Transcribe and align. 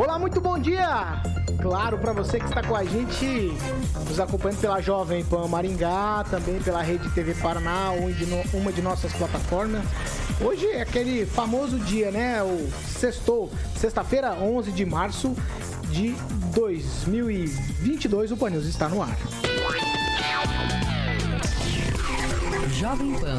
Olá, 0.00 0.18
muito 0.18 0.40
bom 0.40 0.58
dia! 0.58 1.20
Claro, 1.60 1.98
para 1.98 2.14
você 2.14 2.40
que 2.40 2.46
está 2.46 2.62
com 2.62 2.74
a 2.74 2.82
gente, 2.82 3.52
nos 4.08 4.18
acompanhando 4.18 4.58
pela 4.58 4.80
Jovem 4.80 5.22
Pan 5.22 5.46
Maringá, 5.46 6.24
também 6.30 6.58
pela 6.58 6.80
Rede 6.80 7.10
TV 7.10 7.34
Paraná, 7.34 7.90
uma 8.54 8.72
de 8.72 8.80
nossas 8.80 9.12
plataformas. 9.12 9.84
Hoje 10.40 10.66
é 10.68 10.80
aquele 10.80 11.26
famoso 11.26 11.78
dia, 11.80 12.10
né? 12.10 12.42
O 12.42 12.66
sextou, 12.98 13.52
sexta-feira, 13.76 14.32
11 14.32 14.72
de 14.72 14.86
março 14.86 15.36
de 15.90 16.16
2022, 16.54 18.32
o 18.32 18.38
Pan 18.38 18.48
News 18.48 18.64
está 18.64 18.88
no 18.88 19.02
ar. 19.02 19.18
Jovem 22.72 23.12
Pan 23.20 23.38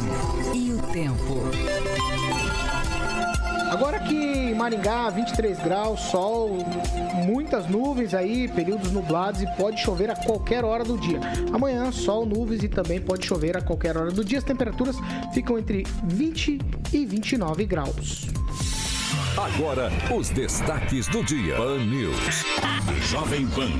e 0.53 0.73
o 0.73 0.77
tempo. 0.93 1.41
Agora 3.71 3.95
aqui 3.95 4.17
em 4.17 4.53
Maringá, 4.53 5.09
23 5.09 5.57
graus, 5.59 6.01
sol, 6.01 6.57
muitas 7.25 7.69
nuvens 7.69 8.13
aí, 8.13 8.49
períodos 8.49 8.91
nublados 8.91 9.41
e 9.41 9.47
pode 9.55 9.79
chover 9.79 10.11
a 10.11 10.15
qualquer 10.15 10.65
hora 10.65 10.83
do 10.83 10.97
dia. 10.97 11.21
Amanhã, 11.53 11.89
sol, 11.89 12.25
nuvens 12.25 12.63
e 12.63 12.67
também 12.67 12.99
pode 12.99 13.25
chover 13.25 13.55
a 13.55 13.61
qualquer 13.61 13.95
hora 13.95 14.11
do 14.11 14.25
dia. 14.25 14.39
As 14.39 14.43
temperaturas 14.43 14.97
ficam 15.33 15.57
entre 15.57 15.87
20 16.03 16.59
e 16.91 17.05
29 17.05 17.65
graus. 17.65 18.27
Agora, 19.37 19.89
os 20.13 20.29
destaques 20.29 21.07
do 21.07 21.23
dia. 21.23 21.55
Pan 21.55 21.77
News. 21.77 22.43
Jovem 23.09 23.47
Pan. 23.47 23.71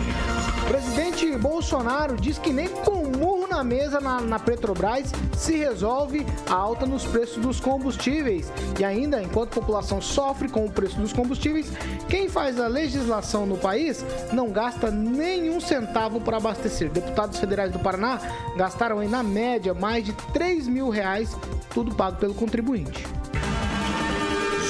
Presidente 0.69 1.37
Bolsonaro 1.37 2.15
diz 2.15 2.37
que 2.37 2.53
nem 2.53 2.69
com 2.69 3.00
murro 3.21 3.47
na 3.47 3.63
mesa 3.63 4.01
na, 4.01 4.19
na, 4.19 4.39
Petrobras 4.39 5.11
se 5.37 5.55
resolve 5.55 6.25
a 6.49 6.53
alta 6.55 6.87
nos 6.87 7.05
preços 7.05 7.37
dos 7.37 7.59
combustíveis. 7.59 8.51
E 8.79 8.83
ainda, 8.83 9.21
enquanto 9.21 9.51
a 9.51 9.61
população 9.61 10.01
sofre 10.01 10.49
com 10.49 10.65
o 10.65 10.71
preço 10.71 10.99
dos 10.99 11.13
combustíveis, 11.13 11.71
quem 12.09 12.27
faz 12.27 12.59
a 12.59 12.67
legislação 12.67 13.45
no 13.45 13.57
país 13.57 14.03
não 14.33 14.49
gasta 14.49 14.89
nenhum 14.89 15.59
centavo 15.61 16.19
para 16.19 16.37
abastecer. 16.37 16.89
Deputados 16.89 17.37
federais 17.37 17.71
do 17.71 17.77
Paraná 17.77 18.19
gastaram, 18.57 18.99
aí, 18.99 19.07
na 19.07 19.21
média, 19.21 19.73
mais 19.75 20.03
de 20.03 20.13
3 20.33 20.67
mil 20.67 20.89
reais, 20.89 21.37
tudo 21.69 21.93
pago 21.93 22.17
pelo 22.17 22.33
contribuinte. 22.33 23.05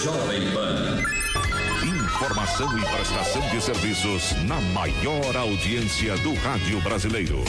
Jovem 0.04 0.52
Pan. 0.52 0.82
Informação 1.86 2.78
e 2.78 2.82
prestação 2.82 3.42
de 3.50 3.62
serviços 3.62 4.32
na 4.46 4.60
maior 4.74 5.38
audiência 5.38 6.18
do 6.18 6.34
rádio 6.36 6.82
brasileiro. 6.82 7.40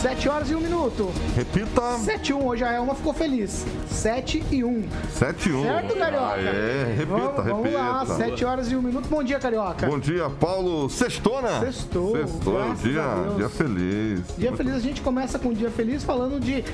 Sete 0.00 0.28
horas 0.28 0.48
e 0.48 0.54
um 0.54 0.60
minuto. 0.60 1.10
Repita. 1.34 1.98
Sete 1.98 2.30
e 2.30 2.34
um. 2.34 2.46
Hoje 2.46 2.62
a 2.62 2.72
Elma 2.72 2.94
ficou 2.94 3.12
feliz. 3.12 3.66
Sete 3.88 4.42
e 4.48 4.62
um. 4.62 4.84
Sete 5.12 5.48
e 5.48 5.52
um. 5.52 5.62
Certo, 5.62 5.96
Carioca? 5.96 6.40
É, 6.40 6.94
repita, 6.96 7.16
vamos, 7.16 7.36
repita. 7.36 7.54
Vamos 7.54 7.72
lá, 7.72 8.06
sete 8.06 8.44
horas 8.44 8.70
e 8.70 8.76
um 8.76 8.82
minuto. 8.82 9.08
Bom 9.08 9.24
dia, 9.24 9.40
Carioca. 9.40 9.88
Bom 9.88 9.98
dia, 9.98 10.30
Paulo. 10.30 10.88
Sextona. 10.88 11.60
Sextou. 11.60 12.16
Sextou, 12.16 12.74
dia, 12.74 13.02
dia 13.36 13.48
feliz. 13.48 14.22
Dia 14.38 14.56
feliz. 14.56 14.74
A 14.74 14.80
gente 14.80 15.00
começa 15.00 15.36
com 15.38 15.48
um 15.48 15.52
dia 15.52 15.70
feliz 15.70 16.04
falando 16.04 16.38
de 16.38 16.64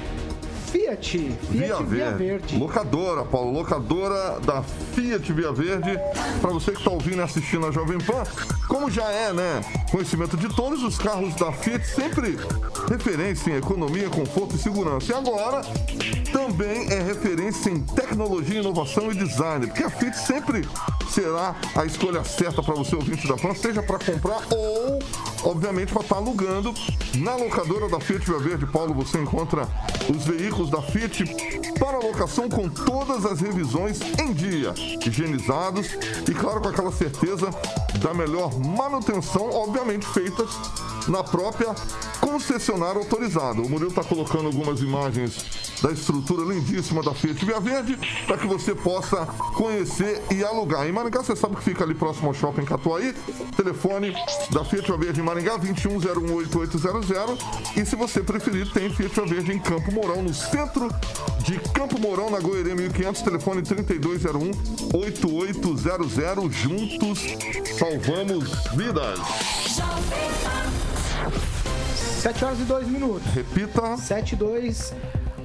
Fiat, 0.67 1.19
Fiat 1.19 1.37
Via, 1.51 1.77
Via 1.77 1.83
Verde. 1.83 2.25
Verde. 2.25 2.59
Locadora, 2.59 3.25
Paulo, 3.25 3.53
locadora 3.53 4.41
da 4.41 4.63
Fiat 4.63 5.33
Via 5.33 5.53
Verde. 5.53 5.99
Para 6.41 6.51
você 6.51 6.73
que 6.73 6.79
está 6.79 6.91
ouvindo 6.91 7.19
e 7.19 7.23
assistindo 7.23 7.67
a 7.67 7.71
Jovem 7.71 7.99
Pan, 7.99 8.25
como 8.69 8.91
já 8.91 9.05
é, 9.11 9.33
né? 9.33 9.61
Conhecimento 9.91 10.37
de 10.37 10.49
todos 10.55 10.83
os 10.83 10.99
carros 10.99 11.35
da 11.37 11.53
Fiat, 11.53 11.87
sempre 11.87 12.37
referência 12.89 13.51
em 13.51 13.57
economia, 13.57 14.09
conforto 14.09 14.57
e 14.57 14.59
segurança. 14.59 15.13
E 15.13 15.15
agora 15.15 15.63
também 16.37 16.93
é 16.93 17.01
referência 17.01 17.71
em 17.71 17.81
tecnologia, 17.81 18.61
inovação 18.61 19.11
e 19.11 19.15
design, 19.15 19.69
porque 19.69 19.83
a 19.83 19.89
Fiat 19.89 20.19
sempre 20.19 20.69
será 21.11 21.57
a 21.75 21.87
escolha 21.87 22.23
certa 22.25 22.63
para 22.63 22.75
você 22.75 22.95
ouvinte 22.95 23.27
da 23.27 23.39
Pan, 23.39 23.55
seja 23.55 23.83
para 23.83 23.99
comprar 23.99 24.43
ou, 24.51 24.99
obviamente, 25.45 25.95
para 25.95 26.03
estar 26.03 26.17
tá 26.17 26.21
alugando. 26.21 26.75
Na 27.15 27.37
locadora 27.37 27.89
da 27.89 27.99
Fiat 27.99 28.27
Via 28.27 28.39
Verde, 28.39 28.67
Paulo, 28.67 28.93
você 28.93 29.19
encontra 29.19 29.67
os 30.15 30.27
veículos 30.27 30.69
da 30.69 30.83
Fiat 30.83 31.25
para 31.79 32.01
locação 32.01 32.51
com 32.51 32.69
todas 32.69 33.25
as 33.25 33.41
revisões 33.41 33.99
em 34.21 34.35
dia, 34.35 34.75
higienizados 35.07 35.89
e, 36.29 36.35
claro, 36.35 36.61
com 36.61 36.69
aquela 36.69 36.93
certeza 36.93 37.49
da 37.99 38.13
melhor 38.13 38.53
manutenção, 38.59 39.49
obviamente 39.51 40.07
feitas 40.07 40.51
na 41.09 41.25
própria 41.25 41.75
concessionária 42.21 43.01
autorizada. 43.01 43.63
O 43.63 43.71
Murilo 43.71 43.89
está 43.89 44.05
colocando 44.05 44.47
algumas 44.47 44.81
imagens 44.81 45.67
da 45.83 45.93
estrutura 45.93 46.26
lindíssima 46.35 47.03
da 47.03 47.15
Fiat 47.15 47.45
Via 47.45 47.61
Verde 47.61 47.99
para 48.27 48.37
que 48.37 48.47
você 48.47 48.75
possa 48.75 49.27
conhecer 49.55 50.23
e 50.31 50.43
alugar. 50.45 50.87
Em 50.87 50.93
Maringá, 50.93 51.23
você 51.23 51.37
sabe 51.37 51.57
que 51.57 51.63
fica 51.63 51.85
ali 51.85 51.95
próximo 51.95 52.29
ao 52.29 52.35
Shopping 52.35 52.65
Catuaí. 52.65 53.15
Telefone 53.57 54.15
da 54.51 54.65
Fiat 54.65 54.87
Via 54.87 54.97
Verde 54.97 55.21
em 55.21 55.25
Maringá, 55.25 55.59
21018800. 55.59 57.39
E 57.77 57.85
se 57.85 57.97
você 57.97 58.21
preferir, 58.23 58.73
tem 58.73 58.91
Fiat 58.91 59.15
Via 59.15 59.27
Verde 59.27 59.53
em 59.53 59.59
Campo 59.59 59.93
Mourão, 59.93 60.23
no 60.23 60.35
centro 60.35 60.89
de 61.41 61.59
Campo 61.71 62.01
Mourão, 62.01 62.31
na 62.31 62.41
Goiânia 62.41 62.75
1500. 62.75 63.23
Telefone 63.23 63.63
3201 63.63 64.51
8800. 64.95 66.55
Juntos 66.55 67.21
salvamos 67.79 68.51
vidas. 68.75 69.21
7 72.27 72.45
horas 72.45 72.59
e 72.59 72.65
2 72.65 72.89
minutos. 72.89 73.33
Repita. 73.33 73.97
7 73.97 74.33
e 74.33 74.37
2. 74.37 74.93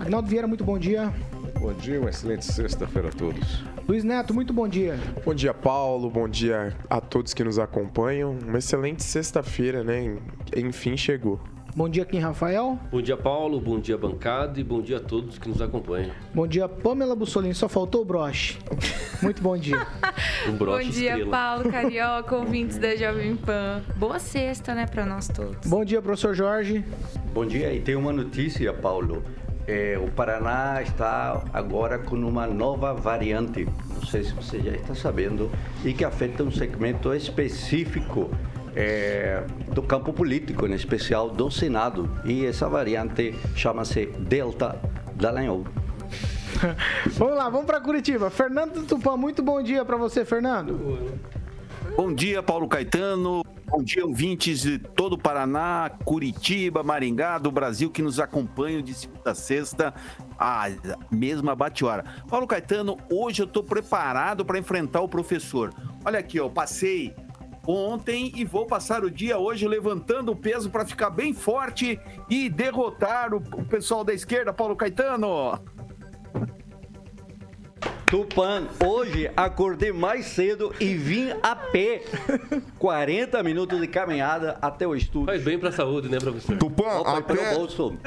Agnaldo 0.01 0.27
Vieira, 0.27 0.47
muito 0.47 0.63
bom 0.63 0.79
dia. 0.79 1.13
Bom 1.59 1.73
dia, 1.73 1.99
uma 1.99 2.09
excelente 2.09 2.43
sexta-feira 2.43 3.09
a 3.09 3.11
todos. 3.11 3.63
Luiz 3.87 4.03
Neto, 4.03 4.33
muito 4.33 4.51
bom 4.51 4.67
dia. 4.67 4.99
Bom 5.23 5.31
dia, 5.31 5.53
Paulo. 5.53 6.09
Bom 6.09 6.27
dia 6.27 6.75
a 6.89 6.99
todos 6.99 7.35
que 7.35 7.43
nos 7.43 7.59
acompanham. 7.59 8.35
Uma 8.43 8.57
excelente 8.57 9.03
sexta-feira, 9.03 9.83
né? 9.83 10.17
Enfim, 10.57 10.97
chegou. 10.97 11.39
Bom 11.75 11.87
dia, 11.87 12.03
Kim 12.03 12.17
Rafael. 12.17 12.79
Bom 12.91 12.99
dia, 12.99 13.15
Paulo. 13.15 13.61
Bom 13.61 13.79
dia, 13.79 13.95
bancada. 13.95 14.59
E 14.59 14.63
bom 14.63 14.81
dia 14.81 14.97
a 14.97 14.99
todos 14.99 15.37
que 15.37 15.47
nos 15.47 15.61
acompanham. 15.61 16.09
Bom 16.33 16.47
dia, 16.47 16.67
Pamela 16.67 17.15
Bussolini. 17.15 17.53
Só 17.53 17.69
faltou 17.69 18.01
o 18.01 18.05
broche. 18.05 18.57
Muito 19.21 19.39
bom 19.43 19.55
dia. 19.55 19.85
um 20.49 20.53
broche 20.53 20.85
bom 20.85 20.91
dia, 20.91 21.09
estrela. 21.11 21.29
Paulo 21.29 21.69
Carioca, 21.71 22.35
ouvintes 22.37 22.79
da 22.79 22.95
Jovem 22.95 23.35
Pan. 23.35 23.83
Boa 23.97 24.17
sexta, 24.17 24.73
né, 24.73 24.87
para 24.87 25.05
nós 25.05 25.27
todos. 25.27 25.69
Bom 25.69 25.85
dia, 25.85 26.01
professor 26.01 26.33
Jorge. 26.33 26.83
Bom 27.35 27.45
dia. 27.45 27.71
E 27.71 27.79
tem 27.79 27.95
uma 27.95 28.11
notícia, 28.11 28.73
Paulo. 28.73 29.23
É, 29.67 29.97
o 29.97 30.09
Paraná 30.11 30.81
está 30.81 31.43
agora 31.53 31.99
com 31.99 32.15
uma 32.15 32.47
nova 32.47 32.93
variante, 32.93 33.67
não 33.93 34.05
sei 34.05 34.23
se 34.23 34.33
você 34.33 34.59
já 34.59 34.71
está 34.71 34.95
sabendo, 34.95 35.51
e 35.83 35.93
que 35.93 36.03
afeta 36.03 36.43
um 36.43 36.51
segmento 36.51 37.13
específico 37.13 38.29
é, 38.75 39.43
do 39.73 39.81
campo 39.81 40.13
político, 40.13 40.65
em 40.67 40.73
especial 40.73 41.29
do 41.29 41.51
Senado. 41.51 42.09
E 42.25 42.45
essa 42.45 42.67
variante 42.67 43.35
chama-se 43.55 44.05
Delta 44.05 44.79
Dallagnol. 45.15 45.65
vamos 47.17 47.35
lá, 47.35 47.49
vamos 47.49 47.65
para 47.65 47.79
Curitiba. 47.79 48.29
Fernando 48.29 48.85
Tupã, 48.85 49.15
muito 49.15 49.41
bom 49.41 49.61
dia 49.61 49.85
para 49.85 49.97
você, 49.97 50.25
Fernando. 50.25 51.11
Bom 51.95 52.13
dia, 52.13 52.41
Paulo 52.41 52.67
Caetano. 52.67 53.43
Bom 53.71 53.81
dia, 53.81 54.05
ouvintes 54.05 54.63
de 54.63 54.77
todo 54.77 55.13
o 55.13 55.17
Paraná, 55.17 55.89
Curitiba, 56.03 56.83
Maringá, 56.83 57.37
do 57.37 57.49
Brasil 57.49 57.89
que 57.89 58.01
nos 58.01 58.19
acompanham 58.19 58.81
de 58.81 58.93
segunda 58.93 59.31
a 59.31 59.33
sexta, 59.33 59.93
a 60.37 60.65
mesma 61.09 61.55
bate-hora. 61.55 62.03
Paulo 62.27 62.45
Caetano, 62.45 62.97
hoje 63.09 63.41
eu 63.41 63.45
estou 63.45 63.63
preparado 63.63 64.43
para 64.43 64.59
enfrentar 64.59 64.99
o 64.99 65.07
professor. 65.07 65.73
Olha 66.03 66.19
aqui, 66.19 66.35
eu 66.35 66.49
passei 66.49 67.15
ontem 67.65 68.33
e 68.35 68.43
vou 68.43 68.65
passar 68.65 69.05
o 69.05 69.09
dia 69.09 69.37
hoje 69.37 69.65
levantando 69.65 70.33
o 70.33 70.35
peso 70.35 70.69
para 70.69 70.85
ficar 70.85 71.09
bem 71.09 71.33
forte 71.33 71.97
e 72.29 72.49
derrotar 72.49 73.33
o, 73.33 73.37
o 73.37 73.65
pessoal 73.65 74.03
da 74.03 74.13
esquerda, 74.13 74.51
Paulo 74.51 74.75
Caetano. 74.75 75.57
Tupan, 78.11 78.67
hoje 78.85 79.31
acordei 79.37 79.93
mais 79.93 80.25
cedo 80.25 80.75
e 80.81 80.93
vim 80.95 81.29
a 81.41 81.55
pé. 81.55 82.01
40 82.77 83.41
minutos 83.41 83.79
de 83.79 83.87
caminhada 83.87 84.57
até 84.61 84.85
o 84.85 84.93
estúdio. 84.93 85.27
Faz 85.27 85.41
bem 85.41 85.57
pra 85.57 85.71
saúde, 85.71 86.09
né, 86.09 86.17
professor? 86.19 86.57
Tupã, 86.57 86.99
Opa, 86.99 87.19
até, 87.19 87.33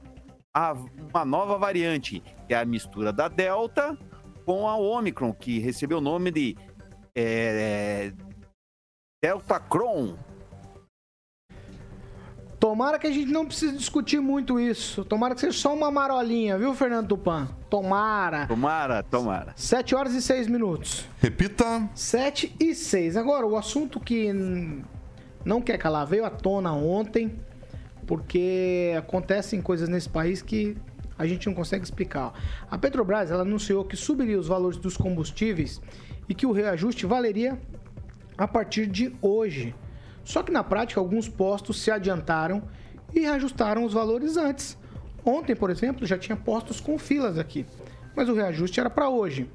a- 0.53 0.73
uma 0.73 1.25
nova 1.25 1.57
variante, 1.57 2.21
que 2.49 2.53
é 2.53 2.59
a 2.59 2.65
mistura 2.65 3.13
da 3.13 3.29
Delta 3.29 3.97
com 4.45 4.69
a 4.69 4.77
Omicron, 4.77 5.33
que 5.33 5.61
recebeu 5.61 5.99
o 5.99 6.01
nome 6.01 6.33
de 6.33 6.57
eh, 7.15 8.13
Delta 9.23 9.61
Cron. 9.61 10.19
Tomara 12.59 12.99
que 12.99 13.07
a 13.07 13.11
gente 13.11 13.31
não 13.31 13.45
precise 13.45 13.77
discutir 13.77 14.19
muito 14.19 14.59
isso. 14.59 15.05
Tomara 15.05 15.35
que 15.35 15.41
seja 15.41 15.57
só 15.57 15.75
uma 15.75 15.91
marolinha, 15.91 16.57
viu, 16.57 16.75
Fernando 16.75 17.09
Tupan? 17.09 17.49
Tomara. 17.69 18.47
Tomara, 18.47 19.03
tomara. 19.03 19.53
7 19.57 19.95
horas 19.95 20.15
e 20.15 20.23
6 20.23 20.49
minutos. 20.49 21.07
Repita. 21.21 21.89
7 21.95 22.55
e 22.59 22.75
6. 22.75 23.17
Agora, 23.17 23.47
o 23.47 23.57
assunto 23.57 24.01
que 24.01 24.33
não 25.45 25.61
quer 25.61 25.77
calar 25.77 26.07
veio 26.07 26.25
à 26.25 26.31
tona 26.31 26.73
ontem, 26.73 27.39
porque 28.07 28.95
acontecem 28.97 29.61
coisas 29.61 29.89
nesse 29.89 30.09
país 30.09 30.41
que 30.41 30.77
a 31.19 31.27
gente 31.27 31.47
não 31.47 31.55
consegue 31.55 31.85
explicar. 31.85 32.33
A 32.71 32.79
Petrobras 32.79 33.31
ela 33.31 33.43
anunciou 33.43 33.85
que 33.85 33.97
subiria 33.97 34.39
os 34.39 34.49
valores 34.49 34.79
dos 34.79 34.97
combustíveis 34.97 35.81
e 36.29 36.35
que 36.35 36.47
o 36.47 36.53
reajuste 36.53 37.07
valeria 37.07 37.59
a 38.37 38.49
partir 38.49 38.87
de 38.87 39.15
hoje. 39.21 39.75
Só 40.27 40.43
que 40.43 40.51
na 40.51 40.65
prática, 40.65 41.01
alguns 41.01 41.29
postos 41.29 41.81
se 41.81 41.89
adiantaram 41.89 42.65
e 43.15 43.21
reajustaram 43.21 43.85
os 43.85 43.93
valores 43.93 44.37
antes. 44.37 44.77
Ontem, 45.25 45.55
por 45.55 45.71
exemplo, 45.71 46.05
já 46.05 46.19
tinha 46.19 46.37
postos 46.37 46.81
com 46.81 46.99
filas 46.99 47.39
aqui, 47.39 47.65
mas 48.15 48.29
o 48.29 48.35
reajuste 48.35 48.81
era 48.81 48.91
para 48.91 49.09
hoje. 49.09 49.49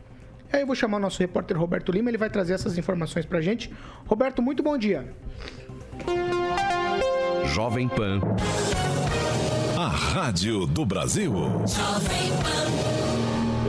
E 0.51 0.55
aí 0.55 0.61
eu 0.61 0.67
vou 0.67 0.75
chamar 0.75 0.95
o 0.95 1.01
nosso 1.01 1.19
repórter 1.19 1.59
Roberto 1.59 1.91
Lima, 1.91 2.09
ele 2.09 2.17
vai 2.17 2.29
trazer 2.29 2.53
essas 2.53 2.77
informações 2.77 3.25
pra 3.25 3.41
gente. 3.41 3.69
Roberto, 4.07 4.41
muito 4.41 4.63
bom 4.63 4.77
dia. 4.77 5.13
Jovem 7.47 7.89
Pan. 7.89 8.21
A 9.77 9.87
Rádio 9.89 10.65
do 10.65 10.85
Brasil. 10.85 11.33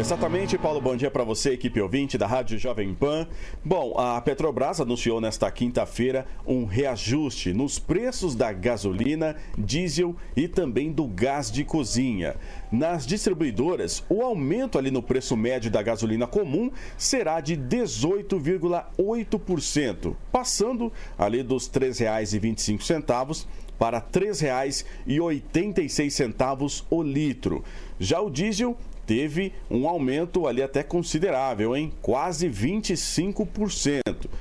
Exatamente, 0.02 0.58
Paulo. 0.58 0.80
Bom 0.80 0.96
dia 0.96 1.12
para 1.12 1.22
você, 1.22 1.52
equipe 1.52 1.80
ouvinte 1.80 2.18
da 2.18 2.26
Rádio 2.26 2.58
Jovem 2.58 2.92
Pan. 2.92 3.28
Bom, 3.64 3.94
a 3.96 4.20
Petrobras 4.20 4.80
anunciou 4.80 5.20
nesta 5.20 5.48
quinta-feira 5.48 6.26
um 6.44 6.64
reajuste 6.64 7.52
nos 7.52 7.78
preços 7.78 8.34
da 8.34 8.52
gasolina, 8.52 9.36
diesel 9.56 10.16
e 10.36 10.48
também 10.48 10.90
do 10.90 11.06
gás 11.06 11.52
de 11.52 11.62
cozinha. 11.62 12.34
Nas 12.72 13.06
distribuidoras, 13.06 14.02
o 14.08 14.22
aumento 14.22 14.76
ali 14.76 14.90
no 14.90 15.04
preço 15.04 15.36
médio 15.36 15.70
da 15.70 15.82
gasolina 15.82 16.26
comum 16.26 16.68
será 16.98 17.40
de 17.40 17.56
18,8%, 17.56 20.16
passando 20.32 20.92
ali 21.16 21.44
dos 21.44 21.68
R$ 21.68 21.78
3,25 21.78 23.46
para 23.78 23.98
R$ 23.98 24.04
3,86 24.12 26.84
o 26.90 27.02
litro. 27.04 27.62
Já 28.00 28.20
o 28.20 28.28
diesel 28.28 28.76
teve 29.06 29.52
um 29.70 29.88
aumento 29.88 30.46
ali 30.46 30.62
até 30.62 30.82
considerável, 30.82 31.74
hein? 31.76 31.92
Quase 32.00 32.48
25%, 32.48 34.00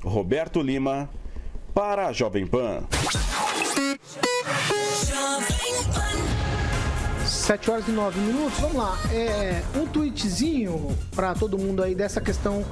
Roberto 0.03 0.61
Lima 0.61 1.09
para 1.77 2.07
a 2.07 2.13
Jovem 2.13 2.47
Pan. 2.47 2.85
7 7.27 7.71
horas 7.71 7.87
e 7.87 7.91
9 7.91 8.19
minutos, 8.19 8.59
vamos 8.59 8.77
lá. 8.77 8.99
É, 9.13 9.63
um 9.79 9.87
tweetzinho 9.87 10.97
para 11.15 11.35
todo 11.35 11.59
mundo 11.59 11.83
aí 11.83 11.95
dessa 11.95 12.19
questão 12.19 12.65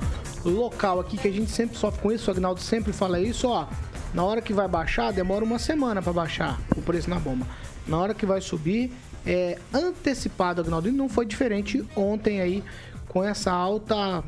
local 0.43 1.01
aqui, 1.01 1.19
que 1.19 1.29
a 1.29 1.31
gente 1.31 1.51
sempre 1.51 1.77
sofre 1.77 2.01
com 2.01 2.11
isso, 2.11 2.31
o 2.31 2.33
Agnaldo 2.33 2.63
sempre 2.63 2.95
fala 2.95 3.21
isso, 3.21 3.47
ó. 3.47 3.69
Na 4.15 4.25
hora 4.25 4.41
que 4.41 4.55
vai 4.55 4.67
baixar, 4.67 5.13
demora 5.13 5.45
uma 5.45 5.59
semana 5.59 6.01
para 6.01 6.15
baixar 6.15 6.59
o 6.75 6.81
preço 6.81 7.11
na 7.11 7.19
bomba. 7.19 7.47
Na 7.87 7.99
hora 7.99 8.15
que 8.15 8.25
vai 8.25 8.41
subir, 8.41 8.91
é 9.27 9.59
antecipado, 9.71 10.63
Agnaldo. 10.63 10.89
E 10.89 10.93
não 10.93 11.11
foi 11.11 11.27
diferente 11.27 11.85
ontem 11.95 12.41
aí, 12.41 12.65
com 13.07 13.23
essa 13.23 13.53
alta 13.53 14.25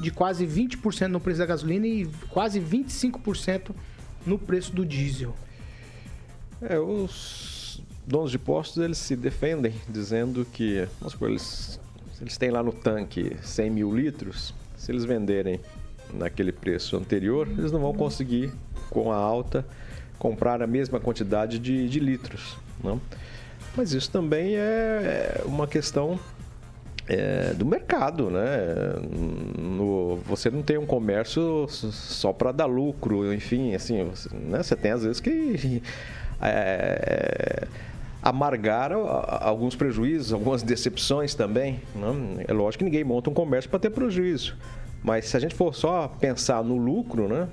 de 0.00 0.12
quase 0.12 0.46
20% 0.46 1.08
no 1.08 1.18
preço 1.18 1.40
da 1.40 1.46
gasolina 1.46 1.84
e 1.84 2.08
quase 2.30 2.60
25% 2.60 3.72
no 4.26 4.38
preço 4.38 4.72
do 4.72 4.84
diesel. 4.84 5.34
É, 6.62 6.78
os 6.78 7.82
donos 8.06 8.30
de 8.30 8.38
postos 8.38 8.82
eles 8.82 8.98
se 8.98 9.16
defendem 9.16 9.72
dizendo 9.88 10.44
que, 10.44 10.86
vamos 10.98 11.12
supor, 11.12 11.30
eles, 11.30 11.80
eles 12.20 12.36
têm 12.36 12.50
lá 12.50 12.62
no 12.62 12.72
tanque 12.72 13.36
100 13.42 13.70
mil 13.70 13.94
litros, 13.94 14.54
se 14.76 14.92
eles 14.92 15.04
venderem 15.04 15.60
naquele 16.12 16.52
preço 16.52 16.96
anterior, 16.96 17.48
eles 17.48 17.70
não 17.70 17.80
vão 17.80 17.94
conseguir, 17.94 18.52
com 18.90 19.12
a 19.12 19.16
alta, 19.16 19.64
comprar 20.18 20.62
a 20.62 20.66
mesma 20.66 20.98
quantidade 21.00 21.58
de, 21.58 21.88
de 21.88 22.00
litros. 22.00 22.56
Não? 22.82 23.00
Mas 23.76 23.92
isso 23.92 24.10
também 24.10 24.56
é 24.56 25.42
uma 25.44 25.66
questão 25.66 26.18
é, 27.10 27.52
do 27.54 27.66
mercado, 27.66 28.30
né? 28.30 28.94
No, 29.58 30.18
você 30.24 30.48
não 30.48 30.62
tem 30.62 30.78
um 30.78 30.86
comércio 30.86 31.66
só 31.68 32.32
para 32.32 32.52
dar 32.52 32.66
lucro, 32.66 33.34
enfim, 33.34 33.74
assim, 33.74 34.04
você, 34.04 34.28
né? 34.32 34.62
você 34.62 34.76
tem 34.76 34.92
às 34.92 35.02
vezes 35.02 35.18
que 35.18 35.82
é, 36.40 37.66
amargar 38.22 38.92
alguns 38.92 39.74
prejuízos, 39.74 40.32
algumas 40.32 40.62
decepções 40.62 41.34
também. 41.34 41.80
Né? 41.96 42.44
É 42.46 42.52
lógico 42.52 42.78
que 42.78 42.84
ninguém 42.84 43.02
monta 43.02 43.28
um 43.28 43.34
comércio 43.34 43.68
para 43.68 43.80
ter 43.80 43.90
prejuízo, 43.90 44.56
mas 45.02 45.24
se 45.26 45.36
a 45.36 45.40
gente 45.40 45.54
for 45.54 45.74
só 45.74 46.06
pensar 46.06 46.62
no 46.62 46.76
lucro, 46.76 47.26
né? 47.26 47.48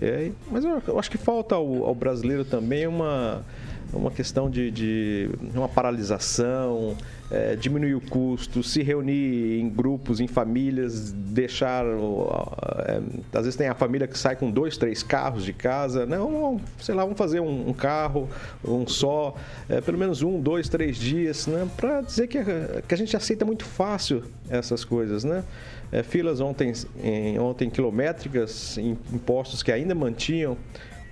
É, 0.00 0.30
mas 0.50 0.64
eu 0.64 0.98
acho 0.98 1.10
que 1.10 1.18
falta 1.18 1.54
ao, 1.54 1.84
ao 1.84 1.94
brasileiro 1.94 2.46
também 2.46 2.86
uma 2.86 3.44
uma 3.92 4.10
questão 4.10 4.50
de, 4.50 4.70
de 4.70 5.30
uma 5.54 5.68
paralisação, 5.68 6.96
é, 7.30 7.56
diminuir 7.56 7.94
o 7.94 8.00
custo, 8.00 8.62
se 8.62 8.82
reunir 8.82 9.60
em 9.60 9.68
grupos, 9.68 10.20
em 10.20 10.26
famílias, 10.26 11.12
deixar. 11.12 11.84
É, 11.84 13.00
às 13.32 13.44
vezes 13.44 13.56
tem 13.56 13.68
a 13.68 13.74
família 13.74 14.06
que 14.06 14.18
sai 14.18 14.36
com 14.36 14.50
dois, 14.50 14.76
três 14.76 15.02
carros 15.02 15.44
de 15.44 15.52
casa. 15.52 16.06
Não, 16.06 16.60
sei 16.78 16.94
lá, 16.94 17.02
vamos 17.02 17.18
fazer 17.18 17.40
um, 17.40 17.70
um 17.70 17.72
carro, 17.72 18.28
um 18.64 18.86
só, 18.86 19.34
é, 19.68 19.80
pelo 19.80 19.98
menos 19.98 20.22
um, 20.22 20.40
dois, 20.40 20.68
três 20.68 20.96
dias, 20.96 21.46
né? 21.46 21.68
Para 21.76 22.00
dizer 22.00 22.28
que, 22.28 22.38
que 22.86 22.94
a 22.94 22.98
gente 22.98 23.16
aceita 23.16 23.44
muito 23.44 23.64
fácil 23.64 24.24
essas 24.48 24.84
coisas, 24.84 25.24
né? 25.24 25.44
É, 25.90 26.02
filas 26.02 26.40
ontem, 26.40 26.72
em, 27.02 27.38
ontem 27.38 27.70
quilométricas, 27.70 28.76
em, 28.78 28.98
impostos 29.12 29.62
que 29.62 29.70
ainda 29.70 29.94
mantinham 29.94 30.56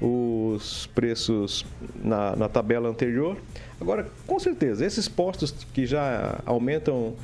os 0.05 0.87
preços 0.95 1.65
na, 2.03 2.37
na 2.37 2.49
tabela 2.49 2.89
anterior. 2.89 3.37
Agora, 3.81 4.07
com 4.27 4.39
certeza, 4.39 4.85
esses 4.85 5.09
postos 5.09 5.53
que 5.73 5.87
já 5.87 6.39
aumentam 6.45 7.15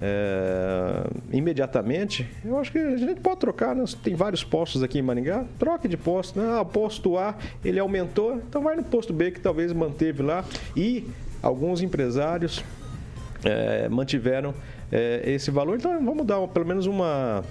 é, 0.00 1.02
imediatamente, 1.30 2.26
eu 2.42 2.58
acho 2.58 2.72
que 2.72 2.78
a 2.78 2.96
gente 2.96 3.20
pode 3.20 3.40
trocar, 3.40 3.76
né? 3.76 3.84
Tem 4.02 4.14
vários 4.14 4.42
postos 4.42 4.82
aqui 4.82 4.98
em 4.98 5.02
Maringá, 5.02 5.44
troque 5.58 5.86
de 5.86 5.96
posto, 5.96 6.40
né? 6.40 6.58
Ah, 6.58 6.64
posto 6.64 7.18
A, 7.18 7.36
ele 7.62 7.78
aumentou, 7.78 8.36
então 8.36 8.62
vai 8.62 8.76
no 8.76 8.82
posto 8.82 9.12
B 9.12 9.30
que 9.30 9.40
talvez 9.40 9.72
manteve 9.72 10.22
lá. 10.22 10.44
E 10.74 11.06
alguns 11.42 11.82
empresários 11.82 12.64
é, 13.44 13.88
mantiveram 13.90 14.54
é, 14.90 15.22
esse 15.26 15.50
valor, 15.50 15.76
então 15.76 15.92
vamos 16.02 16.26
dar 16.26 16.46
pelo 16.48 16.66
menos 16.66 16.86
uma 16.86 17.44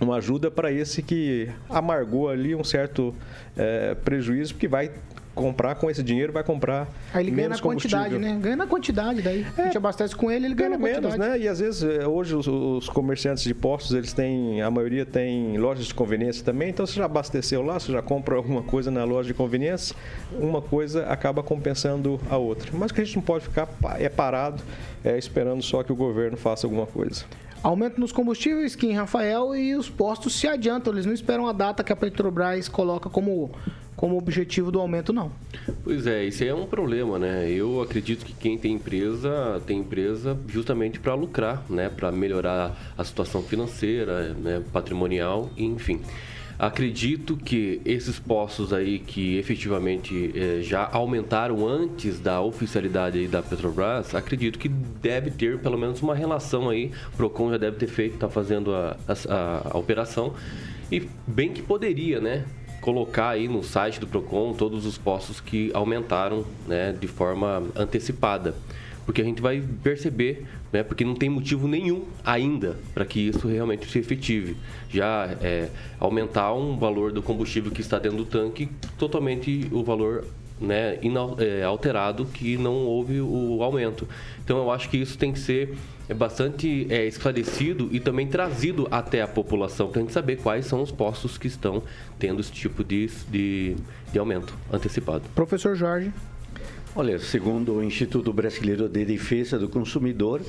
uma 0.00 0.16
ajuda 0.16 0.50
para 0.50 0.70
esse 0.70 1.02
que 1.02 1.48
amargou 1.68 2.28
ali 2.28 2.54
um 2.54 2.64
certo 2.64 3.14
é, 3.56 3.94
prejuízo, 3.94 4.54
porque 4.54 4.68
vai 4.68 4.90
comprar 5.36 5.74
com 5.74 5.90
esse 5.90 6.02
dinheiro, 6.02 6.32
vai 6.32 6.42
comprar 6.42 6.88
Aí 7.12 7.22
ele 7.22 7.30
ganha 7.30 7.50
na 7.50 7.58
quantidade, 7.58 8.18
né? 8.18 8.38
Ganha 8.40 8.56
na 8.56 8.66
quantidade 8.66 9.20
daí. 9.20 9.46
É, 9.56 9.60
a 9.60 9.64
gente 9.66 9.76
abastece 9.76 10.16
com 10.16 10.30
ele, 10.30 10.46
ele 10.46 10.54
ganha 10.54 10.70
na 10.70 10.78
menos, 10.78 11.14
né? 11.16 11.38
E 11.38 11.46
às 11.46 11.60
vezes, 11.60 11.82
é, 11.82 12.06
hoje 12.06 12.34
os, 12.34 12.46
os, 12.46 12.88
comerciantes 12.88 13.44
de 13.44 13.52
postos, 13.52 13.94
eles 13.94 14.14
têm, 14.14 14.62
a 14.62 14.70
maioria 14.70 15.04
tem 15.04 15.58
lojas 15.58 15.84
de 15.86 15.94
conveniência 15.94 16.42
também, 16.42 16.70
então 16.70 16.86
você 16.86 16.94
já 16.94 17.04
abasteceu 17.04 17.60
lá, 17.62 17.78
você 17.78 17.92
já 17.92 18.00
compra 18.00 18.34
alguma 18.36 18.62
coisa 18.62 18.90
na 18.90 19.04
loja 19.04 19.28
de 19.28 19.34
conveniência, 19.34 19.94
uma 20.32 20.62
coisa 20.62 21.06
acaba 21.06 21.42
compensando 21.42 22.18
a 22.30 22.38
outra. 22.38 22.70
Mas 22.72 22.90
que 22.90 23.02
a 23.02 23.04
gente 23.04 23.16
não 23.16 23.22
pode 23.22 23.44
ficar 23.44 23.68
é 23.98 24.08
parado 24.08 24.62
é, 25.04 25.18
esperando 25.18 25.62
só 25.62 25.82
que 25.82 25.92
o 25.92 25.96
governo 25.96 26.38
faça 26.38 26.66
alguma 26.66 26.86
coisa. 26.86 27.24
Aumento 27.66 27.98
nos 27.98 28.12
combustíveis 28.12 28.76
que 28.76 28.86
em 28.86 28.92
Rafael 28.92 29.56
e 29.56 29.74
os 29.74 29.90
postos 29.90 30.38
se 30.38 30.46
adiantam, 30.46 30.92
eles 30.92 31.04
não 31.04 31.12
esperam 31.12 31.48
a 31.48 31.52
data 31.52 31.82
que 31.82 31.92
a 31.92 31.96
Petrobras 31.96 32.68
coloca 32.68 33.10
como 33.10 33.50
como 33.96 34.16
objetivo 34.16 34.70
do 34.70 34.78
aumento, 34.78 35.12
não. 35.12 35.32
Pois 35.82 36.06
é, 36.06 36.24
isso 36.24 36.44
aí 36.44 36.50
é 36.50 36.54
um 36.54 36.66
problema, 36.66 37.18
né? 37.18 37.50
Eu 37.50 37.80
acredito 37.80 38.24
que 38.24 38.34
quem 38.34 38.56
tem 38.56 38.74
empresa 38.74 39.60
tem 39.66 39.80
empresa 39.80 40.38
justamente 40.46 41.00
para 41.00 41.14
lucrar, 41.14 41.64
né? 41.68 41.88
Para 41.88 42.12
melhorar 42.12 42.94
a 42.96 43.02
situação 43.02 43.42
financeira, 43.42 44.34
né? 44.34 44.62
patrimonial, 44.72 45.50
enfim. 45.56 46.00
Acredito 46.58 47.36
que 47.36 47.82
esses 47.84 48.18
postos 48.18 48.72
aí 48.72 48.98
que 48.98 49.36
efetivamente 49.36 50.32
eh, 50.34 50.62
já 50.62 50.88
aumentaram 50.90 51.68
antes 51.68 52.18
da 52.18 52.40
oficialidade 52.40 53.28
da 53.28 53.42
Petrobras, 53.42 54.14
acredito 54.14 54.58
que 54.58 54.68
deve 54.68 55.30
ter 55.30 55.58
pelo 55.58 55.76
menos 55.76 56.00
uma 56.00 56.14
relação 56.14 56.70
aí. 56.70 56.92
Procon 57.14 57.50
já 57.50 57.58
deve 57.58 57.76
ter 57.76 57.88
feito, 57.88 58.14
está 58.14 58.28
fazendo 58.28 58.74
a, 58.74 58.96
a, 59.06 59.70
a 59.74 59.78
operação. 59.78 60.32
E 60.90 61.06
bem 61.26 61.52
que 61.52 61.60
poderia, 61.60 62.20
né? 62.20 62.44
colocar 62.80 63.30
aí 63.30 63.48
no 63.48 63.64
site 63.64 63.98
do 63.98 64.06
Procon 64.06 64.52
todos 64.52 64.86
os 64.86 64.96
postos 64.96 65.40
que 65.40 65.72
aumentaram 65.74 66.44
né, 66.68 66.92
de 66.92 67.08
forma 67.08 67.64
antecipada 67.74 68.54
porque 69.06 69.22
a 69.22 69.24
gente 69.24 69.40
vai 69.40 69.62
perceber, 69.82 70.44
né, 70.72 70.82
porque 70.82 71.04
não 71.04 71.14
tem 71.14 71.30
motivo 71.30 71.68
nenhum 71.68 72.04
ainda 72.24 72.76
para 72.92 73.06
que 73.06 73.20
isso 73.20 73.46
realmente 73.46 73.88
se 73.88 73.98
efetive. 73.98 74.56
Já 74.90 75.36
é, 75.40 75.68
aumentar 75.98 76.52
um 76.52 76.76
valor 76.76 77.12
do 77.12 77.22
combustível 77.22 77.70
que 77.70 77.80
está 77.80 77.98
dentro 77.98 78.18
do 78.18 78.24
tanque, 78.24 78.68
totalmente 78.98 79.68
o 79.70 79.84
valor 79.84 80.24
né, 80.60 80.98
é, 81.38 81.62
alterado 81.62 82.24
que 82.26 82.56
não 82.58 82.74
houve 82.84 83.20
o 83.20 83.62
aumento. 83.62 84.08
Então 84.44 84.58
eu 84.58 84.70
acho 84.70 84.90
que 84.90 84.96
isso 84.96 85.16
tem 85.16 85.32
que 85.32 85.38
ser 85.38 85.76
bastante 86.14 86.86
é, 86.90 87.04
esclarecido 87.06 87.88
e 87.92 88.00
também 88.00 88.26
trazido 88.26 88.86
até 88.90 89.22
a 89.22 89.28
população 89.28 89.88
para 89.88 90.00
a 90.00 90.02
gente 90.02 90.12
saber 90.12 90.36
quais 90.36 90.66
são 90.66 90.82
os 90.82 90.90
postos 90.90 91.36
que 91.36 91.46
estão 91.46 91.82
tendo 92.18 92.40
esse 92.40 92.52
tipo 92.52 92.84
de, 92.84 93.08
de, 93.28 93.76
de 94.12 94.18
aumento 94.18 94.54
antecipado. 94.72 95.22
Professor 95.34 95.74
Jorge. 95.74 96.12
Olha, 96.98 97.18
segundo 97.18 97.74
o 97.74 97.84
Instituto 97.84 98.32
Brasileiro 98.32 98.88
de 98.88 99.04
Defesa 99.04 99.58
do 99.58 99.68
Consumidor, 99.68 100.40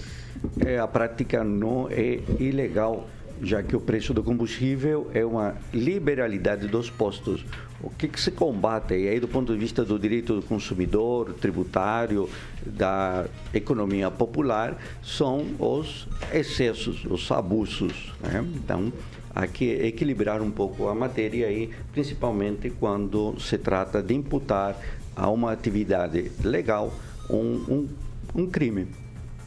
é, 0.66 0.80
a 0.80 0.88
prática 0.88 1.44
não 1.44 1.90
é 1.90 2.22
ilegal, 2.40 3.06
já 3.42 3.62
que 3.62 3.76
o 3.76 3.82
preço 3.82 4.14
do 4.14 4.24
combustível 4.24 5.12
é 5.14 5.26
uma 5.26 5.56
liberalidade 5.74 6.66
dos 6.70 6.90
postos. 6.90 7.44
O 7.84 7.90
que, 7.90 8.08
que 8.08 8.18
se 8.18 8.32
combate 8.32 8.94
e 8.94 9.10
aí 9.10 9.20
do 9.20 9.28
ponto 9.28 9.52
de 9.52 9.60
vista 9.60 9.84
do 9.84 10.00
direito 10.00 10.36
do 10.36 10.42
consumidor, 10.42 11.34
tributário, 11.34 12.30
da 12.66 13.26
economia 13.54 14.10
popular, 14.10 14.82
são 15.04 15.46
os 15.60 16.08
excessos, 16.32 17.04
os 17.04 17.30
abusos. 17.30 18.14
Né? 18.24 18.42
Então, 18.56 18.94
há 19.36 19.46
que 19.48 19.66
equilibrar 19.66 20.42
um 20.42 20.50
pouco 20.50 20.88
a 20.88 20.96
matéria 20.96 21.48
aí, 21.48 21.72
principalmente 21.92 22.70
quando 22.70 23.38
se 23.38 23.58
trata 23.58 24.02
de 24.02 24.14
imputar 24.14 24.80
a 25.18 25.30
uma 25.30 25.52
atividade 25.52 26.32
legal 26.44 26.94
um, 27.30 27.36
um, 27.36 27.88
um 28.36 28.48
crime. 28.48 28.88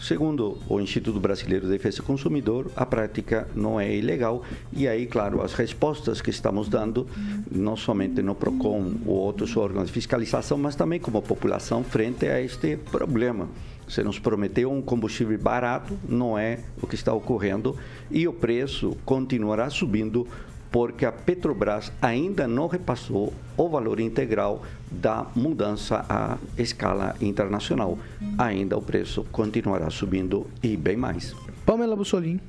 Segundo 0.01 0.57
o 0.67 0.81
Instituto 0.81 1.21
Brasileiro 1.21 1.67
de 1.67 1.73
Defesa 1.73 1.99
do 1.99 2.05
Consumidor, 2.05 2.71
a 2.75 2.87
prática 2.87 3.47
não 3.55 3.79
é 3.79 3.95
ilegal 3.95 4.43
e 4.73 4.89
aí, 4.89 5.07
claro, 5.07 5.43
as 5.43 5.53
respostas 5.53 6.23
que 6.23 6.31
estamos 6.31 6.71
dando, 6.71 7.07
não 7.51 7.77
somente 7.77 8.23
no 8.23 8.35
PROCON 8.35 8.95
ou 9.05 9.15
outros 9.15 9.55
órgãos 9.59 9.89
de 9.89 9.93
fiscalização, 9.93 10.57
mas 10.57 10.75
também 10.75 10.99
como 10.99 11.21
população 11.21 11.85
frente 11.85 12.27
a 12.27 12.41
este 12.41 12.79
problema. 12.79 13.47
Você 13.87 14.03
nos 14.03 14.19
prometeu 14.19 14.73
um 14.73 14.81
combustível 14.81 15.39
barato, 15.39 15.93
não 16.09 16.39
é 16.39 16.61
o 16.81 16.87
que 16.87 16.95
está 16.95 17.13
ocorrendo 17.13 17.77
e 18.11 18.27
o 18.27 18.33
preço 18.33 18.97
continuará 19.05 19.69
subindo 19.69 20.27
porque 20.71 21.05
a 21.05 21.13
Petrobras 21.13 21.93
ainda 22.01 22.47
não 22.47 22.67
repassou 22.69 23.33
o 23.57 23.69
valor 23.69 24.01
integral 24.01 24.63
da 24.91 25.27
mudança 25.35 26.05
à 26.09 26.39
escala 26.57 27.15
internacional. 27.21 27.99
Ainda 28.39 28.77
o 28.77 28.83
preço 28.83 29.25
continuará 29.33 29.91
subindo 29.91 30.47
e 30.63 30.77
bem 30.77 30.97
mais. 30.97 31.35
Pamela 31.67 31.97
Bussolini. 31.97 32.41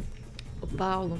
Ô, 0.61 0.67
Paulo, 0.67 1.19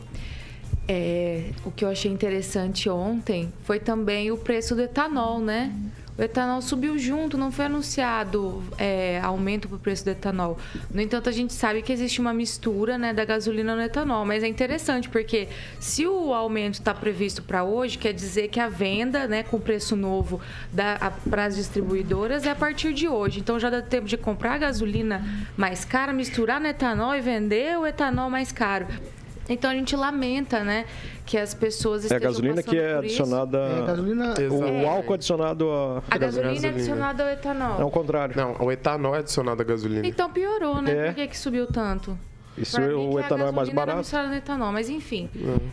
é, 0.88 1.52
o 1.66 1.72
que 1.72 1.86
eu 1.86 1.90
achei 1.90 2.12
interessante 2.12 2.90
ontem 2.90 3.52
foi 3.64 3.80
também 3.80 4.32
o 4.32 4.38
preço 4.38 4.76
do 4.76 4.82
etanol, 4.82 5.40
né? 5.40 5.74
O 6.18 6.22
etanol 6.22 6.62
subiu 6.62 6.98
junto, 7.00 7.38
não 7.38 7.52
foi 7.52 7.66
anunciado 7.66 8.64
é, 8.78 9.20
aumento 9.24 9.68
para 9.68 9.78
o 9.78 9.80
preço 9.80 10.04
do 10.04 10.12
etanol. 10.12 10.58
No 10.94 11.02
entanto, 11.02 11.30
a 11.30 11.32
gente 11.32 11.54
sabe 11.54 11.82
que 11.82 11.92
existe 11.92 12.20
uma 12.20 12.34
mistura 12.34 12.98
né, 12.98 13.14
da 13.14 13.24
gasolina 13.24 13.76
no 13.76 13.82
etanol, 13.82 14.26
mas 14.26 14.44
é 14.44 14.48
interessante 14.48 15.10
porque 15.10 15.48
se 15.80 16.06
o 16.06 16.34
aumento 16.34 16.76
está 16.76 16.94
previsto 16.94 17.42
para 17.42 17.64
hoje, 17.64 17.98
quer 17.98 18.14
dizer 18.14 18.50
que 18.50 18.60
a 18.60 18.68
venda 18.68 19.28
né, 19.28 19.44
com 19.44 19.60
preço 19.60 19.96
novo 19.96 20.42
para 21.30 21.46
as 21.46 21.56
distribuidoras 21.56 22.46
é 22.46 22.50
a 22.50 22.56
partir 22.56 22.94
de 22.94 23.08
hoje. 23.08 23.40
Então 23.40 23.60
já 23.60 23.70
dá 23.70 23.82
tempo 23.82 24.08
de 24.08 24.18
comprar 24.18 24.56
a 24.56 24.58
gasolina 24.58 25.24
mais 25.56 25.86
cara, 25.86 26.12
misturar 26.12 26.60
no 26.60 26.68
etanol 26.68 27.16
e 27.16 27.22
vender 27.22 27.78
o 27.78 27.88
etanol 27.88 28.30
mais 28.30 28.52
caro. 28.52 28.88
Então 29.54 29.70
a 29.70 29.74
gente 29.74 29.96
lamenta, 29.96 30.64
né, 30.64 30.86
que 31.26 31.38
as 31.38 31.54
pessoas 31.54 32.10
É 32.10 32.16
a 32.16 32.20
gasolina 32.20 32.64
que 32.64 32.78
é 32.78 32.96
adicionada. 32.96 33.58
É, 33.58 33.86
gasolina... 33.86 34.34
O, 34.50 34.88
álcool 34.88 35.14
adicionado 35.14 35.70
a. 35.72 36.04
A 36.10 36.18
gasolina 36.18 36.68
é 36.68 36.70
adicionada 36.70 37.24
ao 37.24 37.30
etanol. 37.30 37.82
É 37.82 37.84
o 37.84 37.92
contrário. 37.92 38.36
Não, 38.36 38.66
o 38.66 38.72
etanol 38.72 39.16
é 39.16 39.20
adicionado 39.20 39.62
à 39.62 39.66
gasolina. 39.66 40.08
Então 40.08 40.30
piorou, 40.30 40.82
né? 40.82 40.92
É. 40.92 41.06
Por 41.08 41.16
que, 41.16 41.28
que 41.28 41.38
subiu 41.38 41.68
tanto? 41.68 42.18
Isso 42.58 42.76
Pra 42.76 42.86
mim, 42.86 42.94
o 42.94 43.20
etanol 43.20 43.48
é 43.48 43.52
mais 43.52 43.70
era 43.70 43.76
barato. 43.76 43.98
misturada 44.00 44.28
no 44.28 44.36
etanol, 44.36 44.72
mas 44.74 44.90
enfim. 44.90 45.30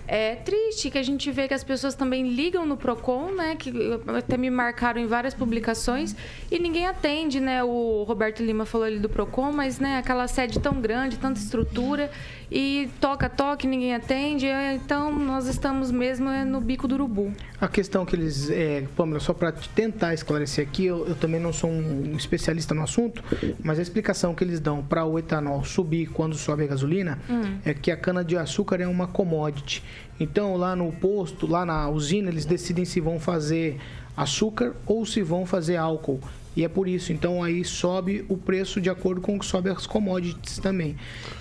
É 0.06 0.36
triste 0.36 0.90
que 0.90 0.98
a 0.98 1.02
gente 1.02 1.30
vê 1.30 1.48
que 1.48 1.54
as 1.54 1.64
pessoas 1.64 1.94
também 1.94 2.28
ligam 2.28 2.64
no 2.64 2.76
Procon, 2.76 3.32
né? 3.32 3.56
Que 3.56 3.72
até 4.16 4.36
me 4.36 4.48
marcaram 4.48 5.00
em 5.00 5.06
várias 5.06 5.34
publicações 5.34 6.14
e 6.50 6.58
ninguém 6.58 6.86
atende, 6.86 7.40
né? 7.40 7.64
O 7.64 8.04
Roberto 8.04 8.42
Lima 8.42 8.64
falou 8.64 8.86
ali 8.86 8.98
do 8.98 9.08
Procon, 9.08 9.50
mas 9.50 9.80
né, 9.80 9.98
aquela 9.98 10.28
sede 10.28 10.60
tão 10.60 10.80
grande, 10.80 11.18
tanta 11.18 11.40
estrutura 11.40 12.10
e 12.50 12.88
toca 13.00 13.28
toque, 13.28 13.66
ninguém 13.66 13.94
atende. 13.94 14.46
é, 14.46 14.74
Então 14.74 15.12
nós 15.12 15.46
estamos 15.46 15.90
mesmo 15.90 16.28
é, 16.28 16.44
no 16.44 16.60
bico 16.60 16.88
do 16.88 16.94
urubu. 16.94 17.32
A 17.60 17.68
questão 17.68 18.06
que 18.06 18.14
eles, 18.16 18.48
é, 18.50 18.84
Pamela, 18.96 19.20
só 19.20 19.34
para 19.34 19.52
tentar 19.52 20.14
esclarecer 20.14 20.66
aqui, 20.66 20.86
eu, 20.86 21.06
eu 21.06 21.14
também 21.14 21.40
não 21.40 21.52
sou 21.52 21.70
um 21.70 22.14
especialista 22.16 22.74
no 22.74 22.82
assunto, 22.82 23.22
mas 23.62 23.78
a 23.78 23.82
explicação 23.82 24.34
que 24.34 24.42
eles 24.44 24.60
dão 24.60 24.82
para 24.82 25.04
o 25.04 25.18
etanol 25.18 25.64
subir 25.64 26.06
quando 26.10 26.34
sobe 26.36 26.64
a 26.64 26.66
gasolina 26.68 27.18
Hum. 27.28 27.58
é 27.64 27.74
que 27.74 27.90
a 27.90 27.96
cana-de-açúcar 27.96 28.80
é 28.80 28.86
uma 28.86 29.06
commodity. 29.06 29.82
Então, 30.20 30.56
lá 30.56 30.74
no 30.74 30.90
posto, 30.92 31.46
lá 31.46 31.64
na 31.64 31.88
usina, 31.88 32.28
eles 32.28 32.44
decidem 32.44 32.84
se 32.84 33.00
vão 33.00 33.20
fazer 33.20 33.78
açúcar 34.16 34.74
ou 34.86 35.04
se 35.06 35.22
vão 35.22 35.46
fazer 35.46 35.76
álcool. 35.76 36.20
E 36.58 36.64
é 36.64 36.68
por 36.68 36.88
isso. 36.88 37.12
Então, 37.12 37.40
aí 37.40 37.64
sobe 37.64 38.26
o 38.28 38.36
preço 38.36 38.80
de 38.80 38.90
acordo 38.90 39.20
com 39.20 39.36
o 39.36 39.38
que 39.38 39.46
sobe 39.46 39.70
as 39.70 39.86
commodities 39.86 40.58
também. 40.58 40.96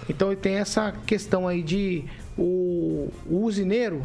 Então, 0.08 0.36
tem 0.36 0.58
essa 0.58 0.94
questão 1.08 1.48
aí 1.48 1.64
de 1.64 2.04
o, 2.38 3.10
o 3.26 3.38
usineiro 3.38 4.04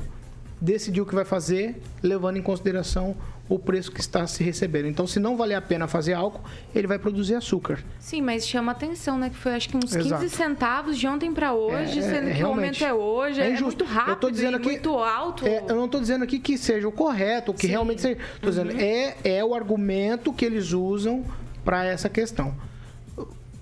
decidir 0.58 1.02
o 1.02 1.04
que 1.04 1.14
vai 1.14 1.26
fazer, 1.26 1.82
levando 2.02 2.38
em 2.38 2.42
consideração 2.42 3.14
o 3.48 3.58
preço 3.58 3.90
que 3.92 4.00
está 4.00 4.26
se 4.26 4.42
recebendo. 4.42 4.86
Então, 4.86 5.06
se 5.06 5.18
não 5.20 5.36
valer 5.36 5.56
a 5.56 5.60
pena 5.60 5.86
fazer 5.86 6.14
álcool, 6.14 6.42
ele 6.74 6.86
vai 6.86 6.98
produzir 6.98 7.34
açúcar. 7.34 7.80
Sim, 7.98 8.22
mas 8.22 8.46
chama 8.46 8.72
atenção, 8.72 9.18
né? 9.18 9.28
Que 9.30 9.36
foi 9.36 9.54
acho 9.54 9.68
que 9.68 9.76
uns 9.76 9.94
15 9.94 9.98
Exato. 10.08 10.28
centavos 10.30 10.96
de 10.98 11.06
ontem 11.06 11.32
para 11.34 11.52
hoje, 11.52 11.98
É, 12.00 12.02
é, 12.02 12.10
sendo 12.10 12.34
que 12.34 12.42
o 12.42 12.46
aumento 12.46 12.82
é 12.84 12.94
hoje. 12.94 13.40
É 13.40 13.46
É, 13.48 13.52
injusto. 13.52 13.84
muito 13.84 13.94
rápido 13.94 14.10
Eu 14.12 14.16
tô 14.16 14.30
dizendo 14.30 14.52
e 14.54 14.56
aqui- 14.56 14.64
muito 14.66 14.96
alto. 14.98 15.46
É, 15.46 15.64
eu 15.68 15.76
não 15.76 15.84
estou 15.86 16.00
dizendo 16.00 16.24
aqui 16.24 16.38
que 16.38 16.56
seja 16.56 16.88
o 16.88 16.92
correto, 16.92 17.52
que 17.52 17.66
realmente 17.66 18.00
seja. 18.00 18.18
Tô 18.40 18.48
dizendo, 18.48 18.72
é, 18.80 19.16
é 19.24 19.44
o 19.44 19.54
argumento 19.54 20.32
que 20.32 20.44
eles 20.46 20.72
usam 20.72 21.22
para 21.64 21.84
essa 21.84 22.08
questão. 22.08 22.54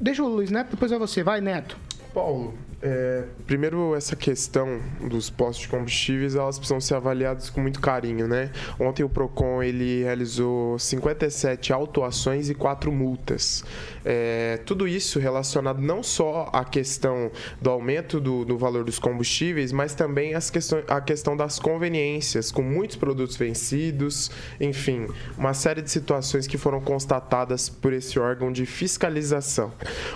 Deixa 0.01 0.23
o 0.23 0.29
Luiz 0.29 0.51
Neto, 0.51 0.71
depois 0.71 0.93
é 0.93 0.99
você. 0.99 1.23
Vai, 1.23 1.41
Neto. 1.41 1.77
Paulo, 2.15 2.55
é, 2.83 3.25
primeiro 3.47 3.95
essa 3.95 4.17
questão 4.17 4.81
dos 5.01 5.29
postos 5.29 5.63
de 5.63 5.69
combustíveis, 5.69 6.35
elas 6.35 6.59
precisam 6.59 6.81
ser 6.81 6.95
avaliadas 6.95 7.51
com 7.51 7.61
muito 7.61 7.81
carinho, 7.81 8.27
né? 8.27 8.51
Ontem 8.79 9.03
o 9.03 9.09
Procon 9.09 9.63
ele 9.63 10.03
realizou 10.03 10.79
57 10.79 11.73
autuações 11.73 12.49
e 12.49 12.55
4 12.55 12.91
multas. 12.91 13.65
É, 14.05 14.61
tudo 14.65 14.89
isso 14.89 15.19
relacionado 15.19 15.81
não 15.81 16.03
só 16.03 16.49
à 16.53 16.65
questão 16.65 17.31
do 17.61 17.69
aumento 17.69 18.19
do, 18.19 18.45
do 18.45 18.57
valor 18.57 18.85
dos 18.85 18.99
combustíveis, 18.99 19.73
mas 19.73 19.95
também 19.95 20.35
as 20.35 20.49
questões, 20.49 20.85
a 20.89 21.01
questão 21.01 21.37
das 21.37 21.59
conveniências, 21.59 22.51
com 22.51 22.63
muitos 22.63 22.97
produtos 22.97 23.37
vencidos, 23.37 24.31
enfim, 24.59 25.07
uma 25.37 25.53
série 25.53 25.83
de 25.83 25.91
situações 25.91 26.47
que 26.47 26.57
foram 26.57 26.81
constatadas 26.81 27.69
por 27.69 27.93
esse 27.93 28.19
órgão 28.19 28.51
de 28.51 28.65
fiscalização. 28.65 29.73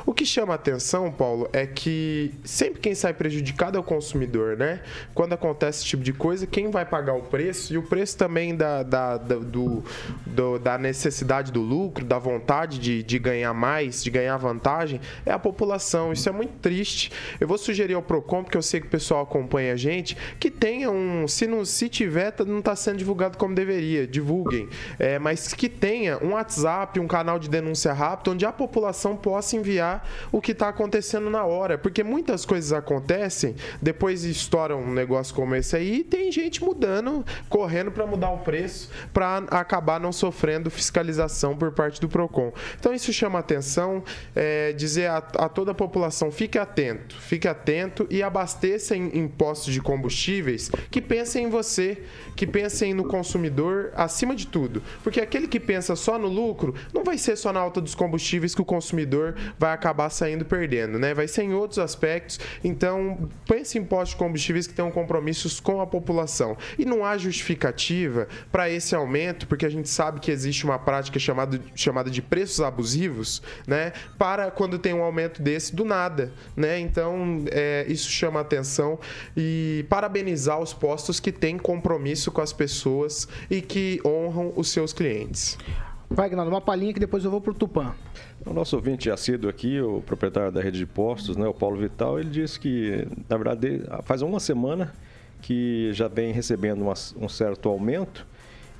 O 0.06 0.14
que 0.14 0.24
chama 0.24 0.54
atenção, 0.54 1.12
Paulo, 1.12 1.48
é 1.52 1.66
que 1.66 2.32
sempre 2.54 2.80
quem 2.80 2.94
sai 2.94 3.12
prejudicado 3.12 3.76
é 3.76 3.80
o 3.80 3.82
consumidor, 3.84 4.56
né? 4.56 4.80
Quando 5.14 5.32
acontece 5.32 5.80
esse 5.80 5.86
tipo 5.88 6.02
de 6.02 6.12
coisa, 6.12 6.46
quem 6.46 6.70
vai 6.70 6.84
pagar 6.84 7.14
o 7.14 7.22
preço 7.22 7.74
e 7.74 7.78
o 7.78 7.82
preço 7.82 8.16
também 8.16 8.54
da, 8.56 8.82
da, 8.82 9.16
da- 9.16 9.36
do, 9.36 9.82
do- 10.24 10.58
da 10.58 10.78
necessidade 10.78 11.50
do 11.50 11.60
lucro, 11.60 12.04
da 12.04 12.18
vontade 12.18 12.78
de, 12.78 13.02
de 13.02 13.18
ganhar 13.18 13.52
mais, 13.52 14.02
de 14.04 14.10
ganhar 14.10 14.36
vantagem, 14.36 15.00
é 15.26 15.32
a 15.32 15.38
população. 15.38 16.12
Isso 16.12 16.28
é 16.28 16.32
muito 16.32 16.52
triste. 16.60 17.10
Eu 17.40 17.48
vou 17.48 17.58
sugerir 17.58 17.94
ao 17.94 18.02
Procon, 18.02 18.42
porque 18.44 18.56
eu 18.56 18.62
sei 18.62 18.80
que 18.80 18.86
o 18.86 18.90
pessoal 18.90 19.22
acompanha 19.22 19.72
a 19.72 19.76
gente, 19.76 20.16
que 20.38 20.50
tenha 20.50 20.90
um. 20.90 21.26
Se, 21.26 21.46
não, 21.46 21.64
se 21.64 21.88
tiver, 21.88 22.30
tá- 22.30 22.44
não 22.44 22.60
está 22.60 22.76
sendo 22.76 22.98
divulgado 22.98 23.36
como 23.36 23.54
deveria, 23.54 24.06
divulguem. 24.06 24.68
É, 24.98 25.18
mas 25.18 25.52
que 25.52 25.68
tenha 25.68 26.18
um 26.22 26.32
WhatsApp, 26.32 27.00
um 27.00 27.06
canal 27.08 27.38
de 27.38 27.48
denúncia 27.48 27.92
rápido, 27.92 28.30
onde 28.32 28.46
a 28.46 28.52
população 28.52 29.16
possa 29.16 29.56
enviar 29.56 30.08
o 30.30 30.40
que 30.40 30.52
está 30.52 30.68
acontecendo 30.68 31.28
na 31.30 31.44
hora. 31.44 31.76
Porque 31.78 32.02
muitas 32.02 32.43
coisas 32.44 32.72
acontecem, 32.72 33.54
depois 33.80 34.24
estoura 34.24 34.76
um 34.76 34.92
negócio 34.92 35.34
como 35.34 35.54
esse 35.54 35.76
aí, 35.76 36.00
e 36.00 36.04
tem 36.04 36.30
gente 36.30 36.62
mudando, 36.62 37.24
correndo 37.48 37.90
para 37.90 38.06
mudar 38.06 38.30
o 38.30 38.38
preço, 38.38 38.90
para 39.12 39.38
acabar 39.50 40.00
não 40.00 40.12
sofrendo 40.12 40.70
fiscalização 40.70 41.56
por 41.56 41.72
parte 41.72 42.00
do 42.00 42.08
PROCON. 42.08 42.52
Então 42.78 42.92
isso 42.92 43.12
chama 43.12 43.38
atenção, 43.38 44.02
é, 44.34 44.72
dizer 44.72 45.06
a, 45.06 45.18
a 45.18 45.48
toda 45.48 45.72
a 45.72 45.74
população, 45.74 46.30
fique 46.30 46.58
atento, 46.58 47.16
fique 47.16 47.48
atento 47.48 48.06
e 48.10 48.22
abasteça 48.22 48.96
em, 48.96 49.08
em 49.18 49.28
postos 49.28 49.72
de 49.72 49.80
combustíveis 49.80 50.70
que 50.90 51.00
pensem 51.00 51.46
em 51.46 51.50
você, 51.50 52.02
que 52.36 52.46
pensem 52.46 52.94
no 52.94 53.04
consumidor 53.04 53.92
acima 53.94 54.34
de 54.34 54.46
tudo. 54.46 54.82
Porque 55.02 55.20
aquele 55.20 55.46
que 55.46 55.60
pensa 55.60 55.96
só 55.96 56.18
no 56.18 56.28
lucro, 56.28 56.74
não 56.92 57.04
vai 57.04 57.18
ser 57.18 57.36
só 57.36 57.52
na 57.52 57.60
alta 57.60 57.80
dos 57.80 57.94
combustíveis 57.94 58.54
que 58.54 58.62
o 58.62 58.64
consumidor 58.64 59.34
vai 59.58 59.72
acabar 59.72 60.10
saindo 60.10 60.44
perdendo, 60.44 60.98
né? 60.98 61.14
Vai 61.14 61.28
ser 61.28 61.42
em 61.42 61.54
outros 61.54 61.78
aspectos. 61.78 62.33
Então, 62.62 63.28
pense 63.46 63.78
em 63.78 63.84
postos 63.84 64.10
de 64.10 64.16
combustíveis 64.16 64.66
que 64.66 64.74
tenham 64.74 64.90
compromissos 64.90 65.60
com 65.60 65.80
a 65.80 65.86
população. 65.86 66.56
E 66.78 66.84
não 66.84 67.04
há 67.04 67.16
justificativa 67.16 68.28
para 68.50 68.70
esse 68.70 68.94
aumento, 68.94 69.46
porque 69.46 69.66
a 69.66 69.68
gente 69.68 69.88
sabe 69.88 70.20
que 70.20 70.30
existe 70.30 70.64
uma 70.64 70.78
prática 70.78 71.18
chamada, 71.18 71.60
chamada 71.74 72.10
de 72.10 72.22
preços 72.22 72.60
abusivos, 72.60 73.42
né? 73.66 73.92
Para 74.18 74.50
quando 74.50 74.78
tem 74.78 74.92
um 74.92 75.02
aumento 75.02 75.42
desse 75.42 75.74
do 75.74 75.84
nada, 75.84 76.32
né? 76.56 76.78
Então, 76.78 77.44
é, 77.50 77.84
isso 77.88 78.10
chama 78.10 78.40
atenção 78.40 78.98
e 79.36 79.84
parabenizar 79.88 80.58
os 80.60 80.72
postos 80.72 81.20
que 81.20 81.32
têm 81.32 81.58
compromisso 81.58 82.30
com 82.30 82.40
as 82.40 82.52
pessoas 82.52 83.28
e 83.50 83.60
que 83.60 84.00
honram 84.04 84.52
os 84.56 84.70
seus 84.70 84.92
clientes. 84.92 85.56
Vai, 86.14 86.30
Gnaldo, 86.30 86.48
uma 86.50 86.60
palhinha 86.60 86.92
que 86.94 87.00
depois 87.00 87.24
eu 87.24 87.30
vou 87.30 87.40
pro 87.40 87.52
Tupã. 87.52 87.92
O 88.46 88.52
nosso 88.52 88.76
ouvinte 88.76 89.10
assíduo 89.10 89.50
aqui, 89.50 89.80
o 89.80 90.00
proprietário 90.00 90.52
da 90.52 90.62
rede 90.62 90.78
de 90.78 90.86
postos, 90.86 91.36
né, 91.36 91.44
o 91.44 91.52
Paulo 91.52 91.76
Vital, 91.76 92.20
ele 92.20 92.30
disse 92.30 92.58
que, 92.60 93.04
na 93.28 93.36
verdade, 93.36 93.82
faz 94.04 94.22
uma 94.22 94.38
semana 94.38 94.92
que 95.42 95.90
já 95.92 96.06
vem 96.06 96.32
recebendo 96.32 96.82
uma- 96.82 96.94
um 97.20 97.28
certo 97.28 97.68
aumento, 97.68 98.24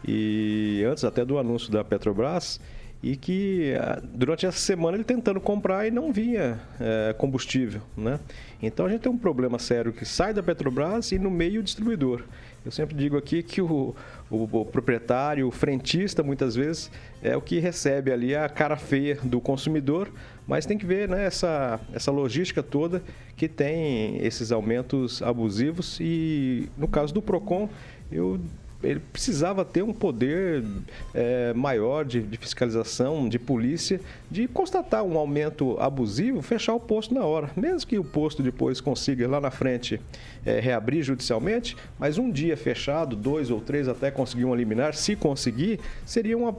e 0.07 0.85
antes 0.88 1.03
até 1.03 1.25
do 1.25 1.37
anúncio 1.37 1.73
da 1.73 1.83
Petrobras, 1.83 2.61
e 3.03 3.16
que 3.16 3.75
ah, 3.81 4.01
durante 4.03 4.47
essa 4.47 4.57
semana 4.59 4.97
ele 4.97 5.05
tentando 5.05 5.40
comprar 5.40 5.87
e 5.87 5.90
não 5.90 6.12
vinha 6.12 6.59
eh, 6.81 7.14
combustível, 7.18 7.83
né? 7.97 8.18
Então 8.62 8.87
a 8.87 8.88
gente 8.88 9.03
tem 9.03 9.12
um 9.12 9.18
problema 9.18 9.59
sério 9.59 9.92
que 9.92 10.07
sai 10.07 10.33
da 10.33 10.42
Petrobras 10.42 11.12
e 11.12 11.18
no 11.18 11.31
meio 11.31 11.61
o 11.61 11.64
distribuidor. 11.64 12.23
Eu 12.64 12.70
sempre 12.70 12.94
digo 12.96 13.16
aqui 13.18 13.42
que 13.42 13.61
o, 13.61 13.94
o- 14.31 14.44
o 14.61 14.64
proprietário, 14.64 15.46
o 15.46 15.50
frentista, 15.50 16.22
muitas 16.22 16.55
vezes, 16.57 16.90
é 17.22 17.37
o 17.37 17.40
que 17.42 17.59
recebe 17.59 18.11
ali 18.11 18.35
a 18.35 18.48
cara 18.48 18.77
feia 18.77 19.18
do 19.22 19.40
consumidor, 19.40 20.11
mas 20.46 20.64
tem 20.64 20.79
que 20.79 20.87
ver 20.87 21.09
né, 21.09 21.27
essa, 21.27 21.79
essa 21.92 22.11
logística 22.11 22.62
toda 22.62 23.03
que 23.37 23.48
tem 23.48 24.16
esses 24.24 24.50
aumentos 24.50 25.20
abusivos 25.22 25.98
e 26.00 26.68
no 26.79 26.88
caso 26.88 27.12
do 27.12 27.20
PROCON, 27.20 27.68
eu 28.11 28.40
ele 28.85 29.01
precisava 29.01 29.64
ter 29.64 29.83
um 29.83 29.92
poder 29.92 30.64
é, 31.12 31.53
maior 31.55 32.05
de, 32.05 32.23
de, 32.23 32.37
fiscalização, 32.37 33.29
de 33.29 33.38
polícia, 33.38 34.01
de 34.31 34.47
constatar 34.47 35.03
um 35.03 35.18
aumento 35.18 35.79
abusivo, 35.81 36.42
fechar 36.42 36.75
o 36.75 36.81
posto 36.81 37.14
na 37.14 37.25
hora. 37.25 37.51
Mesmo 37.57 37.88
que 37.88 37.99
o 37.99 38.05
posto 38.05 38.42
depois 38.42 38.81
consiga 38.81 39.27
lá 39.29 39.40
na 39.40 39.51
frente 39.51 40.01
é, 40.44 40.61
reabrir 40.61 41.03
judicialmente, 41.03 41.77
mas 41.99 42.18
um 42.18 42.31
dia 42.31 42.57
fechado, 42.57 43.16
dois 43.16 43.51
ou 43.51 43.61
três 43.61 43.88
até 43.88 44.11
conseguir 44.11 44.44
um 44.44 44.55
liminar, 44.55 44.94
se 44.94 45.16
conseguir, 45.16 45.81
seria 46.05 46.37
uma, 46.37 46.55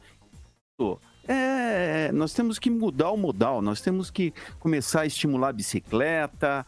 É, 1.71 2.13
nós 2.13 2.33
temos 2.33 2.59
que 2.59 2.69
mudar 2.69 3.11
o 3.11 3.17
modal, 3.17 3.63
nós 3.63 3.81
temos 3.81 4.11
que 4.11 4.35
começar 4.59 5.03
a 5.03 5.07
estimular 5.07 5.51
a 5.51 5.53
bicicleta, 5.53 6.67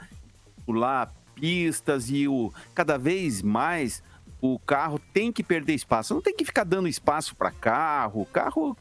pular 0.64 1.12
pistas 1.34 2.08
e 2.08 2.28
o 2.28 2.52
cada 2.74 2.96
vez 2.96 3.42
mais 3.42 4.02
o 4.40 4.58
carro 4.58 5.00
tem 5.12 5.32
que 5.32 5.42
perder 5.42 5.74
espaço. 5.74 6.14
Não 6.14 6.20
tem 6.20 6.34
que 6.34 6.44
ficar 6.44 6.64
dando 6.64 6.88
espaço 6.88 7.34
para 7.36 7.50
carro. 7.50 8.22
O 8.22 8.26
carro 8.26 8.76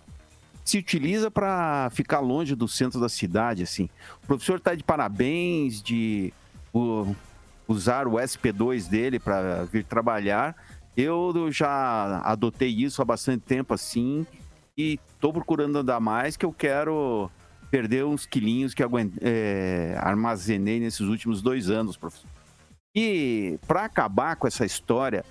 se 0.66 0.78
utiliza 0.78 1.30
para 1.30 1.90
ficar 1.92 2.20
longe 2.20 2.56
do 2.56 2.68
centro 2.68 3.00
da 3.00 3.10
cidade, 3.10 3.64
assim. 3.64 3.90
O 4.24 4.28
professor 4.28 4.58
está 4.58 4.74
de 4.74 4.84
parabéns 4.84 5.82
de 5.82 6.34
usar 7.68 8.08
o 8.08 8.14
SP2 8.14 8.90
dele 8.90 9.20
para 9.20 9.66
vir 9.66 9.84
trabalhar. 9.84 10.56
Eu 10.98 11.52
já 11.52 12.22
adotei 12.24 12.70
isso 12.70 13.02
há 13.02 13.06
bastante 13.06 13.44
tempo, 13.44 13.74
assim, 13.74 14.26
e 14.78 15.00
estou 15.14 15.34
procurando 15.34 15.78
andar 15.78 16.00
mais, 16.00 16.38
que 16.38 16.46
eu 16.46 16.54
quero 16.54 17.30
perder 17.70 18.06
uns 18.06 18.26
quilinhos 18.26 18.74
que 18.74 18.84
é, 19.22 19.96
armazenei 20.00 20.80
nesses 20.80 21.02
últimos 21.02 21.42
dois 21.42 21.70
anos, 21.70 21.96
professor. 21.96 22.30
E 22.94 23.58
para 23.66 23.86
acabar 23.86 24.36
com 24.36 24.46
essa 24.46 24.66
história 24.66 25.24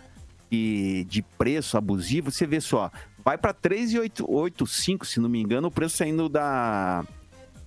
de, 0.50 1.04
de 1.04 1.22
preço 1.22 1.76
abusivo, 1.76 2.30
você 2.30 2.46
vê 2.46 2.60
só, 2.60 2.90
vai 3.22 3.36
para 3.36 3.52
3,85, 3.52 5.04
se 5.04 5.20
não 5.20 5.28
me 5.28 5.40
engano, 5.40 5.68
o 5.68 5.70
preço 5.70 5.98
saindo 5.98 6.28
da, 6.28 7.04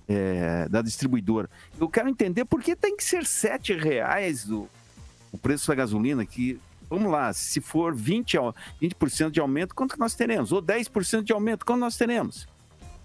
é, 0.08 0.68
da 0.68 0.82
distribuidora. 0.82 1.48
Eu 1.78 1.88
quero 1.88 2.08
entender 2.08 2.44
por 2.44 2.60
que 2.60 2.74
tem 2.74 2.96
que 2.96 3.04
ser 3.04 3.22
R$ 3.22 3.78
reais 3.78 4.50
o, 4.50 4.68
o 5.30 5.38
preço 5.38 5.68
da 5.68 5.74
gasolina, 5.76 6.26
que 6.26 6.60
vamos 6.88 7.10
lá, 7.10 7.32
se 7.32 7.60
for 7.60 7.94
20%, 7.94 8.54
20 8.80 9.30
de 9.30 9.40
aumento, 9.40 9.74
quanto 9.74 9.94
que 9.94 10.00
nós 10.00 10.14
teremos? 10.14 10.52
Ou 10.52 10.62
10% 10.62 11.22
de 11.22 11.32
aumento, 11.32 11.64
quanto 11.64 11.80
nós 11.80 11.96
teremos? 11.96 12.46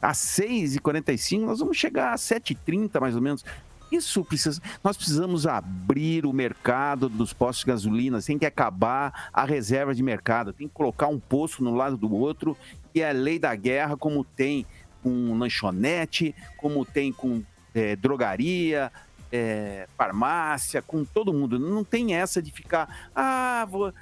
A 0.01 0.11
6,45 0.11 1.41
nós 1.41 1.59
vamos 1.59 1.77
chegar 1.77 2.13
a 2.13 2.15
7,30 2.15 2.99
mais 2.99 3.15
ou 3.15 3.21
menos. 3.21 3.43
Isso 3.91 4.23
precisa. 4.23 4.61
Nós 4.83 4.95
precisamos 4.95 5.47
abrir 5.47 6.25
o 6.25 6.31
mercado 6.31 7.09
dos 7.09 7.33
postos 7.33 7.65
de 7.65 7.71
gasolina, 7.71 8.21
tem 8.21 8.37
que 8.37 8.45
acabar 8.45 9.29
a 9.33 9.43
reserva 9.45 9.95
de 9.95 10.03
mercado, 10.03 10.53
tem 10.53 10.67
que 10.67 10.73
colocar 10.73 11.07
um 11.07 11.19
posto 11.19 11.63
no 11.63 11.73
lado 11.73 11.97
do 11.97 12.13
outro, 12.13 12.55
e 12.93 13.01
é 13.01 13.09
a 13.09 13.13
lei 13.13 13.39
da 13.39 13.55
guerra, 13.55 13.97
como 13.97 14.23
tem 14.23 14.65
com 15.01 15.37
lanchonete, 15.37 16.35
como 16.57 16.85
tem 16.85 17.11
com 17.11 17.43
é, 17.73 17.95
drogaria, 17.95 18.91
é, 19.31 19.87
farmácia, 19.97 20.81
com 20.81 21.03
todo 21.03 21.33
mundo. 21.33 21.59
Não 21.59 21.83
tem 21.83 22.15
essa 22.15 22.41
de 22.41 22.51
ficar, 22.51 23.09
ah, 23.15 23.65
vou, 23.69 23.93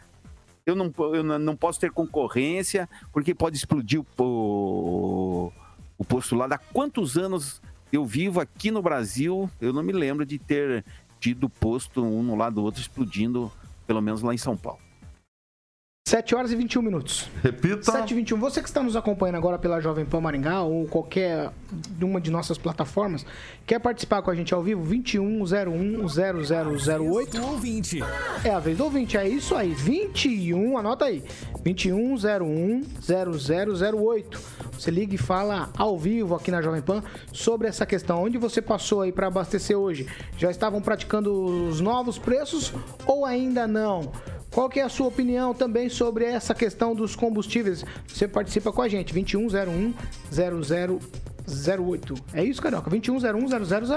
eu, 0.65 0.75
não, 0.75 0.93
eu 1.13 1.23
não 1.23 1.55
posso 1.55 1.79
ter 1.79 1.91
concorrência, 1.91 2.89
porque 3.11 3.33
pode 3.33 3.55
explodir 3.55 4.03
o, 4.17 5.51
o 5.97 6.05
postulado. 6.05 6.53
Há 6.53 6.57
quantos 6.57 7.17
anos 7.17 7.61
eu 7.91 8.05
vivo 8.05 8.39
aqui 8.39 8.69
no 8.69 8.81
Brasil, 8.81 9.49
eu 9.61 9.71
não 9.71 9.81
me 9.81 9.93
lembro 9.93 10.25
de 10.25 10.37
ter 10.37 10.83
tido 11.19 11.49
posto 11.49 12.03
um 12.03 12.21
no 12.21 12.35
lado 12.35 12.55
do 12.55 12.63
outro 12.63 12.81
explodindo, 12.81 13.51
pelo 13.85 14.01
menos 14.01 14.21
lá 14.21 14.33
em 14.33 14.37
São 14.37 14.57
Paulo. 14.57 14.86
7 16.07 16.33
horas 16.35 16.53
e 16.53 16.55
21 16.55 16.81
minutos. 16.81 17.29
Repita. 17.43 17.91
7 17.91 18.11
e 18.11 18.13
21. 18.15 18.39
Você 18.39 18.61
que 18.61 18.69
está 18.69 18.81
nos 18.81 18.95
acompanhando 18.95 19.35
agora 19.35 19.59
pela 19.59 19.81
Jovem 19.81 20.05
Pan 20.05 20.21
Maringá 20.21 20.61
ou 20.61 20.87
qualquer 20.87 21.51
uma 22.01 22.21
de 22.21 22.31
nossas 22.31 22.57
plataformas, 22.57 23.25
quer 23.65 23.77
participar 23.77 24.21
com 24.21 24.31
a 24.31 24.35
gente 24.35 24.53
ao 24.53 24.63
vivo? 24.63 24.89
2101-0008. 24.89 27.43
ouvinte. 27.43 27.99
É 28.41 28.51
a 28.51 28.59
vez 28.59 28.77
do 28.77 28.85
ouvinte, 28.85 29.17
é 29.17 29.27
isso 29.27 29.53
aí. 29.53 29.73
21, 29.73 30.77
anota 30.77 31.03
aí. 31.03 31.21
2101-0008. 31.65 34.39
Você 34.79 34.89
liga 34.89 35.13
e 35.13 35.17
fala 35.17 35.69
ao 35.77 35.99
vivo 35.99 36.35
aqui 36.35 36.51
na 36.51 36.61
Jovem 36.61 36.81
Pan 36.81 37.03
sobre 37.33 37.67
essa 37.67 37.85
questão. 37.85 38.23
Onde 38.23 38.37
você 38.37 38.61
passou 38.61 39.01
aí 39.01 39.11
para 39.11 39.27
abastecer 39.27 39.77
hoje? 39.77 40.07
Já 40.37 40.49
estavam 40.49 40.81
praticando 40.81 41.67
os 41.67 41.81
novos 41.81 42.17
preços 42.17 42.73
ou 43.05 43.25
ainda 43.25 43.67
não? 43.67 44.09
Qual 44.57 44.67
que 44.67 44.79
é 44.79 44.83
a 44.83 44.89
sua 44.89 45.05
opinião 45.05 45.53
também 45.53 45.87
sobre 45.87 46.25
essa 46.25 46.55
questão 46.55 46.95
dos 46.95 47.15
combustíveis? 47.15 47.85
Você 48.07 48.27
participa 48.27 48.71
com 48.71 48.81
a 48.81 48.87
gente, 48.87 49.13
2101 49.13 49.93
0008. 51.45 52.15
É 52.33 52.43
isso, 52.43 52.59
Carioca? 52.59 52.89
2101 52.89 53.49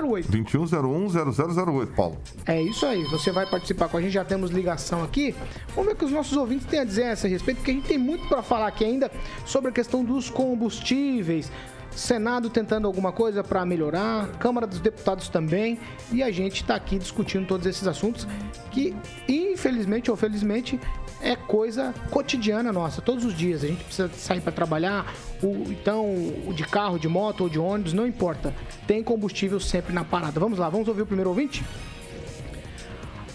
0008. 0.03 0.31
2101 0.31 1.09
0008, 1.09 1.93
Paulo. 1.95 2.19
É 2.45 2.61
isso 2.61 2.85
aí. 2.85 3.03
Você 3.05 3.33
vai 3.33 3.47
participar 3.47 3.89
com 3.89 3.97
a 3.97 4.03
gente, 4.03 4.13
já 4.13 4.23
temos 4.23 4.51
ligação 4.51 5.03
aqui. 5.03 5.35
Vamos 5.69 5.87
ver 5.87 5.93
o 5.95 5.97
que 5.97 6.05
os 6.05 6.13
nossos 6.13 6.37
ouvintes 6.37 6.67
têm 6.67 6.81
a 6.81 6.85
dizer 6.85 7.05
a 7.05 7.13
esse 7.15 7.27
respeito, 7.27 7.57
porque 7.57 7.71
a 7.71 7.75
gente 7.75 7.89
tem 7.89 7.97
muito 7.97 8.29
para 8.29 8.43
falar 8.43 8.67
aqui 8.67 8.85
ainda 8.85 9.11
sobre 9.47 9.71
a 9.71 9.73
questão 9.73 10.05
dos 10.05 10.29
combustíveis. 10.29 11.51
Senado 11.91 12.49
tentando 12.49 12.87
alguma 12.87 13.13
coisa 13.13 13.43
para 13.43 13.65
melhorar, 13.65 14.29
Câmara 14.39 14.67
dos 14.67 14.81
Deputados 14.81 15.29
também, 15.29 15.79
e 16.13 16.23
a 16.23 16.31
gente 16.31 16.63
está 16.63 16.75
aqui 16.77 16.99
discutindo 16.99 17.47
todos 17.47 17.67
esses 17.67 17.87
assuntos 17.87 18.27
que, 18.71 18.95
infelizmente 19.29 20.11
ou 20.11 20.17
felizmente, 20.17 20.81
é 21.21 21.37
coisa 21.37 21.95
cotidiana 22.11 22.73
nossa, 22.73 23.03
todos 23.03 23.25
os 23.25 23.35
dias. 23.35 23.63
A 23.63 23.67
gente 23.67 23.85
precisa 23.85 24.09
sair 24.11 24.41
para 24.41 24.53
trabalhar, 24.53 25.13
o, 25.43 25.71
então, 25.71 26.07
o 26.47 26.53
de 26.55 26.65
carro, 26.65 26.99
de 26.99 27.09
moto 27.09 27.43
ou 27.43 27.49
de 27.49 27.59
ônibus, 27.59 27.93
não 27.93 28.07
importa. 28.07 28.55
Tem 28.87 29.03
combustível 29.03 29.61
sempre 29.61 29.93
na 29.93 30.05
parada. 30.05 30.41
Vamos 30.41 30.59
lá, 30.59 30.69
vamos 30.69 30.89
ouvir 30.89 31.03
o 31.03 31.07
primeiro 31.07 31.31
ouvinte? 31.31 31.65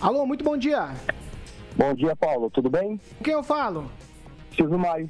Alô, 0.01 0.25
muito 0.25 0.43
bom 0.43 0.57
dia. 0.57 0.89
Bom 1.75 1.93
dia, 1.93 2.15
Paulo. 2.15 2.49
Tudo 2.49 2.69
bem? 2.69 2.99
Quem 3.23 3.33
eu 3.33 3.43
falo? 3.43 3.91
Silvio 4.55 4.79
Maio. 4.79 5.09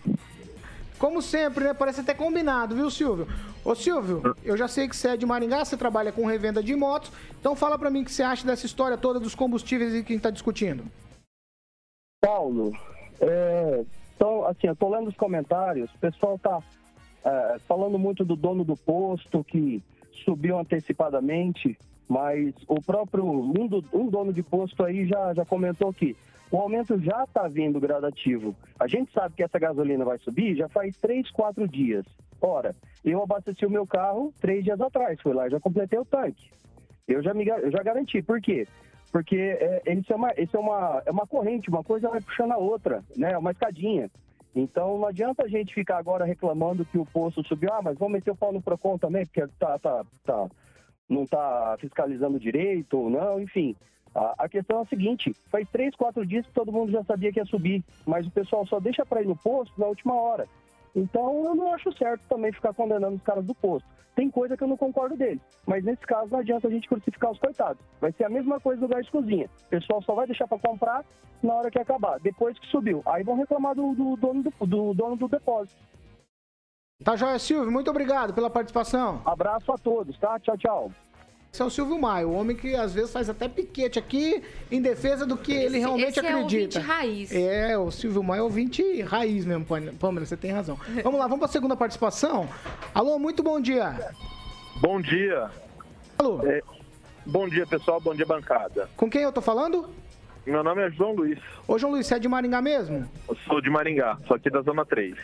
Como 0.97 1.21
sempre, 1.21 1.65
né? 1.65 1.73
Parece 1.73 2.01
até 2.01 2.13
combinado, 2.13 2.75
viu, 2.75 2.89
Silvio? 2.89 3.27
Ô, 3.63 3.75
Silvio, 3.75 4.35
eu 4.43 4.55
já 4.55 4.67
sei 4.67 4.87
que 4.87 4.95
você 4.95 5.09
é 5.09 5.17
de 5.17 5.25
Maringá, 5.25 5.65
você 5.65 5.75
trabalha 5.75 6.11
com 6.11 6.25
revenda 6.25 6.63
de 6.63 6.75
motos. 6.75 7.11
Então 7.39 7.55
fala 7.55 7.77
para 7.77 7.89
mim 7.89 8.01
o 8.01 8.05
que 8.05 8.11
você 8.11 8.23
acha 8.23 8.45
dessa 8.45 8.65
história 8.65 8.97
toda 8.97 9.19
dos 9.19 9.35
combustíveis 9.35 9.91
que 9.91 10.13
a 10.13 10.15
gente 10.15 10.21
tá 10.21 10.29
discutindo. 10.29 10.83
Paulo, 12.21 12.73
é, 13.19 13.85
então, 14.15 14.45
assim, 14.45 14.67
eu 14.67 14.75
tô 14.75 14.89
lendo 14.89 15.09
os 15.09 15.15
comentários, 15.15 15.93
o 15.93 15.99
pessoal 15.99 16.39
tá 16.39 16.59
é, 17.23 17.59
falando 17.67 17.99
muito 17.99 18.23
do 18.23 18.35
dono 18.35 18.63
do 18.63 18.77
posto 18.77 19.43
que 19.43 19.83
subiu 20.23 20.57
antecipadamente, 20.57 21.77
mas 22.07 22.53
o 22.67 22.81
próprio, 22.81 23.25
um, 23.25 23.67
do, 23.67 23.83
um 23.93 24.07
dono 24.07 24.31
de 24.31 24.41
posto 24.41 24.83
aí 24.83 25.05
já, 25.07 25.33
já 25.33 25.45
comentou 25.45 25.91
que 25.91 26.15
o 26.55 26.61
aumento 26.61 26.97
já 26.99 27.23
está 27.23 27.47
vindo 27.47 27.79
gradativo. 27.79 28.55
A 28.79 28.87
gente 28.87 29.11
sabe 29.11 29.35
que 29.35 29.43
essa 29.43 29.59
gasolina 29.59 30.05
vai 30.05 30.17
subir 30.17 30.55
já 30.55 30.69
faz 30.69 30.95
três, 30.97 31.29
quatro 31.31 31.67
dias. 31.67 32.05
Ora, 32.41 32.73
eu 33.03 33.21
abasteci 33.21 33.65
o 33.65 33.69
meu 33.69 33.85
carro 33.85 34.33
três 34.39 34.63
dias 34.63 34.79
atrás, 34.79 35.19
fui 35.21 35.33
lá 35.33 35.47
e 35.47 35.51
já 35.51 35.59
completei 35.59 35.99
o 35.99 36.05
tanque. 36.05 36.49
Eu 37.07 37.21
já, 37.21 37.33
me, 37.33 37.47
eu 37.47 37.71
já 37.71 37.83
garanti. 37.83 38.21
Por 38.21 38.41
quê? 38.41 38.67
porque 39.15 39.37
é, 39.37 39.93
isso, 39.93 40.11
é 40.11 40.15
uma, 40.17 40.33
isso 40.37 40.57
é, 40.57 40.59
uma, 40.59 41.03
é 41.05 41.11
uma 41.11 41.25
corrente, 41.25 41.69
uma 41.69 41.81
coisa 41.81 42.09
vai 42.09 42.19
puxando 42.19 42.51
a 42.51 42.57
outra, 42.57 43.01
né? 43.15 43.31
É 43.31 43.37
uma 43.37 43.51
escadinha. 43.51 44.11
Então 44.53 44.97
não 44.97 45.07
adianta 45.07 45.45
a 45.45 45.47
gente 45.47 45.73
ficar 45.73 45.97
agora 45.97 46.25
reclamando 46.25 46.83
que 46.83 46.97
o 46.97 47.05
posto 47.05 47.41
subiu, 47.47 47.69
ah, 47.71 47.81
mas 47.81 47.97
vamos 47.97 48.15
meter 48.15 48.31
o 48.31 48.35
pau 48.35 48.51
no 48.51 48.61
PROCON 48.61 48.97
também, 48.97 49.25
porque 49.25 49.47
tá, 49.57 49.79
tá, 49.79 50.05
tá, 50.25 50.47
não 51.07 51.23
está 51.23 51.77
fiscalizando 51.79 52.37
direito 52.37 52.97
ou 52.97 53.09
não, 53.09 53.39
enfim. 53.39 53.73
A, 54.15 54.47
questão 54.47 54.79
é 54.79 54.81
a 54.83 54.85
seguinte, 54.85 55.35
faz 55.47 55.67
três, 55.69 55.93
quatro 55.93 56.25
dias 56.25 56.45
que 56.45 56.53
todo 56.53 56.71
mundo 56.71 56.91
já 56.91 57.03
sabia 57.03 57.33
que 57.33 57.39
ia 57.39 57.45
subir, 57.45 57.83
mas 58.05 58.25
o 58.25 58.31
pessoal 58.31 58.65
só 58.65 58.79
deixa 58.79 59.05
para 59.05 59.21
ir 59.21 59.27
no 59.27 59.35
posto 59.35 59.73
na 59.77 59.87
última 59.87 60.13
hora. 60.13 60.47
Então 60.95 61.43
eu 61.43 61.53
não 61.53 61.73
acho 61.73 61.91
certo 61.97 62.21
também 62.29 62.53
ficar 62.53 62.73
condenando 62.73 63.17
os 63.17 63.21
caras 63.21 63.43
do 63.43 63.53
posto. 63.53 63.87
Tem 64.15 64.31
coisa 64.31 64.55
que 64.55 64.63
eu 64.63 64.67
não 64.69 64.77
concordo 64.77 65.17
deles, 65.17 65.41
mas 65.67 65.83
nesse 65.83 66.01
caso 66.07 66.31
não 66.31 66.39
adianta 66.39 66.69
a 66.69 66.71
gente 66.71 66.87
crucificar 66.87 67.31
os 67.31 67.39
coitados. 67.39 67.83
Vai 67.99 68.13
ser 68.13 68.23
a 68.23 68.29
mesma 68.29 68.57
coisa 68.61 68.79
do 68.79 68.87
gás 68.87 69.05
de 69.05 69.11
cozinha. 69.11 69.49
O 69.65 69.69
pessoal 69.69 70.01
só 70.01 70.15
vai 70.15 70.25
deixar 70.25 70.47
para 70.47 70.59
comprar 70.59 71.03
na 71.43 71.53
hora 71.53 71.69
que 71.69 71.77
acabar, 71.77 72.17
depois 72.21 72.57
que 72.57 72.67
subiu. 72.67 73.03
Aí 73.05 73.23
vão 73.23 73.35
reclamar 73.35 73.75
do, 73.75 73.93
do 73.93 74.15
dono, 74.15 74.43
do, 74.43 74.65
do 74.65 74.93
dono 74.93 75.17
do 75.17 75.27
depósito. 75.27 75.75
Tá 77.03 77.17
joia, 77.17 77.37
Silvio. 77.37 77.69
Muito 77.69 77.89
obrigado 77.89 78.33
pela 78.33 78.49
participação. 78.49 79.21
Abraço 79.25 79.69
a 79.73 79.77
todos, 79.77 80.17
tá? 80.17 80.39
Tchau, 80.39 80.57
tchau. 80.57 80.91
Esse 81.55 81.61
é 81.61 81.65
o 81.65 81.69
Silvio 81.69 81.97
Maio, 81.97 82.31
o 82.31 82.33
homem 82.33 82.53
que 82.53 82.75
às 82.75 82.93
vezes 82.93 83.13
faz 83.13 83.29
até 83.29 83.47
piquete 83.47 83.97
aqui 83.97 84.43
em 84.69 84.81
defesa 84.81 85.25
do 85.25 85.37
que 85.37 85.53
ele 85.53 85.79
realmente 85.79 86.09
esse 86.09 86.19
é 86.19 86.29
acredita. 86.29 86.79
ouvinte 86.79 86.79
raiz. 86.79 87.31
É, 87.33 87.77
o 87.77 87.89
Silvio 87.91 88.21
Maio 88.21 88.41
é 88.41 88.43
ouvinte 88.43 89.01
raiz 89.03 89.45
mesmo, 89.45 89.65
Pâmela, 89.97 90.25
você 90.25 90.35
tem 90.35 90.51
razão. 90.51 90.77
Vamos 91.01 91.17
lá, 91.17 91.27
vamos 91.27 91.39
para 91.39 91.45
a 91.45 91.51
segunda 91.51 91.73
participação. 91.77 92.49
Alô, 92.93 93.17
muito 93.17 93.41
bom 93.41 93.61
dia. 93.61 93.95
Bom 94.81 94.99
dia. 94.99 95.49
Alô. 96.17 96.45
É, 96.45 96.61
bom 97.25 97.47
dia, 97.47 97.65
pessoal. 97.65 98.01
Bom 98.01 98.13
dia, 98.13 98.25
bancada. 98.25 98.89
Com 98.97 99.09
quem 99.09 99.21
eu 99.21 99.31
tô 99.31 99.39
falando? 99.39 99.89
Meu 100.45 100.61
nome 100.61 100.81
é 100.81 100.91
João 100.91 101.13
Luiz. 101.15 101.39
Ô, 101.65 101.79
João 101.79 101.93
Luiz, 101.93 102.05
você 102.05 102.15
é 102.15 102.19
de 102.19 102.27
Maringá 102.27 102.61
mesmo? 102.61 103.09
Eu 103.29 103.37
sou 103.47 103.61
de 103.61 103.69
Maringá, 103.69 104.17
sou 104.27 104.35
aqui 104.35 104.49
da 104.49 104.61
Zona 104.61 104.85
3. 104.85 105.15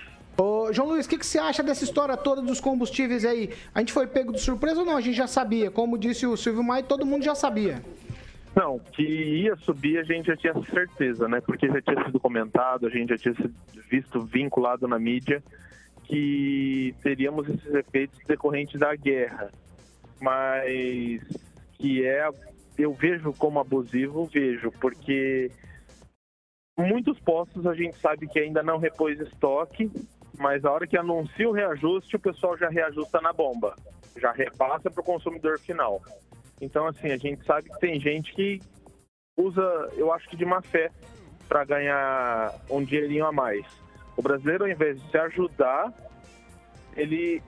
Ô, 0.41 0.73
João 0.73 0.88
Luiz, 0.88 1.06
o 1.06 1.10
que, 1.10 1.19
que 1.19 1.25
você 1.25 1.38
acha 1.38 1.62
dessa 1.62 1.84
história 1.84 2.17
toda 2.17 2.41
dos 2.41 2.60
combustíveis 2.60 3.23
aí? 3.23 3.54
A 3.75 3.80
gente 3.80 3.93
foi 3.93 4.08
pego 4.08 4.34
de 4.34 4.41
surpresa 4.41 4.80
ou 4.80 4.86
não? 4.88 4.97
A 4.97 5.01
gente 5.01 5.15
já 5.15 5.27
sabia. 5.27 5.69
Como 5.69 5.99
disse 5.99 6.25
o 6.25 6.36
Silvio 6.36 6.63
Maia, 6.63 6.82
todo 6.82 7.06
mundo 7.06 7.23
já 7.23 7.36
sabia. 7.36 7.80
Não, 8.56 8.80
que 8.80 9.04
ia 9.04 9.56
subir 9.58 9.99
a 9.99 10.04
gente 10.04 10.25
já 10.25 10.36
tinha 10.36 10.56
certeza, 10.63 11.27
né? 11.27 11.41
Porque 11.41 11.67
já 11.67 11.80
tinha 11.80 12.04
sido 12.06 12.19
comentado, 12.19 12.88
a 12.88 12.89
gente 12.89 13.10
já 13.10 13.17
tinha 13.19 13.51
visto 13.88 14.19
vinculado 14.21 14.88
na 14.88 14.97
mídia 14.97 15.43
que 16.06 16.95
teríamos 17.04 17.47
esses 17.47 17.75
efeitos 17.75 18.17
decorrentes 18.25 18.80
da 18.80 18.95
guerra. 18.95 19.51
Mas 20.19 21.21
que 21.73 22.04
é, 22.04 22.27
eu 22.80 22.91
vejo 22.95 23.32
como 23.34 23.60
abusivo, 23.60 24.25
vejo, 24.25 24.71
porque 24.82 25.51
muitos 26.75 27.19
postos 27.19 27.67
a 27.67 27.75
gente 27.75 27.95
sabe 27.99 28.27
que 28.27 28.39
ainda 28.39 28.63
não 28.63 28.80
repôs 28.80 29.19
estoque, 29.19 29.91
mas 30.41 30.65
a 30.65 30.71
hora 30.71 30.88
que 30.88 30.97
anuncia 30.97 31.47
o 31.47 31.51
reajuste, 31.51 32.15
o 32.15 32.19
pessoal 32.19 32.58
já 32.58 32.67
reajusta 32.67 33.21
na 33.21 33.32
bomba, 33.32 33.75
já 34.17 34.32
repassa 34.32 34.89
para 34.89 35.01
o 35.01 35.06
consumidor 35.06 35.60
final. 35.60 36.01
Então, 36.60 36.88
assim, 36.88 37.12
a 37.12 37.17
gente 37.17 37.45
sabe 37.45 37.69
que 37.69 37.80
tem 37.80 37.99
gente 37.99 38.34
que 38.34 38.60
usa, 39.38 39.62
eu 39.95 40.12
acho 40.12 40.27
que 40.27 40.36
de 40.36 40.43
má 40.43 40.62
fé, 40.62 40.89
para 41.47 41.63
ganhar 41.63 42.56
um 42.69 42.84
dinheirinho 42.84 43.25
a 43.25 43.32
mais. 43.32 43.65
O 44.17 44.21
brasileiro, 44.21 44.63
ao 44.63 44.69
invés 44.69 45.01
de 45.01 45.12
se 45.12 45.17
ajudar, 45.17 45.93
ele 46.95 47.41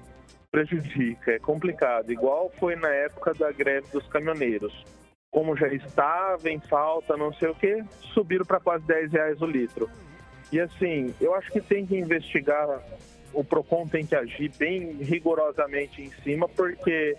prejudica, 0.52 1.32
é 1.32 1.40
complicado. 1.40 2.12
Igual 2.12 2.52
foi 2.60 2.76
na 2.76 2.90
época 2.90 3.34
da 3.34 3.52
greve 3.52 3.88
dos 3.92 4.06
caminhoneiros. 4.08 4.86
Como 5.32 5.58
já 5.58 5.68
estava 5.68 6.48
em 6.50 6.60
falta, 6.60 7.18
não 7.18 7.34
sei 7.34 7.50
o 7.50 7.56
que, 7.56 7.84
subiram 8.14 8.46
para 8.46 8.60
quase 8.60 8.86
10 8.86 9.12
reais 9.12 9.42
o 9.42 9.48
litro. 9.48 9.90
E 10.54 10.60
assim, 10.60 11.12
eu 11.20 11.34
acho 11.34 11.52
que 11.52 11.60
tem 11.60 11.84
que 11.84 11.98
investigar, 11.98 12.80
o 13.34 13.44
PROCON 13.44 13.88
tem 13.88 14.06
que 14.06 14.16
agir 14.16 14.52
bem 14.56 14.92
rigorosamente 15.02 16.00
em 16.00 16.12
cima, 16.24 16.48
porque 16.48 17.18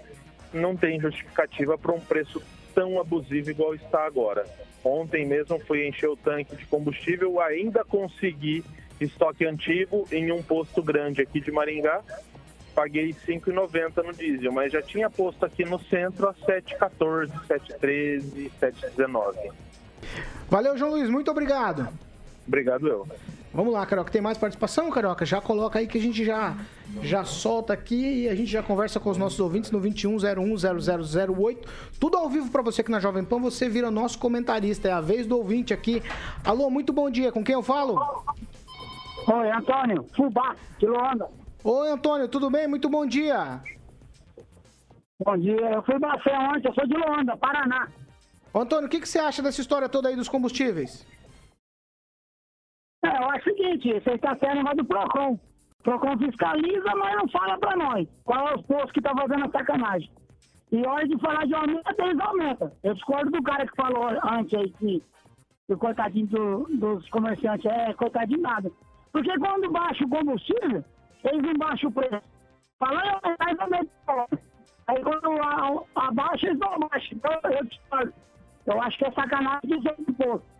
não 0.52 0.76
tem 0.76 1.00
justificativa 1.00 1.76
para 1.76 1.92
um 1.92 1.98
preço 1.98 2.40
tão 2.72 3.00
abusivo 3.00 3.50
igual 3.50 3.74
está 3.74 4.06
agora. 4.06 4.46
Ontem 4.84 5.26
mesmo 5.26 5.58
fui 5.66 5.84
encher 5.84 6.08
o 6.08 6.16
tanque 6.16 6.54
de 6.54 6.64
combustível, 6.66 7.40
ainda 7.40 7.84
consegui 7.84 8.62
estoque 9.00 9.44
antigo 9.44 10.06
em 10.12 10.30
um 10.30 10.40
posto 10.40 10.80
grande 10.80 11.20
aqui 11.20 11.40
de 11.40 11.50
Maringá. 11.50 12.02
Paguei 12.72 13.06
R$ 13.06 13.16
5,90 13.26 14.04
no 14.04 14.12
diesel, 14.12 14.52
mas 14.52 14.70
já 14.70 14.80
tinha 14.80 15.10
posto 15.10 15.44
aqui 15.44 15.64
no 15.64 15.80
centro 15.80 16.28
a 16.28 16.34
7,14, 16.34 17.32
7,13, 17.48 18.50
7,19. 18.60 19.50
Valeu, 20.48 20.78
João 20.78 20.92
Luiz, 20.92 21.10
muito 21.10 21.32
obrigado. 21.32 21.88
Obrigado, 22.46 22.86
eu. 22.86 23.06
Vamos 23.54 23.72
lá, 23.72 23.86
Caroca. 23.86 24.10
Tem 24.10 24.20
mais 24.20 24.36
participação, 24.36 24.90
Caroca? 24.90 25.24
Já 25.24 25.40
coloca 25.40 25.78
aí 25.78 25.86
que 25.86 25.96
a 25.96 26.00
gente 26.00 26.24
já, 26.24 26.56
já 27.02 27.24
solta 27.24 27.72
aqui 27.72 28.24
e 28.24 28.28
a 28.28 28.34
gente 28.34 28.50
já 28.50 28.64
conversa 28.64 28.98
com 28.98 29.08
os 29.08 29.16
nossos 29.16 29.38
ouvintes 29.38 29.70
no 29.70 29.80
21010008. 29.80 31.58
Tudo 32.00 32.16
ao 32.16 32.28
vivo 32.28 32.50
para 32.50 32.62
você 32.62 32.80
aqui 32.80 32.90
na 32.90 32.98
Jovem 32.98 33.24
Pan. 33.24 33.38
Você 33.40 33.68
vira 33.68 33.92
nosso 33.92 34.18
comentarista. 34.18 34.88
É 34.88 34.92
a 34.92 35.00
vez 35.00 35.26
do 35.26 35.36
ouvinte 35.38 35.72
aqui. 35.72 36.02
Alô, 36.44 36.68
muito 36.68 36.92
bom 36.92 37.08
dia. 37.08 37.30
Com 37.30 37.44
quem 37.44 37.54
eu 37.54 37.62
falo? 37.62 37.96
Oi, 39.28 39.50
Antônio. 39.50 40.04
Fubá, 40.16 40.56
de 40.78 40.86
Luanda. 40.86 41.28
Oi, 41.62 41.88
Antônio. 41.90 42.28
Tudo 42.28 42.50
bem? 42.50 42.66
Muito 42.66 42.90
bom 42.90 43.06
dia. 43.06 43.60
Bom 45.24 45.38
dia. 45.38 45.70
Eu 45.70 45.82
fui 45.84 45.98
bater 45.98 46.34
ontem. 46.34 46.68
Eu 46.68 46.74
sou 46.74 46.86
de 46.88 46.94
Luanda, 46.94 47.36
Paraná. 47.36 47.88
Ô, 48.52 48.58
Antônio, 48.58 48.86
o 48.86 48.90
que, 48.90 49.00
que 49.00 49.08
você 49.08 49.20
acha 49.20 49.40
dessa 49.40 49.60
história 49.60 49.88
toda 49.88 50.08
aí 50.08 50.16
dos 50.16 50.28
combustíveis? 50.28 51.06
É, 53.04 53.22
eu 53.22 53.30
acho 53.30 53.50
o 53.50 53.54
seguinte, 53.54 53.92
você 53.92 54.12
está 54.12 54.34
sendo 54.36 54.62
mais 54.62 54.76
do 54.76 54.84
PROCON. 54.84 55.38
PROCON 55.82 56.18
fiscaliza, 56.18 56.94
mas 56.96 57.16
não 57.16 57.28
fala 57.28 57.58
para 57.58 57.76
nós 57.76 58.08
qual 58.24 58.48
é 58.48 58.54
os 58.54 58.62
postos 58.62 58.92
que 58.92 59.02
tá 59.02 59.12
fazendo 59.14 59.44
a 59.44 59.50
sacanagem. 59.50 60.10
E 60.72 60.86
hora 60.86 61.06
de 61.06 61.18
falar 61.18 61.46
de 61.46 61.54
aumento, 61.54 61.94
eles 61.98 62.20
aumentam. 62.20 62.72
Eu 62.82 62.94
discordo 62.94 63.30
do 63.30 63.42
cara 63.42 63.66
que 63.66 63.76
falou 63.76 64.08
antes 64.24 64.58
aí 64.58 64.70
que 64.70 65.02
o 65.68 65.76
coitadinho 65.76 66.26
do, 66.26 66.66
dos 66.78 67.08
comerciantes 67.10 67.66
é 67.66 67.92
coitadinho 67.92 68.40
nada. 68.40 68.72
Porque 69.12 69.38
quando 69.38 69.70
baixa 69.70 70.04
o 70.04 70.08
combustível, 70.08 70.82
eles 71.24 71.42
não 71.42 71.54
baixam 71.54 71.90
o 71.90 71.92
preço. 71.92 72.22
Fala, 72.78 73.02
eu 73.06 73.36
mais 73.38 73.58
ou 73.60 73.70
menos. 73.70 73.90
Aí 74.86 75.02
quando 75.02 75.86
abaixa, 75.94 76.46
eles 76.46 76.58
não 76.58 76.78
baixam. 76.80 77.18
Então 77.18 77.50
eu 77.52 77.64
discordo. 77.66 78.14
Eu 78.66 78.82
acho 78.82 78.98
que 78.98 79.04
é 79.04 79.10
sacanagem 79.12 79.60
dizer 79.78 79.94
pouco. 80.16 80.53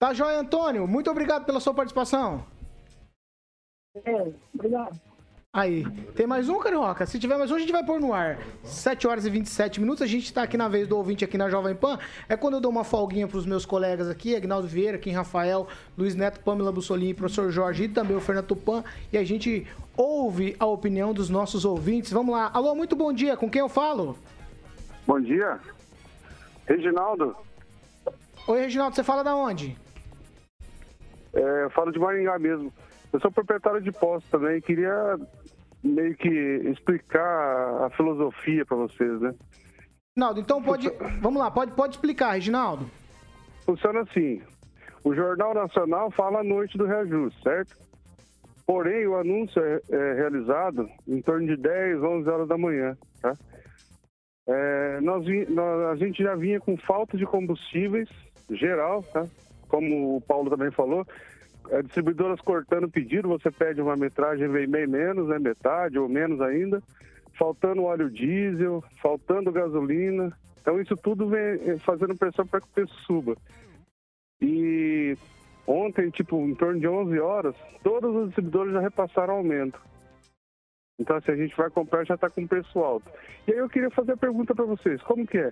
Tá 0.00 0.14
joia, 0.14 0.40
Antônio. 0.40 0.88
Muito 0.88 1.10
obrigado 1.10 1.44
pela 1.44 1.60
sua 1.60 1.74
participação. 1.74 2.42
É, 4.02 4.32
obrigado. 4.54 4.98
Aí, 5.52 5.84
tem 6.16 6.26
mais 6.26 6.48
um, 6.48 6.58
Carioca? 6.58 7.04
Se 7.04 7.18
tiver 7.18 7.36
mais 7.36 7.50
um, 7.50 7.56
a 7.56 7.58
gente 7.58 7.70
vai 7.70 7.84
pôr 7.84 8.00
no 8.00 8.14
ar. 8.14 8.38
7 8.64 9.06
horas 9.06 9.26
e 9.26 9.30
27 9.30 9.78
minutos, 9.78 10.00
a 10.00 10.06
gente 10.06 10.32
tá 10.32 10.42
aqui 10.44 10.56
na 10.56 10.68
vez 10.68 10.88
do 10.88 10.96
ouvinte 10.96 11.22
aqui 11.22 11.36
na 11.36 11.50
Jovem 11.50 11.74
Pan. 11.74 11.98
É 12.30 12.34
quando 12.34 12.54
eu 12.54 12.60
dou 12.62 12.70
uma 12.70 12.82
folguinha 12.82 13.28
pros 13.28 13.44
meus 13.44 13.66
colegas 13.66 14.08
aqui, 14.08 14.34
Agnaldo 14.34 14.66
Vieira, 14.66 14.96
Kim 14.96 15.10
Rafael, 15.10 15.68
Luiz 15.98 16.14
Neto, 16.14 16.40
Pamela 16.40 16.72
Bussolini, 16.72 17.12
professor 17.12 17.50
Jorge 17.50 17.84
e 17.84 17.88
também 17.88 18.16
o 18.16 18.22
Fernando 18.22 18.46
Tupan. 18.46 18.82
E 19.12 19.18
a 19.18 19.24
gente 19.24 19.66
ouve 19.98 20.56
a 20.58 20.64
opinião 20.64 21.12
dos 21.12 21.28
nossos 21.28 21.66
ouvintes. 21.66 22.10
Vamos 22.10 22.34
lá. 22.34 22.50
Alô, 22.54 22.74
muito 22.74 22.96
bom 22.96 23.12
dia. 23.12 23.36
Com 23.36 23.50
quem 23.50 23.60
eu 23.60 23.68
falo? 23.68 24.16
Bom 25.06 25.20
dia. 25.20 25.60
Reginaldo. 26.64 27.36
Oi, 28.46 28.60
Reginaldo, 28.60 28.96
você 28.96 29.04
fala 29.04 29.22
da 29.22 29.36
onde? 29.36 29.76
É, 31.34 31.64
eu 31.64 31.70
falo 31.70 31.92
de 31.92 31.98
Maringá 31.98 32.38
mesmo. 32.38 32.72
Eu 33.12 33.20
sou 33.20 33.30
proprietário 33.30 33.80
de 33.80 33.92
posto 33.92 34.28
também. 34.30 34.60
Queria 34.60 35.18
meio 35.82 36.14
que 36.16 36.28
explicar 36.28 37.84
a 37.84 37.90
filosofia 37.90 38.64
para 38.64 38.76
vocês, 38.76 39.20
né? 39.20 39.34
Reginaldo, 40.16 40.40
então 40.40 40.62
pode. 40.62 40.90
Vamos 41.20 41.40
lá, 41.40 41.50
pode, 41.50 41.72
pode 41.72 41.94
explicar, 41.94 42.32
Reginaldo. 42.32 42.86
Funciona 43.64 44.00
assim. 44.00 44.42
O 45.02 45.14
Jornal 45.14 45.54
Nacional 45.54 46.10
fala 46.10 46.40
à 46.40 46.44
noite 46.44 46.76
do 46.76 46.84
reajuste, 46.84 47.42
certo? 47.42 47.76
Porém, 48.66 49.06
o 49.06 49.16
anúncio 49.16 49.62
é, 49.62 49.80
é 49.90 50.12
realizado 50.14 50.88
em 51.08 51.20
torno 51.22 51.46
de 51.46 51.56
10, 51.56 52.02
11 52.02 52.28
horas 52.28 52.48
da 52.48 52.58
manhã, 52.58 52.96
tá? 53.20 53.32
É, 54.46 55.00
nós, 55.00 55.24
nós, 55.48 55.80
a 55.90 55.96
gente 55.96 56.22
já 56.22 56.34
vinha 56.34 56.60
com 56.60 56.76
falta 56.76 57.16
de 57.16 57.24
combustíveis 57.24 58.08
geral, 58.50 59.02
tá? 59.04 59.24
Como 59.70 60.16
o 60.16 60.20
Paulo 60.20 60.50
também 60.50 60.70
falou, 60.70 61.06
é, 61.70 61.82
distribuidoras 61.82 62.40
cortando 62.40 62.90
pedido, 62.90 63.28
você 63.28 63.50
pede 63.50 63.80
uma 63.80 63.96
metragem, 63.96 64.48
vem 64.48 64.68
bem 64.68 64.86
menos, 64.86 65.28
né? 65.28 65.38
Metade 65.38 65.98
ou 65.98 66.08
menos 66.08 66.40
ainda. 66.40 66.82
Faltando 67.38 67.84
óleo 67.84 68.10
diesel, 68.10 68.84
faltando 69.00 69.52
gasolina. 69.52 70.36
Então 70.60 70.80
isso 70.80 70.96
tudo 70.96 71.28
vem 71.28 71.78
fazendo 71.78 72.16
pressão 72.16 72.46
para 72.46 72.60
que 72.60 72.66
o 72.66 72.70
preço 72.70 72.94
suba. 73.06 73.36
E 74.42 75.16
ontem, 75.66 76.10
tipo, 76.10 76.36
em 76.40 76.54
torno 76.54 76.80
de 76.80 76.88
11 76.88 77.18
horas, 77.20 77.54
todos 77.82 78.14
os 78.14 78.26
distribuidores 78.26 78.72
já 78.72 78.80
repassaram 78.80 79.34
aumento. 79.34 79.80
Então, 81.00 81.16
assim, 81.16 81.32
a 81.32 81.36
gente 81.36 81.56
vai 81.56 81.70
comprar 81.70 82.04
já 82.04 82.14
está 82.14 82.28
com 82.28 82.46
preço 82.46 82.78
alto. 82.78 83.10
E 83.48 83.52
aí 83.52 83.58
eu 83.58 83.68
queria 83.68 83.90
fazer 83.90 84.12
a 84.12 84.16
pergunta 84.16 84.54
para 84.54 84.66
vocês, 84.66 85.00
como 85.02 85.26
que 85.26 85.38
é? 85.38 85.50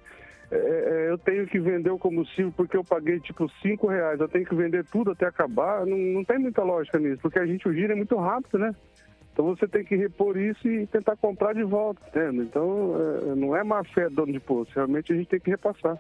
É, 0.50 0.56
é, 0.56 1.10
eu 1.10 1.18
tenho 1.18 1.46
que 1.46 1.58
vender 1.58 1.90
o 1.90 1.98
combustível 1.98 2.52
porque 2.56 2.76
eu 2.76 2.84
paguei 2.84 3.18
tipo 3.20 3.50
5 3.62 3.86
reais, 3.86 4.20
eu 4.20 4.28
tenho 4.28 4.46
que 4.46 4.54
vender 4.54 4.84
tudo 4.86 5.10
até 5.10 5.26
acabar, 5.26 5.84
não, 5.84 5.96
não 5.96 6.24
tem 6.24 6.38
muita 6.38 6.62
lógica 6.62 6.98
nisso, 6.98 7.20
porque 7.20 7.38
a 7.38 7.46
gente 7.46 7.68
o 7.68 7.72
giro 7.72 7.92
é 7.92 7.96
muito 7.96 8.16
rápido, 8.16 8.58
né? 8.58 8.74
Então 9.32 9.44
você 9.44 9.68
tem 9.68 9.84
que 9.84 9.94
repor 9.94 10.38
isso 10.38 10.66
e 10.66 10.86
tentar 10.86 11.16
comprar 11.16 11.54
de 11.54 11.62
volta, 11.62 12.00
entende? 12.08 12.40
Então 12.40 12.94
é, 12.96 13.34
não 13.34 13.56
é 13.56 13.62
má 13.62 13.84
fé 13.84 14.08
dono 14.08 14.32
de 14.32 14.40
posto, 14.40 14.74
realmente 14.74 15.12
a 15.12 15.16
gente 15.16 15.28
tem 15.28 15.40
que 15.40 15.50
repassar. 15.50 15.98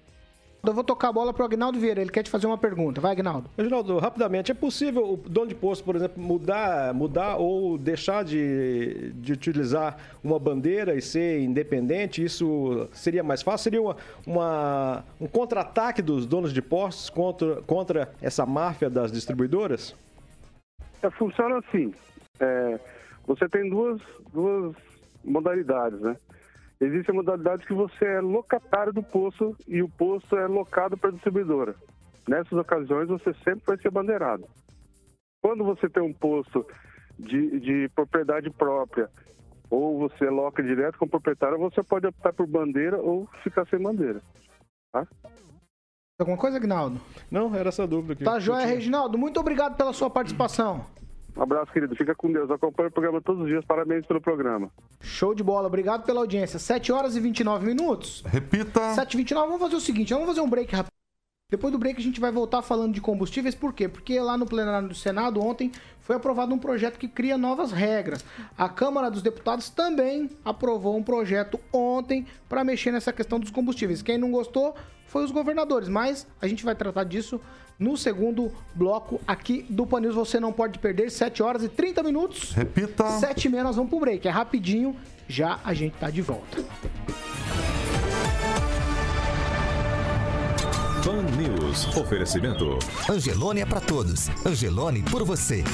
Eu 0.64 0.74
vou 0.74 0.82
tocar 0.82 1.08
a 1.08 1.12
bola 1.12 1.32
pro 1.32 1.44
Agnaldo 1.44 1.78
Vieira, 1.78 2.00
ele 2.00 2.10
quer 2.10 2.22
te 2.22 2.30
fazer 2.30 2.46
uma 2.46 2.58
pergunta. 2.58 3.00
Vai, 3.00 3.12
Agnaldo. 3.12 3.48
Agnaldo, 3.56 3.98
rapidamente, 3.98 4.50
é 4.50 4.54
possível 4.54 5.12
o 5.12 5.16
dono 5.16 5.46
de 5.46 5.54
posto, 5.54 5.84
por 5.84 5.94
exemplo, 5.94 6.20
mudar, 6.20 6.92
mudar 6.92 7.36
ou 7.36 7.78
deixar 7.78 8.24
de, 8.24 9.12
de 9.14 9.32
utilizar 9.32 9.96
uma 10.22 10.38
bandeira 10.38 10.94
e 10.94 11.00
ser 11.00 11.40
independente? 11.40 12.22
Isso 12.22 12.88
seria 12.92 13.22
mais 13.22 13.40
fácil? 13.40 13.64
Seria 13.64 13.82
uma, 13.82 13.96
uma 14.26 15.04
um 15.20 15.26
contra-ataque 15.26 16.02
dos 16.02 16.26
donos 16.26 16.52
de 16.52 16.60
postos 16.60 17.08
contra, 17.08 17.62
contra 17.62 18.12
essa 18.20 18.44
máfia 18.44 18.90
das 18.90 19.12
distribuidoras? 19.12 19.94
É, 21.02 21.08
funciona 21.10 21.58
assim. 21.58 21.94
É, 22.40 22.80
você 23.26 23.48
tem 23.48 23.70
duas, 23.70 24.00
duas 24.32 24.74
modalidades, 25.24 26.00
né? 26.00 26.16
Existe 26.80 27.10
a 27.10 27.14
modalidade 27.14 27.66
que 27.66 27.74
você 27.74 28.04
é 28.04 28.20
locatário 28.20 28.92
do 28.92 29.02
posto 29.02 29.56
e 29.66 29.82
o 29.82 29.88
posto 29.88 30.36
é 30.36 30.46
locado 30.46 30.96
para 30.96 31.10
a 31.10 31.12
distribuidora. 31.12 31.74
Nessas 32.28 32.52
ocasiões, 32.52 33.08
você 33.08 33.34
sempre 33.42 33.62
vai 33.66 33.78
ser 33.78 33.90
bandeirado. 33.90 34.44
Quando 35.42 35.64
você 35.64 35.88
tem 35.88 36.02
um 36.02 36.12
posto 36.12 36.64
de, 37.18 37.58
de 37.58 37.88
propriedade 37.94 38.50
própria 38.50 39.08
ou 39.68 39.98
você 39.98 40.30
loca 40.30 40.62
direto 40.62 40.98
com 40.98 41.06
o 41.06 41.08
proprietário, 41.10 41.58
você 41.58 41.82
pode 41.82 42.06
optar 42.06 42.32
por 42.32 42.46
bandeira 42.46 42.98
ou 42.98 43.26
ficar 43.42 43.66
sem 43.66 43.80
bandeira. 43.80 44.20
Tá? 44.92 45.06
Alguma 46.18 46.38
coisa, 46.38 46.56
Agnaldo? 46.56 47.00
Não, 47.30 47.54
era 47.54 47.68
essa 47.68 47.86
dúvida 47.86 48.14
aqui. 48.14 48.24
Tá, 48.24 48.38
joia, 48.38 48.66
Reginaldo. 48.66 49.18
Muito 49.18 49.38
obrigado 49.38 49.76
pela 49.76 49.92
sua 49.92 50.10
participação. 50.10 50.84
Um 51.38 51.42
abraço, 51.44 51.72
querido. 51.72 51.94
Fica 51.94 52.16
com 52.16 52.32
Deus. 52.32 52.50
Acompanho 52.50 52.88
o 52.88 52.92
programa 52.92 53.20
todos 53.20 53.42
os 53.42 53.48
dias. 53.48 53.64
Parabéns 53.64 54.04
pelo 54.04 54.20
programa. 54.20 54.70
Show 55.00 55.34
de 55.34 55.44
bola. 55.44 55.68
Obrigado 55.68 56.04
pela 56.04 56.20
audiência. 56.20 56.58
7 56.58 56.90
horas 56.90 57.14
e 57.14 57.20
29 57.20 57.64
minutos. 57.64 58.24
Repita. 58.26 58.92
7 58.94 59.14
e 59.14 59.16
29 59.18 59.46
Vamos 59.46 59.62
fazer 59.62 59.76
o 59.76 59.80
seguinte. 59.80 60.12
Vamos 60.12 60.28
fazer 60.28 60.40
um 60.40 60.50
break 60.50 60.74
rápido. 60.74 60.90
Depois 61.50 61.72
do 61.72 61.78
break 61.78 61.98
a 61.98 62.02
gente 62.02 62.20
vai 62.20 62.32
voltar 62.32 62.60
falando 62.60 62.92
de 62.92 63.00
combustíveis. 63.00 63.54
Por 63.54 63.72
quê? 63.72 63.88
Porque 63.88 64.18
lá 64.18 64.36
no 64.36 64.46
plenário 64.46 64.88
do 64.88 64.94
Senado 64.94 65.40
ontem 65.40 65.70
foi 66.00 66.16
aprovado 66.16 66.52
um 66.52 66.58
projeto 66.58 66.98
que 66.98 67.06
cria 67.06 67.38
novas 67.38 67.70
regras. 67.70 68.24
A 68.56 68.68
Câmara 68.68 69.08
dos 69.08 69.22
Deputados 69.22 69.70
também 69.70 70.28
aprovou 70.44 70.96
um 70.96 71.02
projeto 71.02 71.58
ontem 71.72 72.26
para 72.48 72.64
mexer 72.64 72.90
nessa 72.90 73.12
questão 73.12 73.38
dos 73.38 73.50
combustíveis. 73.50 74.02
Quem 74.02 74.18
não 74.18 74.30
gostou 74.30 74.74
foi 75.06 75.24
os 75.24 75.30
governadores, 75.30 75.88
mas 75.88 76.26
a 76.42 76.46
gente 76.46 76.64
vai 76.64 76.74
tratar 76.74 77.04
disso 77.04 77.40
no 77.78 77.96
segundo 77.96 78.52
bloco 78.74 79.20
aqui 79.26 79.64
do 79.68 79.86
Pan 79.86 80.00
News. 80.00 80.14
Você 80.14 80.40
não 80.40 80.52
pode 80.52 80.78
perder, 80.78 81.10
7 81.10 81.42
horas 81.42 81.62
e 81.62 81.68
30 81.68 82.02
minutos. 82.02 82.52
Repita. 82.52 83.08
7 83.18 83.46
e 83.46 83.50
meia 83.50 83.64
nós 83.64 83.76
vamos 83.76 83.90
pro 83.90 84.00
break. 84.00 84.26
É 84.26 84.30
rapidinho, 84.30 84.96
já 85.28 85.60
a 85.64 85.72
gente 85.72 85.96
tá 85.96 86.10
de 86.10 86.22
volta. 86.22 86.64
Pan 91.04 91.22
News. 91.36 91.96
Oferecimento. 91.96 92.78
Angelone 93.08 93.60
é 93.62 93.66
para 93.66 93.80
todos. 93.80 94.28
Angelone 94.44 95.02
por 95.02 95.24
você. 95.24 95.64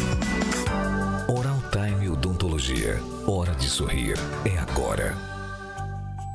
Oral 1.29 1.59
Time 1.73 2.09
Odontologia. 2.09 3.01
Hora 3.27 3.53
de 3.55 3.69
sorrir. 3.69 4.17
É 4.45 4.57
agora. 4.59 5.17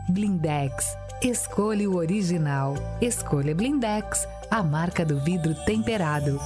Blindex. 0.09 0.97
Escolha 1.21 1.89
o 1.89 1.97
original. 1.97 2.75
Escolha 3.01 3.53
Blindex, 3.53 4.25
a 4.49 4.63
marca 4.63 5.05
do 5.05 5.19
vidro 5.19 5.53
temperado. 5.65 6.39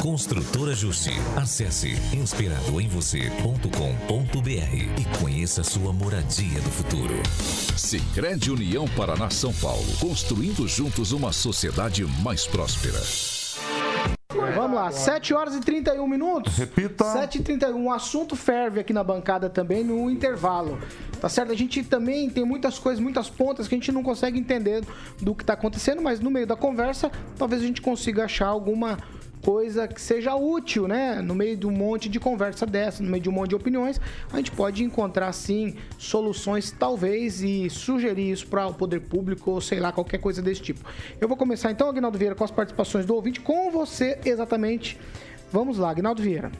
Construtora 0.00 0.74
Justi. 0.74 1.12
Acesse 1.36 1.92
inspiradoemvocê.com.br 2.12 5.00
e 5.00 5.04
conheça 5.20 5.62
sua 5.62 5.92
moradia 5.92 6.60
do 6.60 6.70
futuro. 6.70 7.22
Sicredi 7.76 8.50
União 8.50 8.88
Paraná 8.96 9.30
São 9.30 9.54
Paulo, 9.54 9.86
construindo 10.00 10.66
juntos 10.66 11.12
uma 11.12 11.32
sociedade 11.32 12.04
mais 12.04 12.48
próspera. 12.48 13.00
Vamos 14.54 14.76
lá, 14.76 14.90
7 14.90 15.34
horas 15.34 15.54
e 15.54 15.60
31 15.60 16.06
minutos. 16.06 16.56
Repita. 16.56 17.04
7 17.04 17.38
e 17.38 17.42
31 17.42 17.86
O 17.86 17.92
assunto 17.92 18.34
ferve 18.34 18.80
aqui 18.80 18.92
na 18.92 19.04
bancada 19.04 19.48
também 19.48 19.84
no 19.84 20.10
intervalo. 20.10 20.78
Tá 21.20 21.28
certo? 21.28 21.52
A 21.52 21.56
gente 21.56 21.82
também 21.84 22.28
tem 22.28 22.44
muitas 22.44 22.78
coisas, 22.78 23.02
muitas 23.02 23.30
pontas 23.30 23.68
que 23.68 23.74
a 23.74 23.78
gente 23.78 23.92
não 23.92 24.02
consegue 24.02 24.38
entender 24.38 24.84
do 25.20 25.34
que 25.34 25.44
tá 25.44 25.52
acontecendo, 25.52 26.02
mas 26.02 26.18
no 26.18 26.30
meio 26.30 26.46
da 26.46 26.56
conversa, 26.56 27.10
talvez 27.38 27.62
a 27.62 27.66
gente 27.66 27.80
consiga 27.80 28.24
achar 28.24 28.48
alguma 28.48 28.98
coisa 29.42 29.88
que 29.88 30.00
seja 30.00 30.34
útil, 30.36 30.86
né? 30.86 31.20
No 31.20 31.34
meio 31.34 31.56
de 31.56 31.66
um 31.66 31.70
monte 31.70 32.08
de 32.08 32.20
conversa 32.20 32.64
dessa, 32.64 33.02
no 33.02 33.10
meio 33.10 33.22
de 33.22 33.28
um 33.28 33.32
monte 33.32 33.50
de 33.50 33.56
opiniões, 33.56 34.00
a 34.32 34.36
gente 34.36 34.52
pode 34.52 34.84
encontrar 34.84 35.32
sim 35.32 35.76
soluções, 35.98 36.70
talvez, 36.70 37.42
e 37.42 37.68
sugerir 37.68 38.30
isso 38.30 38.46
para 38.46 38.66
o 38.66 38.74
poder 38.74 39.00
público 39.00 39.50
ou 39.50 39.60
sei 39.60 39.80
lá, 39.80 39.92
qualquer 39.92 40.18
coisa 40.18 40.40
desse 40.40 40.62
tipo. 40.62 40.80
Eu 41.20 41.28
vou 41.28 41.36
começar 41.36 41.70
então, 41.70 41.88
Agnaldo 41.88 42.16
Vieira, 42.16 42.34
com 42.34 42.44
as 42.44 42.50
participações 42.50 43.04
do 43.04 43.14
ouvinte, 43.14 43.40
com 43.40 43.70
você 43.70 44.18
exatamente. 44.24 44.98
Vamos 45.50 45.76
lá, 45.76 45.90
Agnaldo 45.90 46.22
Vieira. 46.22 46.50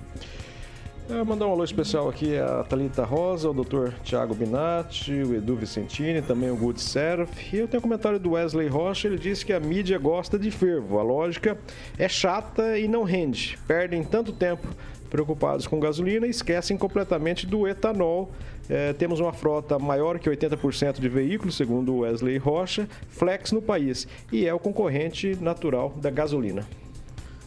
Eu 1.08 1.24
mandar 1.24 1.46
um 1.48 1.50
alô 1.50 1.64
especial 1.64 2.08
aqui 2.08 2.38
a 2.38 2.62
Thalita 2.62 3.04
Rosa, 3.04 3.50
o 3.50 3.52
Dr. 3.52 3.92
Tiago 4.04 4.34
Binatti, 4.34 5.12
o 5.12 5.34
Edu 5.34 5.56
Vicentini, 5.56 6.22
também 6.22 6.48
o 6.48 6.56
Good 6.56 6.80
Seraf. 6.80 7.28
E 7.52 7.58
eu 7.58 7.66
tenho 7.66 7.80
um 7.80 7.82
comentário 7.82 8.20
do 8.20 8.30
Wesley 8.30 8.68
Rocha, 8.68 9.08
ele 9.08 9.18
disse 9.18 9.44
que 9.44 9.52
a 9.52 9.58
mídia 9.58 9.98
gosta 9.98 10.38
de 10.38 10.50
fervo. 10.50 11.00
A 11.00 11.02
lógica 11.02 11.58
é 11.98 12.08
chata 12.08 12.78
e 12.78 12.86
não 12.86 13.02
rende. 13.02 13.58
Perdem 13.66 14.04
tanto 14.04 14.32
tempo 14.32 14.66
preocupados 15.10 15.66
com 15.66 15.78
gasolina 15.80 16.26
e 16.26 16.30
esquecem 16.30 16.78
completamente 16.78 17.46
do 17.46 17.66
etanol. 17.66 18.30
É, 18.68 18.92
temos 18.92 19.18
uma 19.18 19.32
frota 19.32 19.78
maior 19.80 20.20
que 20.20 20.30
80% 20.30 21.00
de 21.00 21.08
veículos, 21.08 21.56
segundo 21.56 21.98
Wesley 21.98 22.38
Rocha, 22.38 22.88
flex 23.08 23.50
no 23.50 23.60
país, 23.60 24.06
e 24.30 24.46
é 24.46 24.54
o 24.54 24.58
concorrente 24.58 25.36
natural 25.40 25.92
da 25.96 26.10
gasolina. 26.10 26.64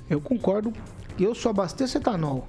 Eu 0.10 0.20
concordo. 0.20 0.74
Eu 1.18 1.34
só 1.34 1.50
abasteço 1.50 1.98
etanol 1.98 2.46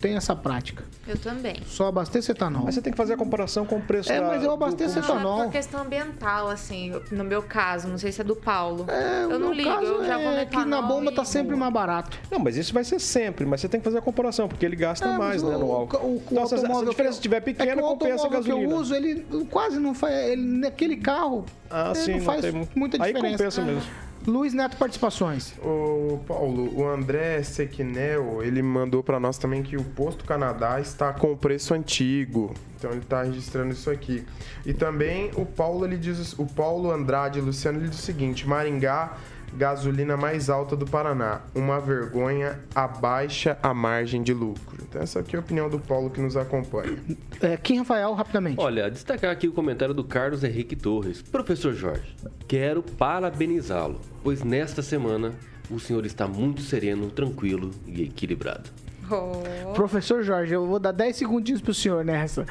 tem 0.00 0.14
essa 0.16 0.34
prática. 0.36 0.84
Eu 1.06 1.16
também. 1.18 1.56
Só 1.66 1.86
abasteço 1.88 2.30
etanol. 2.30 2.62
Mas 2.64 2.74
você 2.74 2.82
tem 2.82 2.92
que 2.92 2.96
fazer 2.96 3.14
a 3.14 3.16
comparação 3.16 3.64
com 3.66 3.76
o 3.76 3.80
preço 3.82 4.12
É, 4.12 4.20
da- 4.20 4.26
mas 4.28 4.42
eu 4.42 4.48
do 4.48 4.54
abasteço 4.54 4.94
combustível. 4.94 5.20
etanol. 5.20 5.44
Por 5.44 5.52
questão 5.52 5.82
ambiental, 5.82 6.48
assim, 6.48 6.92
no 7.10 7.24
meu 7.24 7.42
caso, 7.42 7.88
não 7.88 7.98
sei 7.98 8.12
se 8.12 8.20
é 8.20 8.24
do 8.24 8.36
Paulo. 8.36 8.84
É, 8.88 9.24
eu 9.24 9.28
o 9.28 9.32
não 9.32 9.38
meu 9.40 9.52
ligo, 9.52 9.68
caso 9.70 9.84
eu 9.84 10.04
já 10.04 10.18
vou 10.18 10.30
no 10.32 10.36
é 10.38 10.44
que 10.46 10.64
na 10.64 10.82
bomba 10.82 11.10
e 11.10 11.14
tá 11.14 11.24
sempre 11.24 11.56
mais 11.56 11.72
barato. 11.72 12.18
Não, 12.30 12.38
mas 12.38 12.56
isso 12.56 12.72
vai 12.74 12.84
ser 12.84 12.98
sempre, 13.00 13.44
mas 13.46 13.60
você 13.60 13.68
tem 13.68 13.80
que 13.80 13.84
fazer 13.84 13.98
a 13.98 14.02
comparação, 14.02 14.46
porque 14.48 14.64
ele 14.64 14.76
gasta 14.76 15.06
É, 15.08 15.16
mais, 15.18 15.42
né, 15.42 15.56
o- 15.56 15.58
no 15.58 15.72
álcool. 15.72 15.96
o- 15.98 16.16
o 16.16 16.22
então, 16.30 16.46
se 16.46 16.54
a- 16.54 16.58
se 16.58 16.64
a 16.64 16.68
automóvel 16.68 16.90
diferença 16.90 17.12
que 17.12 17.16
eu- 17.16 17.18
estiver 17.18 17.36
é 17.36 17.40
que 17.40 17.54
pequena, 17.54 17.82
o 17.82 17.84
compensa 17.86 18.10
a 18.10 18.14
automóvel 18.26 18.42
que 18.42 18.48
gasolina. 18.48 18.72
eu 18.72 18.76
uso, 18.78 18.94
ele 18.94 19.26
quase 19.50 19.78
não 19.78 19.94
faz. 19.94 20.14
Ele, 20.28 20.42
naquele 20.58 20.96
carro, 20.96 21.44
Ah, 21.70 21.92
ele 21.94 22.04
sim, 22.04 22.10
não 22.12 22.18
não 22.18 22.24
faz 22.24 22.44
muita 22.74 23.02
Aí 23.02 23.12
diferença. 23.12 23.38
compensa 23.38 23.62
mesmo. 23.62 23.82
Luiz 24.28 24.52
Neto, 24.52 24.76
participações. 24.76 25.54
Ô, 25.64 26.18
Paulo, 26.26 26.78
o 26.78 26.86
André 26.86 27.42
Sequinel, 27.42 28.42
ele 28.42 28.60
mandou 28.60 29.02
pra 29.02 29.18
nós 29.18 29.38
também 29.38 29.62
que 29.62 29.74
o 29.74 29.82
Posto 29.82 30.26
Canadá 30.26 30.78
está 30.78 31.14
com 31.14 31.32
o 31.32 31.36
preço 31.36 31.72
antigo. 31.72 32.52
Então 32.76 32.90
ele 32.90 33.00
tá 33.00 33.22
registrando 33.22 33.72
isso 33.72 33.90
aqui. 33.90 34.26
E 34.66 34.74
também 34.74 35.30
o 35.34 35.46
Paulo, 35.46 35.86
ele 35.86 35.96
diz, 35.96 36.34
o 36.38 36.44
Paulo 36.44 36.90
Andrade 36.90 37.40
Luciano, 37.40 37.78
ele 37.78 37.88
diz 37.88 38.00
o 38.00 38.02
seguinte: 38.02 38.46
Maringá, 38.46 39.16
gasolina 39.54 40.16
mais 40.16 40.50
alta 40.50 40.76
do 40.76 40.86
Paraná. 40.86 41.42
Uma 41.54 41.80
vergonha, 41.80 42.60
abaixa 42.74 43.58
a 43.62 43.72
margem 43.72 44.22
de 44.22 44.32
lucro. 44.32 44.78
Então 44.82 45.02
essa 45.02 45.20
aqui 45.20 45.36
é 45.36 45.38
a 45.38 45.40
opinião 45.40 45.68
do 45.68 45.78
Paulo 45.78 46.10
que 46.10 46.20
nos 46.20 46.36
acompanha. 46.36 46.96
É, 47.40 47.56
Kim 47.56 47.78
Rafael, 47.78 48.14
rapidamente. 48.14 48.60
Olha, 48.60 48.90
destacar 48.90 49.30
aqui 49.30 49.46
o 49.46 49.52
comentário 49.52 49.94
do 49.94 50.02
Carlos 50.02 50.42
Henrique 50.42 50.74
Torres. 50.74 51.22
Professor 51.22 51.72
Jorge, 51.72 52.16
quero 52.46 52.82
parabenizá-lo, 52.82 54.00
pois 54.24 54.42
nesta 54.42 54.82
semana 54.82 55.32
o 55.70 55.78
senhor 55.78 56.04
está 56.06 56.26
muito 56.26 56.62
sereno, 56.62 57.10
tranquilo 57.10 57.70
e 57.86 58.02
equilibrado. 58.02 58.70
Oh. 59.10 59.72
Professor 59.72 60.22
Jorge, 60.22 60.54
eu 60.54 60.66
vou 60.66 60.78
dar 60.78 60.92
10 60.92 61.16
segundinhos 61.16 61.60
pro 61.60 61.72
senhor 61.72 62.04
nessa. 62.04 62.46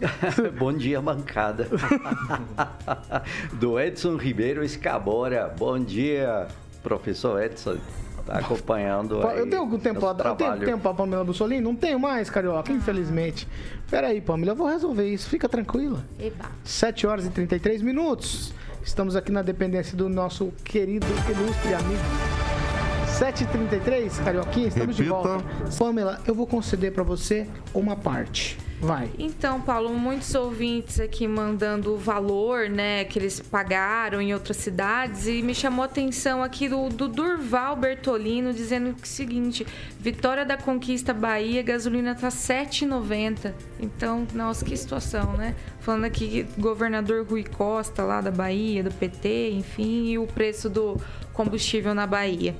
Bom 0.58 0.72
dia, 0.72 1.00
bancada. 1.00 1.68
Do 3.54 3.78
Edson 3.78 4.16
Ribeiro 4.16 4.64
Escabora. 4.64 5.52
Bom 5.58 5.78
dia, 5.78 6.46
professor 6.82 7.42
Edson. 7.42 7.76
Tá 8.24 8.38
acompanhando 8.40 9.24
aí 9.24 9.38
Eu 9.38 9.48
tenho 9.48 9.62
algum 9.62 9.78
tempo, 9.78 9.98
eu 10.04 10.14
tenho 10.14 10.34
trabalho. 10.36 10.66
tempo 10.66 10.80
pra 10.80 10.92
Pamela 10.92 11.22
Bussolini? 11.22 11.60
Não 11.60 11.76
tenho 11.76 11.96
mais, 12.00 12.28
Carioca, 12.28 12.72
infelizmente. 12.72 13.46
Pera 13.88 14.08
aí, 14.08 14.20
Pamela, 14.20 14.50
eu 14.50 14.56
vou 14.56 14.66
resolver 14.66 15.08
isso. 15.08 15.28
Fica 15.28 15.48
tranquila. 15.48 16.04
Eba. 16.18 16.46
7 16.64 17.06
horas 17.06 17.24
e 17.24 17.30
33 17.30 17.82
minutos. 17.82 18.52
Estamos 18.82 19.14
aqui 19.14 19.30
na 19.30 19.42
dependência 19.42 19.96
do 19.96 20.08
nosso 20.08 20.52
querido, 20.64 21.06
ilustre 21.30 21.74
amigo. 21.74 22.02
7h33, 23.16 24.22
Carioquinha, 24.24 24.68
estamos 24.68 24.96
de 24.96 25.04
Repita. 25.04 25.22
volta. 25.22 25.44
Pamela, 25.78 26.20
eu 26.26 26.34
vou 26.34 26.46
conceder 26.46 26.92
pra 26.92 27.02
você 27.04 27.46
uma 27.72 27.96
parte. 27.96 28.58
Vai. 28.80 29.10
Então, 29.18 29.60
Paulo, 29.60 29.92
muitos 29.94 30.34
ouvintes 30.34 31.00
aqui 31.00 31.26
mandando 31.26 31.94
o 31.94 31.96
valor, 31.96 32.68
né, 32.68 33.04
que 33.04 33.18
eles 33.18 33.40
pagaram 33.40 34.20
em 34.20 34.34
outras 34.34 34.58
cidades 34.58 35.26
e 35.26 35.42
me 35.42 35.54
chamou 35.54 35.82
a 35.82 35.86
atenção 35.86 36.42
aqui 36.42 36.68
do, 36.68 36.88
do 36.90 37.08
Durval 37.08 37.74
Bertolino 37.76 38.52
dizendo 38.52 38.88
é 38.88 38.92
o 38.92 39.06
seguinte: 39.06 39.66
Vitória 39.98 40.44
da 40.44 40.56
Conquista 40.56 41.14
Bahia, 41.14 41.62
gasolina 41.62 42.14
tá 42.14 42.28
7,90. 42.28 43.54
Então, 43.80 44.26
nossa, 44.34 44.64
que 44.64 44.76
situação, 44.76 45.32
né? 45.32 45.54
Falando 45.80 46.04
aqui 46.04 46.46
governador 46.58 47.26
Rui 47.26 47.44
Costa 47.44 48.02
lá 48.02 48.20
da 48.20 48.30
Bahia, 48.30 48.82
do 48.82 48.90
PT, 48.92 49.52
enfim, 49.52 50.10
e 50.10 50.18
o 50.18 50.26
preço 50.26 50.68
do 50.68 51.00
combustível 51.32 51.94
na 51.94 52.06
Bahia. 52.06 52.54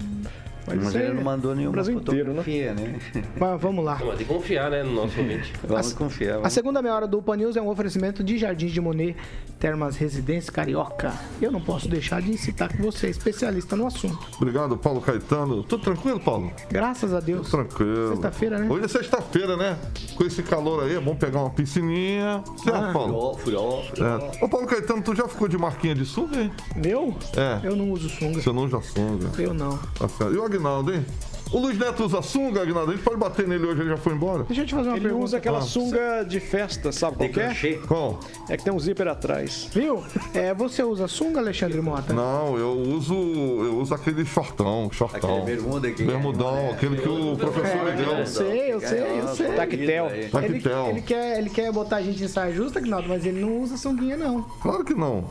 Mas, 0.66 0.96
aí, 0.96 1.02
ele 1.04 1.14
não 1.14 1.22
mandou 1.22 1.54
nenhuma 1.54 1.72
Brasil 1.72 1.96
inteiro, 1.98 2.32
né? 2.32 2.42
fotografia, 2.42 2.74
né? 2.74 2.98
Mas 3.38 3.60
vamos 3.60 3.84
lá. 3.84 3.98
Não, 3.98 4.06
mas 4.08 4.16
tem 4.18 4.26
que 4.26 4.32
confiar, 4.32 4.70
né, 4.70 4.82
no 4.82 4.92
nosso 4.92 5.18
ouvinte. 5.20 5.52
Vamos 5.66 5.92
confiar. 5.92 6.32
A 6.34 6.36
Vamos. 6.38 6.52
segunda 6.52 6.82
meia 6.82 6.94
hora 6.94 7.06
do 7.06 7.22
Pan 7.22 7.36
News 7.36 7.56
é 7.56 7.62
um 7.62 7.68
oferecimento 7.68 8.24
de 8.24 8.36
Jardins 8.38 8.72
de 8.72 8.80
Monet, 8.80 9.16
Termas 9.58 9.96
Residência 9.96 10.52
Carioca. 10.52 11.12
Eu 11.40 11.50
não 11.52 11.60
posso 11.60 11.88
deixar 11.88 12.20
de 12.20 12.36
citar 12.36 12.68
que 12.68 12.80
você 12.82 13.06
é 13.06 13.10
especialista 13.10 13.74
no 13.76 13.86
assunto. 13.86 14.18
Obrigado, 14.36 14.76
Paulo 14.76 15.00
Caetano. 15.00 15.62
Tudo 15.62 15.82
tranquilo, 15.84 16.20
Paulo? 16.20 16.50
Graças 16.70 17.14
a 17.14 17.20
Deus. 17.20 17.48
Tranquilo. 17.50 18.08
Sexta-feira, 18.10 18.58
né? 18.58 18.66
Hoje 18.68 18.84
é 18.84 18.88
sexta-feira, 18.88 19.56
né? 19.56 19.78
Com 20.16 20.24
esse 20.24 20.42
calor 20.42 20.84
aí, 20.84 20.94
é 20.96 21.00
bom 21.00 21.14
pegar 21.14 21.40
uma 21.40 21.50
piscininha. 21.50 22.42
Certo, 22.62 22.76
Ah. 22.76 22.90
Paulo? 22.92 23.38
Furó, 23.38 23.82
furó. 23.82 24.06
É. 24.06 24.44
Ô, 24.44 24.48
Paulo 24.48 24.66
Caetano, 24.66 25.02
tu 25.02 25.14
já 25.14 25.26
ficou 25.28 25.48
de 25.48 25.56
marquinha 25.56 25.94
de 25.94 26.04
sunga, 26.04 26.40
hein? 26.40 26.52
Meu? 26.74 27.16
É. 27.36 27.66
Eu 27.66 27.76
não 27.76 27.90
uso 27.92 28.08
sunga. 28.08 28.40
Você 28.40 28.52
não 28.52 28.64
usa 28.64 28.80
sunga. 28.80 29.30
Eu 29.40 29.54
não. 29.54 29.76
Tá 29.98 30.08
certo. 30.08 30.34
E 30.34 30.38
o 30.38 30.44
Agnaldo, 30.56 30.92
hein? 30.92 31.04
O 31.52 31.60
Luiz 31.60 31.78
Neto 31.78 32.04
usa 32.04 32.20
sunga, 32.22 32.62
Agnaldo? 32.62 32.90
A 32.90 32.94
gente 32.94 33.04
pode 33.04 33.18
bater 33.18 33.46
nele 33.46 33.64
hoje, 33.66 33.80
ele 33.80 33.90
já 33.90 33.96
foi 33.96 34.12
embora? 34.14 34.42
Deixa 34.42 34.62
eu 34.62 34.66
te 34.66 34.74
fazer 34.74 34.88
uma 34.88 34.96
Ele 34.96 35.04
pergunta. 35.04 35.24
usa 35.26 35.36
aquela 35.36 35.58
Ah. 35.58 35.62
sunga 35.62 36.24
de 36.24 36.40
festa, 36.40 36.90
sabe 36.90 37.16
qual 37.16 37.28
que 37.28 37.38
é? 37.40 37.54
Qual? 37.86 38.20
É 38.48 38.56
que 38.56 38.64
tem 38.64 38.72
um 38.72 38.78
zíper 38.80 39.06
atrás. 39.06 39.68
Viu? 39.72 40.02
É, 40.34 40.52
você 40.52 40.82
usa 40.82 41.06
sunga, 41.06 41.38
Alexandre 41.38 41.80
Mota? 41.80 42.12
Não, 42.12 42.58
eu 42.58 42.72
uso, 42.72 43.14
eu 43.14 43.78
uso 43.78 43.94
aquele 43.94 44.24
shortão, 44.26 44.88
shortão. 44.92 45.36
Aquele 45.38 45.56
bermuda 45.56 45.90
que- 45.92 46.02
Bermudão, 46.04 46.70
aquele 46.72 46.96
que 46.96 47.08
o 47.08 47.36
professor 47.36 47.84
me 47.84 47.92
deu. 47.92 48.12
Eu 48.12 48.26
sei, 48.26 48.72
eu 48.72 48.80
sei, 48.80 49.20
eu 49.20 49.28
sei. 49.28 49.52
Tactel. 49.52 50.06
Ele, 50.10 50.28
Tactel. 50.28 50.86
ele 50.90 51.02
quer, 51.02 51.38
ele 51.38 51.50
quer 51.50 51.70
botar 51.70 51.96
a 51.98 52.02
gente 52.02 52.22
em 52.24 52.28
saia 52.28 52.52
justa, 52.52 52.80
Agnaldo, 52.80 53.08
mas 53.08 53.24
ele 53.24 53.40
não 53.40 53.60
usa 53.62 53.76
sunguinha, 53.76 54.16
não. 54.16 54.42
Claro 54.60 54.84
que 54.84 54.94
não. 54.94 55.24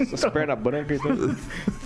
Essas 0.00 0.24
pernas 0.30 0.58
brancas. 0.60 0.96
Então... 1.04 1.36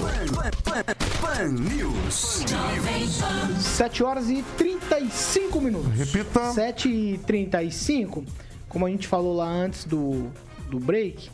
Pan 1.21 1.49
News. 1.49 2.45
7 3.59 4.05
horas 4.05 4.31
e 4.31 4.45
35 4.57 5.61
minutos. 5.61 5.93
Repita. 5.93 6.53
7 6.53 6.89
e 6.89 7.19
35. 7.19 8.25
Como 8.69 8.87
a 8.87 8.91
gente 8.91 9.07
falou 9.07 9.37
lá 9.37 9.49
antes 9.49 9.85
do, 9.85 10.31
do 10.69 10.79
break, 10.79 11.31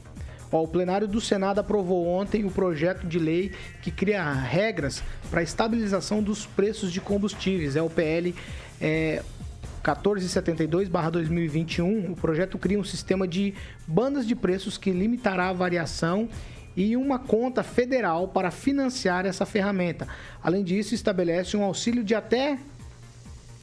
ó, 0.51 0.63
o 0.63 0.69
plenário 0.69 1.09
do 1.09 1.21
Senado 1.21 1.61
aprovou 1.61 2.07
ontem 2.07 2.45
o 2.45 2.51
projeto 2.51 3.07
de 3.07 3.19
lei 3.19 3.53
que 3.83 3.91
cria 3.91 4.33
regras 4.33 5.03
para 5.31 5.41
a 5.41 5.43
estabilização 5.43 6.23
dos 6.23 6.47
preços 6.47 6.93
de 6.93 7.01
combustíveis. 7.01 7.77
É 7.77 7.83
o 7.83 7.91
PL 7.91 8.35
é, 8.81 9.23
1472-2021. 9.83 12.13
O 12.13 12.17
projeto 12.17 12.57
cria 12.59 12.79
um 12.79 12.85
sistema 12.85 13.27
de 13.27 13.55
bandas 13.87 14.27
de 14.27 14.37
preços 14.37 14.79
que 14.79 14.91
limitará 14.91 15.49
a 15.49 15.53
variação 15.53 16.29
e 16.77 16.97
uma 16.97 17.19
conta 17.19 17.63
federal 17.63 18.29
para 18.29 18.51
financiar 18.51 19.27
essa 19.27 19.45
ferramenta. 19.45 20.09
Além 20.43 20.65
disso, 20.65 20.95
estabelece 20.95 21.55
um 21.57 21.63
auxílio 21.63 22.03
de 22.03 22.15
até 22.15 22.59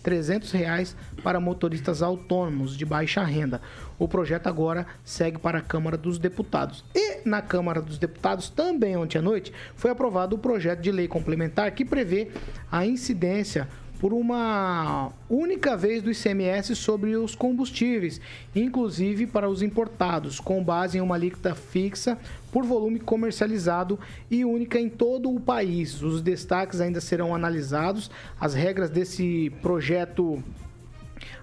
300 0.10 0.51
reais 0.53 0.95
para 1.24 1.39
motoristas 1.39 2.01
autônomos 2.01 2.76
de 2.76 2.84
baixa 2.84 3.24
renda. 3.24 3.62
O 3.99 4.07
projeto 4.07 4.47
agora 4.47 4.88
segue 5.03 5.38
para 5.38 5.60
a 5.60 5.62
Câmara 5.62 5.95
dos 5.95 6.18
Deputados. 6.18 6.84
E 6.95 7.22
na 7.30 7.43
Câmara 7.43 7.80
dos 7.80 7.99
Deputados, 7.99 8.49
também 8.49 8.97
ontem 8.97 9.20
à 9.20 9.22
noite, 9.22 9.53
foi 9.76 9.91
aprovado 9.91 10.36
o 10.36 10.39
projeto 10.39 10.82
de 10.82 10.91
lei 10.91 11.07
complementar 11.07 11.70
que 11.74 11.86
prevê 11.86 12.32
a 12.72 12.88
incidência 12.88 13.68
por 14.00 14.14
uma 14.14 15.12
única 15.30 15.76
vez 15.76 16.02
do 16.02 16.10
ICMS 16.10 16.74
sobre 16.74 17.18
os 17.18 17.36
combustíveis, 17.36 18.22
inclusive 18.56 19.28
para 19.28 19.50
os 19.50 19.62
importados, 19.62 20.39
com 20.39 20.64
base 20.64 20.97
em 20.97 21.02
uma 21.02 21.16
alíquota 21.16 21.54
fixa 21.54 22.18
por 22.50 22.64
volume 22.64 22.97
comercializado 22.97 24.00
e 24.32 24.45
única 24.45 24.80
em 24.80 24.89
todo 24.89 25.30
o 25.30 25.39
país. 25.39 26.02
Os 26.02 26.22
destaques 26.22 26.80
ainda 26.80 27.02
serão 27.02 27.36
analisados. 27.36 28.10
As 28.39 28.54
regras 28.54 28.89
desse 28.89 29.52
projeto 29.62 30.41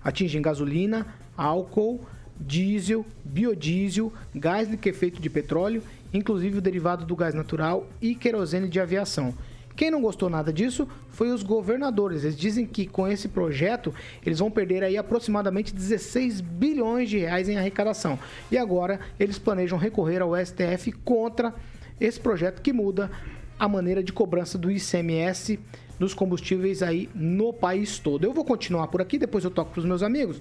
atingem 0.02 0.40
gasolina, 0.40 1.06
álcool, 1.36 2.00
diesel, 2.40 3.04
biodiesel, 3.22 4.10
gás 4.34 4.66
liquefeito 4.66 5.20
de 5.20 5.28
petróleo, 5.28 5.82
inclusive 6.12 6.56
o 6.56 6.62
derivado 6.62 7.04
do 7.04 7.14
gás 7.14 7.34
natural 7.34 7.86
e 8.00 8.14
querosene 8.14 8.66
de 8.66 8.80
aviação. 8.80 9.34
Quem 9.76 9.90
não 9.90 10.00
gostou 10.00 10.30
nada 10.30 10.50
disso 10.52 10.88
foi 11.10 11.30
os 11.30 11.42
governadores. 11.42 12.24
Eles 12.24 12.36
dizem 12.36 12.64
que 12.64 12.86
com 12.86 13.06
esse 13.06 13.28
projeto 13.28 13.94
eles 14.24 14.38
vão 14.38 14.50
perder 14.50 14.82
aí 14.82 14.96
aproximadamente 14.96 15.74
16 15.74 16.40
bilhões 16.40 17.10
de 17.10 17.18
reais 17.18 17.48
em 17.48 17.58
arrecadação. 17.58 18.18
E 18.50 18.56
agora 18.56 18.98
eles 19.20 19.38
planejam 19.38 19.78
recorrer 19.78 20.22
ao 20.22 20.34
STF 20.34 20.92
contra 21.04 21.54
esse 22.00 22.18
projeto 22.18 22.62
que 22.62 22.72
muda 22.72 23.10
a 23.58 23.68
maneira 23.68 24.02
de 24.02 24.12
cobrança 24.12 24.56
do 24.56 24.70
ICMS 24.70 25.58
dos 25.98 26.14
combustíveis 26.14 26.82
aí 26.82 27.08
no 27.14 27.52
país 27.52 27.98
todo. 27.98 28.24
Eu 28.24 28.32
vou 28.32 28.44
continuar 28.44 28.88
por 28.88 29.00
aqui, 29.00 29.18
depois 29.18 29.44
eu 29.44 29.50
toco 29.50 29.72
para 29.72 29.80
os 29.80 29.86
meus 29.86 30.02
amigos. 30.02 30.40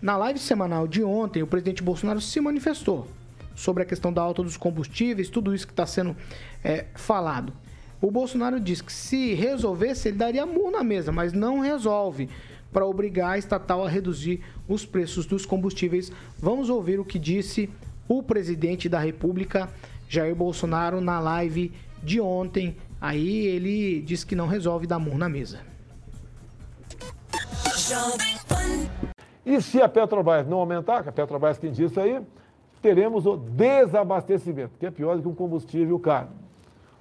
Na 0.00 0.16
live 0.16 0.38
semanal 0.38 0.86
de 0.86 1.02
ontem, 1.02 1.42
o 1.42 1.46
presidente 1.46 1.82
Bolsonaro 1.82 2.20
se 2.20 2.40
manifestou 2.40 3.06
sobre 3.54 3.82
a 3.82 3.86
questão 3.86 4.12
da 4.12 4.22
alta 4.22 4.42
dos 4.42 4.56
combustíveis, 4.56 5.28
tudo 5.28 5.54
isso 5.54 5.66
que 5.66 5.72
está 5.72 5.86
sendo 5.86 6.16
é, 6.64 6.86
falado. 6.94 7.52
O 8.00 8.10
Bolsonaro 8.10 8.58
disse 8.58 8.82
que 8.82 8.92
se 8.92 9.34
resolvesse, 9.34 10.08
ele 10.08 10.16
daria 10.16 10.46
murro 10.46 10.70
na 10.70 10.82
mesa, 10.82 11.12
mas 11.12 11.32
não 11.32 11.60
resolve 11.60 12.30
para 12.72 12.86
obrigar 12.86 13.32
a 13.32 13.38
estatal 13.38 13.84
a 13.84 13.88
reduzir 13.88 14.42
os 14.66 14.86
preços 14.86 15.26
dos 15.26 15.44
combustíveis. 15.44 16.10
Vamos 16.38 16.70
ouvir 16.70 16.98
o 16.98 17.04
que 17.04 17.18
disse 17.18 17.68
o 18.08 18.22
presidente 18.22 18.88
da 18.88 18.98
República, 18.98 19.68
Jair 20.08 20.34
Bolsonaro, 20.34 21.00
na 21.00 21.20
live 21.20 21.72
de 22.02 22.20
ontem. 22.20 22.76
Aí 23.00 23.46
ele 23.46 24.00
disse 24.00 24.24
que 24.24 24.34
não 24.34 24.46
resolve 24.46 24.86
dar 24.86 24.98
murro 24.98 25.18
na 25.18 25.28
mesa. 25.28 25.60
E 29.44 29.60
se 29.60 29.82
a 29.82 29.88
Petrobras 29.88 30.46
não 30.46 30.58
aumentar, 30.58 31.02
que 31.02 31.08
a 31.08 31.12
Petrobras 31.12 31.58
quem 31.58 31.72
disse 31.72 31.98
aí, 32.00 32.20
teremos 32.80 33.26
o 33.26 33.36
desabastecimento, 33.36 34.72
que 34.78 34.86
é 34.86 34.90
pior 34.90 35.16
do 35.16 35.22
que 35.22 35.28
um 35.28 35.34
combustível 35.34 35.98
caro. 35.98 36.28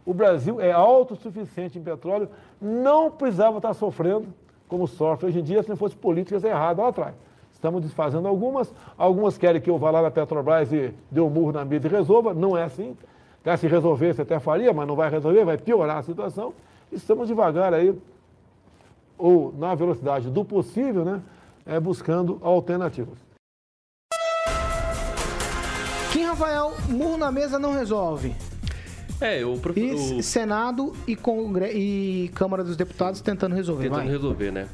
O 0.06 0.14
Brasil 0.14 0.60
é 0.60 0.72
autossuficiente 0.72 1.78
em 1.78 1.84
petróleo, 1.84 2.30
não 2.60 3.12
precisava 3.12 3.58
estar 3.58 3.74
sofrendo 3.74 4.28
como 4.68 4.88
sofre 4.88 5.28
hoje 5.28 5.40
em 5.40 5.44
dia 5.44 5.64
se 5.64 5.70
não 5.70 5.76
fosse 5.76 5.96
políticas 5.96 6.44
erradas 6.44 6.84
lá 6.84 6.90
atrás. 6.90 7.16
Estamos 7.52 7.82
desfazendo 7.82 8.28
algumas, 8.28 8.74
algumas 8.98 9.38
querem 9.38 9.62
que 9.62 9.70
eu 9.70 9.78
vá 9.78 9.92
lá 9.92 10.02
na 10.02 10.12
Petrobras 10.12 10.72
e 10.72 10.94
dê 11.12 11.20
um 11.20 11.30
murro 11.30 11.52
na 11.52 11.66
mídia 11.66 11.88
e 11.88 11.92
resolva, 11.92 12.34
não 12.34 12.58
é 12.58 12.64
assim. 12.64 12.96
Até 13.42 13.58
se 13.58 13.68
resolvesse 13.68 14.22
até 14.22 14.40
faria, 14.40 14.72
mas 14.72 14.88
não 14.88 14.96
vai 14.96 15.10
resolver, 15.10 15.44
vai 15.44 15.58
piorar 15.58 15.98
a 15.98 16.04
situação. 16.04 16.54
Estamos 16.92 17.28
devagar 17.28 17.74
aí, 17.74 17.94
ou 19.18 19.54
na 19.58 19.76
velocidade 19.76 20.30
do 20.30 20.46
possível, 20.46 21.04
né, 21.04 21.22
é, 21.66 21.80
buscando 21.80 22.40
alternativas. 22.42 23.30
Rafael, 26.40 26.74
murro 26.88 27.18
na 27.18 27.34
mesa 27.34 27.60
não 27.60 27.74
resolve. 27.74 28.34
É, 29.22 29.46
o, 29.46 29.58
prof... 29.58 29.80
E 29.80 29.92
o... 29.92 30.24
Senado 30.24 30.94
e, 31.08 31.16
Congre... 31.16 31.72
e 31.72 32.30
Câmara 32.30 32.64
dos 32.64 32.76
Deputados 32.76 33.22
tentando 33.22 33.56
resolver. 33.56 33.84
tentando 33.84 34.04
vai. 34.04 34.10
resolver, 34.10 34.52
né? 34.52 34.68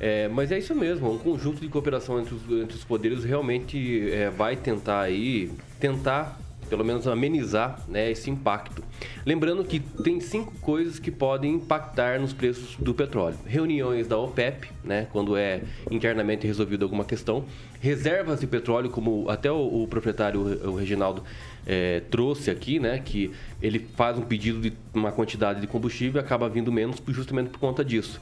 É, 0.00 0.26
mas 0.26 0.50
é 0.50 0.58
isso 0.58 0.74
mesmo, 0.74 1.12
um 1.12 1.18
conjunto 1.18 1.60
de 1.60 1.68
cooperação 1.68 2.18
entre 2.18 2.34
os, 2.34 2.42
entre 2.42 2.76
os 2.76 2.82
poderes 2.82 3.22
realmente 3.22 4.10
é, 4.10 4.30
vai 4.30 4.56
tentar 4.56 5.00
aí, 5.00 5.48
tentar 5.78 6.40
pelo 6.72 6.84
menos 6.86 7.06
amenizar 7.06 7.78
né, 7.86 8.10
esse 8.10 8.30
impacto. 8.30 8.82
Lembrando 9.26 9.62
que 9.62 9.78
tem 9.78 10.18
cinco 10.20 10.52
coisas 10.60 10.98
que 10.98 11.10
podem 11.10 11.56
impactar 11.56 12.18
nos 12.18 12.32
preços 12.32 12.76
do 12.76 12.94
petróleo: 12.94 13.36
reuniões 13.44 14.08
da 14.08 14.16
OPEP, 14.16 14.70
né, 14.82 15.06
quando 15.12 15.36
é 15.36 15.60
internamente 15.90 16.46
resolvida 16.46 16.84
alguma 16.84 17.04
questão, 17.04 17.44
reservas 17.78 18.40
de 18.40 18.46
petróleo, 18.46 18.88
como 18.88 19.28
até 19.28 19.52
o, 19.52 19.82
o 19.82 19.86
proprietário, 19.86 20.40
o 20.40 20.74
Reginaldo, 20.74 21.22
é, 21.66 22.00
trouxe 22.10 22.50
aqui, 22.50 22.78
né, 22.78 22.98
que 22.98 23.30
ele 23.60 23.86
faz 23.96 24.18
um 24.18 24.22
pedido 24.22 24.60
de 24.60 24.72
uma 24.94 25.12
quantidade 25.12 25.60
de 25.60 25.66
combustível 25.66 26.20
e 26.20 26.24
acaba 26.24 26.48
vindo 26.48 26.72
menos 26.72 27.02
justamente 27.08 27.50
por 27.50 27.58
conta 27.58 27.84
disso 27.84 28.20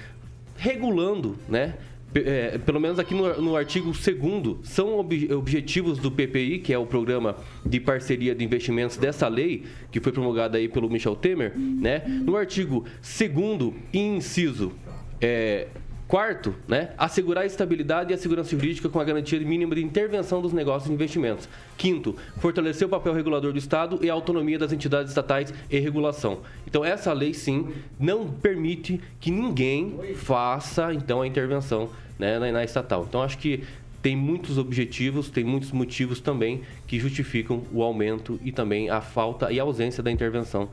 regulando 0.57 1.39
né, 1.49 1.77
é, 2.15 2.59
pelo 2.59 2.81
menos 2.81 2.99
aqui 2.99 3.15
no, 3.15 3.41
no 3.41 3.57
artigo 3.57 3.93
2 3.93 4.59
são 4.63 4.99
ob, 4.99 5.33
objetivos 5.33 5.99
do 5.99 6.11
PPI, 6.11 6.59
que 6.59 6.73
é 6.73 6.79
o 6.79 6.87
programa 6.87 7.37
de 7.65 7.79
parceria 7.79 8.35
de 8.35 8.45
investimentos 8.45 8.97
dessa 8.97 9.29
lei, 9.29 9.65
que 9.91 10.01
foi 10.01 10.13
promulgada 10.13 10.59
aí 10.59 10.69
pelo 10.69 10.89
Michel 10.89 11.17
Temer, 11.17 11.53
né? 11.57 12.03
No 12.07 12.37
artigo 12.37 12.85
2 13.03 13.75
inciso 13.93 14.73
é, 15.21 15.69
Quarto, 16.09 16.55
né, 16.67 16.89
assegurar 16.97 17.45
a 17.45 17.47
estabilidade 17.47 18.13
e 18.13 18.15
a 18.15 18.19
segurança 18.19 18.49
jurídica 18.53 18.89
com 18.89 18.99
a 18.99 19.05
garantia 19.05 19.39
mínima 19.41 19.75
de 19.75 19.85
intervenção 19.85 20.41
dos 20.41 20.55
negócios 20.55 20.89
e 20.91 20.95
investimentos. 20.95 21.47
Quinto, 21.77 22.17
fortalecer 22.39 22.87
o 22.87 22.91
papel 22.91 23.13
regulador 23.13 23.53
do 23.53 23.59
Estado 23.59 23.99
e 24.03 24.09
a 24.09 24.15
autonomia 24.15 24.59
das 24.59 24.73
entidades 24.73 25.11
estatais 25.11 25.53
e 25.71 25.79
regulação. 25.79 26.39
Então, 26.67 26.83
essa 26.83 27.13
lei, 27.13 27.35
sim, 27.35 27.69
não 28.01 28.27
permite 28.27 28.99
que 29.21 29.31
ninguém 29.31 30.15
faça, 30.15 30.95
então, 30.95 31.21
a 31.21 31.27
intervenção 31.27 31.91
né, 32.19 32.39
na, 32.39 32.51
na 32.53 32.65
estatal. 32.65 33.05
Então, 33.07 33.23
acho 33.23 33.37
que 33.37 33.65
tem 34.01 34.17
muitos 34.17 34.57
objetivos, 34.57 35.29
tem 35.29 35.45
muitos 35.45 35.73
motivos 35.73 36.23
também 36.23 36.63
que 36.87 36.99
justificam 36.99 37.65
o 37.71 37.83
aumento 37.83 38.41
e 38.43 38.51
também 38.51 38.89
a 38.89 39.03
falta 39.03 39.53
e 39.53 39.61
a 39.61 39.63
ausência 39.63 40.03
da 40.03 40.11
intervenção 40.11 40.71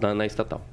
na, 0.00 0.14
na 0.14 0.26
estatal. 0.26 0.64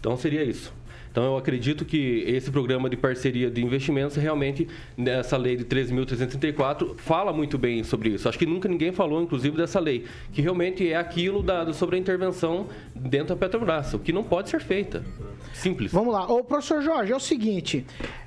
Então, 0.00 0.16
seria 0.16 0.42
isso. 0.42 0.72
Então, 1.12 1.24
eu 1.24 1.36
acredito 1.36 1.84
que 1.84 2.24
esse 2.26 2.50
programa 2.50 2.88
de 2.88 2.96
parceria 2.96 3.50
de 3.50 3.62
investimentos, 3.62 4.16
realmente, 4.16 4.66
nessa 4.96 5.36
lei 5.36 5.56
de 5.56 5.64
13.334, 5.66 6.96
fala 6.96 7.34
muito 7.34 7.58
bem 7.58 7.84
sobre 7.84 8.08
isso. 8.08 8.26
Acho 8.26 8.38
que 8.38 8.46
nunca 8.46 8.66
ninguém 8.66 8.92
falou, 8.92 9.22
inclusive, 9.22 9.54
dessa 9.54 9.78
lei, 9.78 10.06
que 10.32 10.40
realmente 10.40 10.90
é 10.90 10.96
aquilo 10.96 11.42
da, 11.42 11.70
sobre 11.74 11.96
a 11.96 11.98
intervenção 11.98 12.66
dentro 12.94 13.28
da 13.28 13.36
Petrobras, 13.36 13.92
o 13.92 13.98
que 13.98 14.10
não 14.10 14.24
pode 14.24 14.48
ser 14.48 14.60
feita. 14.62 15.04
Simples. 15.52 15.92
Vamos 15.92 16.14
lá. 16.14 16.26
Ô, 16.26 16.42
professor 16.42 16.80
Jorge, 16.80 17.12
é 17.12 17.16
o 17.16 17.20
seguinte. 17.20 17.84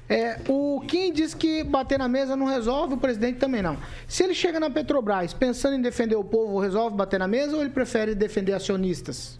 É, 0.07 0.39
o 0.47 0.79
Kim 0.87 1.11
diz 1.11 1.33
que 1.33 1.63
bater 1.63 1.97
na 1.97 2.07
mesa 2.07 2.35
não 2.35 2.45
resolve, 2.45 2.93
o 2.93 2.97
presidente 2.97 3.39
também 3.39 3.63
não. 3.63 3.75
Se 4.07 4.23
ele 4.23 4.35
chega 4.35 4.59
na 4.59 4.69
Petrobras 4.69 5.33
pensando 5.33 5.75
em 5.75 5.81
defender 5.81 6.15
o 6.15 6.23
povo, 6.23 6.59
resolve 6.59 6.95
bater 6.95 7.17
na 7.17 7.27
mesa 7.27 7.55
ou 7.55 7.63
ele 7.63 7.71
prefere 7.71 8.13
defender 8.13 8.53
acionistas? 8.53 9.39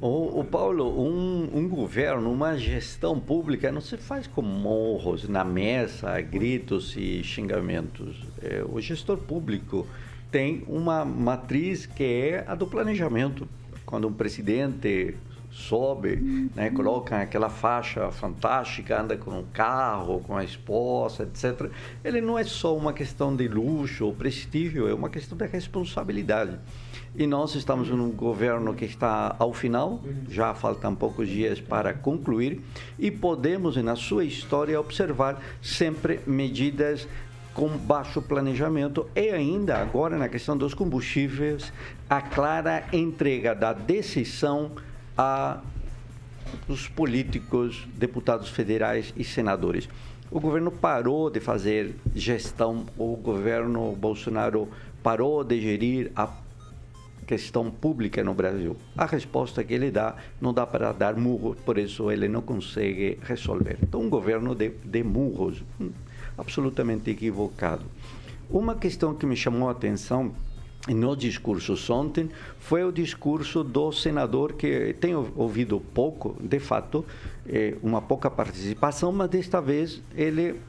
O, 0.00 0.40
o 0.40 0.44
Paulo, 0.44 1.00
um, 1.00 1.48
um, 1.54 1.68
governo, 1.68 2.30
uma 2.30 2.58
gestão 2.58 3.18
pública 3.18 3.70
não 3.70 3.80
se 3.80 3.96
faz 3.96 4.26
com 4.26 4.42
morros 4.42 5.28
na 5.28 5.44
mesa, 5.44 6.20
gritos 6.20 6.96
e 6.96 7.22
xingamentos. 7.22 8.16
É, 8.42 8.64
o 8.68 8.80
gestor 8.80 9.16
público 9.18 9.86
tem 10.30 10.64
uma 10.66 11.04
matriz 11.04 11.86
que 11.86 12.02
é 12.02 12.44
a 12.46 12.54
do 12.54 12.66
planejamento. 12.66 13.48
Quando 13.86 14.08
um 14.08 14.12
presidente 14.12 15.16
sobe, 15.54 16.50
né, 16.56 16.70
coloca 16.70 17.20
aquela 17.20 17.48
faixa 17.48 18.10
fantástica, 18.10 19.00
anda 19.00 19.16
com 19.16 19.30
um 19.30 19.44
carro, 19.44 20.20
com 20.20 20.36
a 20.36 20.42
esposa, 20.42 21.22
etc. 21.22 21.70
Ele 22.02 22.20
não 22.20 22.36
é 22.36 22.42
só 22.42 22.76
uma 22.76 22.92
questão 22.92 23.34
de 23.34 23.46
luxo 23.46 24.06
ou 24.06 24.12
prestígio, 24.12 24.88
é 24.88 24.92
uma 24.92 25.08
questão 25.08 25.38
de 25.38 25.46
responsabilidade. 25.46 26.58
E 27.16 27.28
nós 27.28 27.54
estamos 27.54 27.88
num 27.90 28.10
governo 28.10 28.74
que 28.74 28.84
está 28.84 29.36
ao 29.38 29.52
final, 29.52 30.02
já 30.28 30.52
faltam 30.52 30.96
poucos 30.96 31.28
dias 31.28 31.60
para 31.60 31.94
concluir, 31.94 32.60
e 32.98 33.08
podemos, 33.08 33.76
na 33.76 33.94
sua 33.94 34.24
história, 34.24 34.80
observar 34.80 35.40
sempre 35.62 36.20
medidas 36.26 37.06
com 37.54 37.68
baixo 37.68 38.20
planejamento 38.20 39.08
e 39.14 39.30
ainda 39.30 39.78
agora 39.78 40.18
na 40.18 40.28
questão 40.28 40.56
dos 40.56 40.74
combustíveis, 40.74 41.72
a 42.10 42.20
clara 42.20 42.84
entrega 42.92 43.54
da 43.54 43.72
decisão 43.72 44.72
a 45.16 45.60
os 46.68 46.88
políticos, 46.88 47.86
deputados 47.94 48.48
federais 48.48 49.14
e 49.16 49.24
senadores. 49.24 49.88
O 50.30 50.40
governo 50.40 50.70
parou 50.70 51.30
de 51.30 51.38
fazer 51.38 51.94
gestão, 52.14 52.86
o 52.98 53.16
governo 53.16 53.92
Bolsonaro 53.92 54.68
parou 55.02 55.44
de 55.44 55.60
gerir 55.60 56.10
a 56.16 56.26
questão 57.24 57.70
pública 57.70 58.22
no 58.22 58.34
Brasil. 58.34 58.76
A 58.96 59.06
resposta 59.06 59.64
que 59.64 59.74
ele 59.74 59.90
dá 59.90 60.16
não 60.40 60.52
dá 60.52 60.66
para 60.66 60.92
dar 60.92 61.16
murros, 61.16 61.56
por 61.64 61.78
isso 61.78 62.10
ele 62.10 62.28
não 62.28 62.42
consegue 62.42 63.18
resolver. 63.22 63.78
Então, 63.82 64.00
um 64.00 64.08
governo 64.08 64.54
de, 64.54 64.70
de 64.84 65.02
murros, 65.02 65.62
hum, 65.80 65.90
absolutamente 66.36 67.10
equivocado. 67.10 67.84
Uma 68.50 68.74
questão 68.74 69.14
que 69.14 69.26
me 69.26 69.36
chamou 69.36 69.68
a 69.68 69.72
atenção 69.72 70.32
no 70.88 71.16
discurso 71.16 71.74
ontem 71.92 72.28
foi 72.58 72.84
o 72.84 72.92
discurso 72.92 73.64
do 73.64 73.90
senador 73.90 74.52
que 74.52 74.94
tenho 75.00 75.32
ouvido 75.34 75.80
pouco, 75.80 76.36
de 76.40 76.58
fato, 76.58 77.04
é, 77.46 77.74
uma 77.82 78.02
pouca 78.02 78.30
participação, 78.30 79.10
mas 79.10 79.30
desta 79.30 79.60
vez 79.62 80.02
ele 80.14 80.60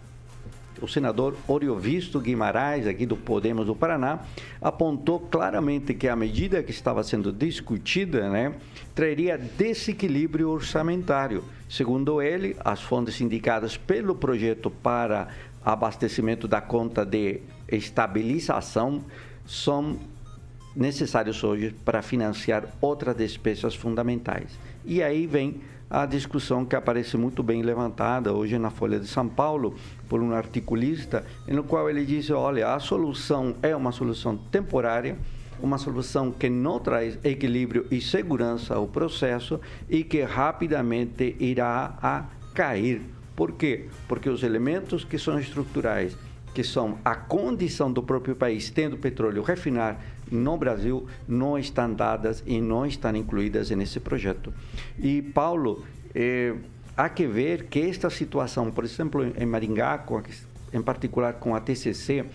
o 0.81 0.87
senador 0.87 1.35
Oriovisto 1.47 2.19
Guimarães, 2.19 2.87
aqui 2.87 3.05
do 3.05 3.15
Podemos 3.15 3.65
do 3.65 3.75
Paraná, 3.75 4.19
apontou 4.61 5.19
claramente 5.19 5.93
que 5.93 6.07
a 6.07 6.15
medida 6.15 6.63
que 6.63 6.71
estava 6.71 7.03
sendo 7.03 7.31
discutida 7.31 8.29
né, 8.29 8.53
traria 8.93 9.37
desequilíbrio 9.37 10.49
orçamentário. 10.49 11.43
Segundo 11.69 12.21
ele, 12.21 12.55
as 12.63 12.81
fontes 12.81 13.19
indicadas 13.21 13.77
pelo 13.77 14.15
projeto 14.15 14.69
para 14.69 15.27
abastecimento 15.63 16.47
da 16.47 16.61
conta 16.61 17.05
de 17.05 17.41
estabilização 17.67 19.03
são 19.45 19.97
necessários 20.75 21.43
hoje 21.43 21.73
para 21.85 22.01
financiar 22.01 22.67
outras 22.81 23.15
despesas 23.15 23.73
fundamentais. 23.73 24.59
E 24.85 25.01
aí 25.01 25.25
vem 25.25 25.61
a 25.89 26.05
discussão 26.05 26.65
que 26.65 26.75
aparece 26.75 27.15
muito 27.17 27.43
bem 27.43 27.61
levantada 27.61 28.33
hoje 28.33 28.57
na 28.57 28.69
Folha 28.69 28.99
de 28.99 29.07
São 29.07 29.27
Paulo 29.27 29.75
por 30.09 30.21
um 30.21 30.33
articulista, 30.33 31.25
no 31.47 31.63
qual 31.63 31.89
ele 31.89 32.05
diz: 32.05 32.29
olha, 32.29 32.73
a 32.73 32.79
solução 32.79 33.55
é 33.61 33.75
uma 33.75 33.91
solução 33.91 34.37
temporária, 34.37 35.17
uma 35.61 35.77
solução 35.77 36.31
que 36.31 36.49
não 36.49 36.79
traz 36.79 37.17
equilíbrio 37.23 37.85
e 37.91 38.01
segurança 38.01 38.75
ao 38.75 38.87
processo 38.87 39.59
e 39.89 40.03
que 40.03 40.21
rapidamente 40.21 41.35
irá 41.39 41.97
a 42.01 42.25
cair. 42.53 43.01
Por 43.35 43.51
quê? 43.51 43.87
Porque 44.07 44.29
os 44.29 44.43
elementos 44.43 45.03
que 45.03 45.19
são 45.19 45.39
estruturais, 45.39 46.17
que 46.53 46.63
são 46.63 46.97
a 47.03 47.15
condição 47.15 47.91
do 47.91 48.01
próprio 48.01 48.35
país 48.35 48.69
tendo 48.69 48.97
petróleo 48.97 49.43
refinar 49.43 49.99
no 50.31 50.57
Brasil, 50.57 51.07
não 51.27 51.57
estão 51.57 51.93
dadas 51.93 52.43
e 52.45 52.59
não 52.59 52.85
estão 52.85 53.15
incluídas 53.15 53.69
nesse 53.71 53.99
projeto. 53.99 54.53
E, 54.99 55.21
Paulo, 55.21 55.85
eh, 56.13 56.55
há 56.95 57.09
que 57.09 57.27
ver 57.27 57.65
que 57.65 57.81
esta 57.81 58.09
situação, 58.09 58.71
por 58.71 58.83
exemplo, 58.83 59.25
em 59.37 59.45
Maringá, 59.45 59.97
com 59.97 60.21
em 60.73 60.81
particular 60.81 61.33
com 61.35 61.55
a 61.55 61.61
TCC, 61.61 62.25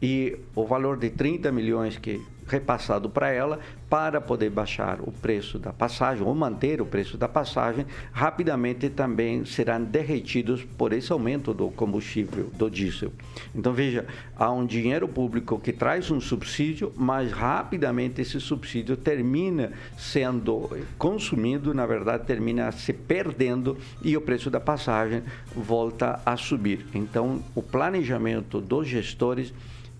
e 0.00 0.36
o 0.54 0.66
valor 0.66 0.98
de 0.98 1.10
30 1.10 1.50
milhões 1.50 1.96
que 1.96 2.22
repassado 2.46 3.08
para 3.10 3.30
ela 3.30 3.58
para 3.88 4.20
poder 4.20 4.50
baixar 4.50 5.00
o 5.00 5.12
preço 5.12 5.58
da 5.58 5.72
passagem 5.72 6.26
ou 6.26 6.34
manter 6.34 6.80
o 6.80 6.86
preço 6.86 7.16
da 7.16 7.28
passagem, 7.28 7.86
rapidamente 8.12 8.88
também 8.88 9.44
serão 9.44 9.82
derretidos 9.84 10.64
por 10.76 10.92
esse 10.92 11.12
aumento 11.12 11.54
do 11.54 11.68
combustível, 11.70 12.50
do 12.54 12.68
diesel. 12.68 13.12
Então 13.54 13.72
veja, 13.72 14.04
há 14.36 14.50
um 14.50 14.66
dinheiro 14.66 15.06
público 15.06 15.58
que 15.58 15.72
traz 15.72 16.10
um 16.10 16.20
subsídio, 16.20 16.92
mas 16.96 17.30
rapidamente 17.30 18.20
esse 18.20 18.40
subsídio 18.40 18.96
termina 18.96 19.72
sendo 19.96 20.68
consumido, 20.98 21.72
na 21.72 21.86
verdade 21.86 22.24
termina 22.24 22.72
se 22.72 22.92
perdendo 22.92 23.76
e 24.02 24.16
o 24.16 24.20
preço 24.20 24.50
da 24.50 24.58
passagem 24.58 25.22
volta 25.54 26.20
a 26.26 26.36
subir. 26.36 26.86
Então 26.92 27.42
o 27.54 27.62
planejamento 27.62 28.60
dos 28.60 28.88
gestores 28.88 29.52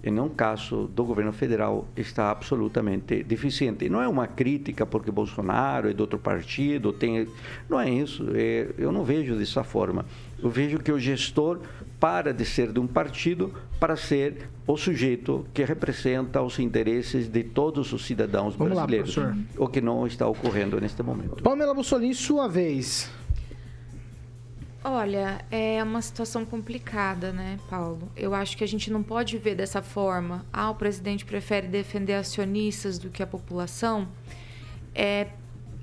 em 0.03 0.21
um 0.21 0.29
caso 0.29 0.89
do 0.95 1.05
governo 1.05 1.33
federal, 1.33 1.87
está 1.97 2.31
absolutamente 2.31 3.23
deficiente. 3.25 3.87
E 3.87 3.89
não 3.89 4.01
é 4.01 4.07
uma 4.07 4.27
crítica 4.27 4.87
porque 4.87 5.11
Bolsonaro 5.11 5.91
é 5.91 5.93
de 5.93 6.01
outro 6.01 6.19
partido, 6.19 6.93
tem... 6.93 7.27
não 7.69 7.81
é 7.81 7.91
isso. 7.91 8.25
É... 8.35 8.69
eu 8.79 8.93
não 8.93 9.05
vejo 9.05 9.35
dessa 9.37 9.65
forma. 9.65 10.05
Eu 10.41 10.51
vejo 10.51 10.79
que 10.79 10.93
o 10.93 10.99
gestor 10.99 11.61
para 11.99 12.33
de 12.33 12.45
ser 12.45 12.73
de 12.73 12.79
um 12.79 12.87
partido 12.87 13.53
para 13.81 13.97
ser 13.97 14.49
o 14.67 14.77
sujeito 14.77 15.47
que 15.53 15.65
representa 15.65 16.43
os 16.43 16.59
interesses 16.59 17.29
de 17.29 17.43
todos 17.43 17.93
os 17.93 18.05
cidadãos 18.05 18.55
Vamos 18.55 18.75
brasileiros, 18.75 19.17
lá, 19.17 19.37
o 19.57 19.69
que 19.69 19.81
não 19.81 20.07
está 20.07 20.27
ocorrendo 20.27 20.81
neste 20.81 21.03
momento. 21.03 21.43
Pamela 21.43 21.75
Bussolini, 21.75 22.15
sua 22.15 22.49
vez. 22.49 23.11
Olha, 24.85 25.45
é 25.51 25.83
uma 25.83 26.01
situação 26.01 26.45
complicada, 26.45 27.33
né, 27.33 27.59
Paulo? 27.69 28.11
Eu 28.17 28.35
acho 28.35 28.57
que 28.57 28.63
a 28.63 28.69
gente 28.69 28.91
não 28.91 29.03
pode 29.03 29.37
ver 29.37 29.57
dessa 29.57 29.83
forma. 29.83 30.47
Ah, 30.53 30.71
o 30.71 30.75
presidente 30.75 31.25
prefere 31.25 31.67
defender 31.67 32.15
acionistas 32.15 32.99
do 32.99 33.11
que 33.11 33.23
a 33.23 33.27
população. 33.27 34.07
É, 34.95 35.29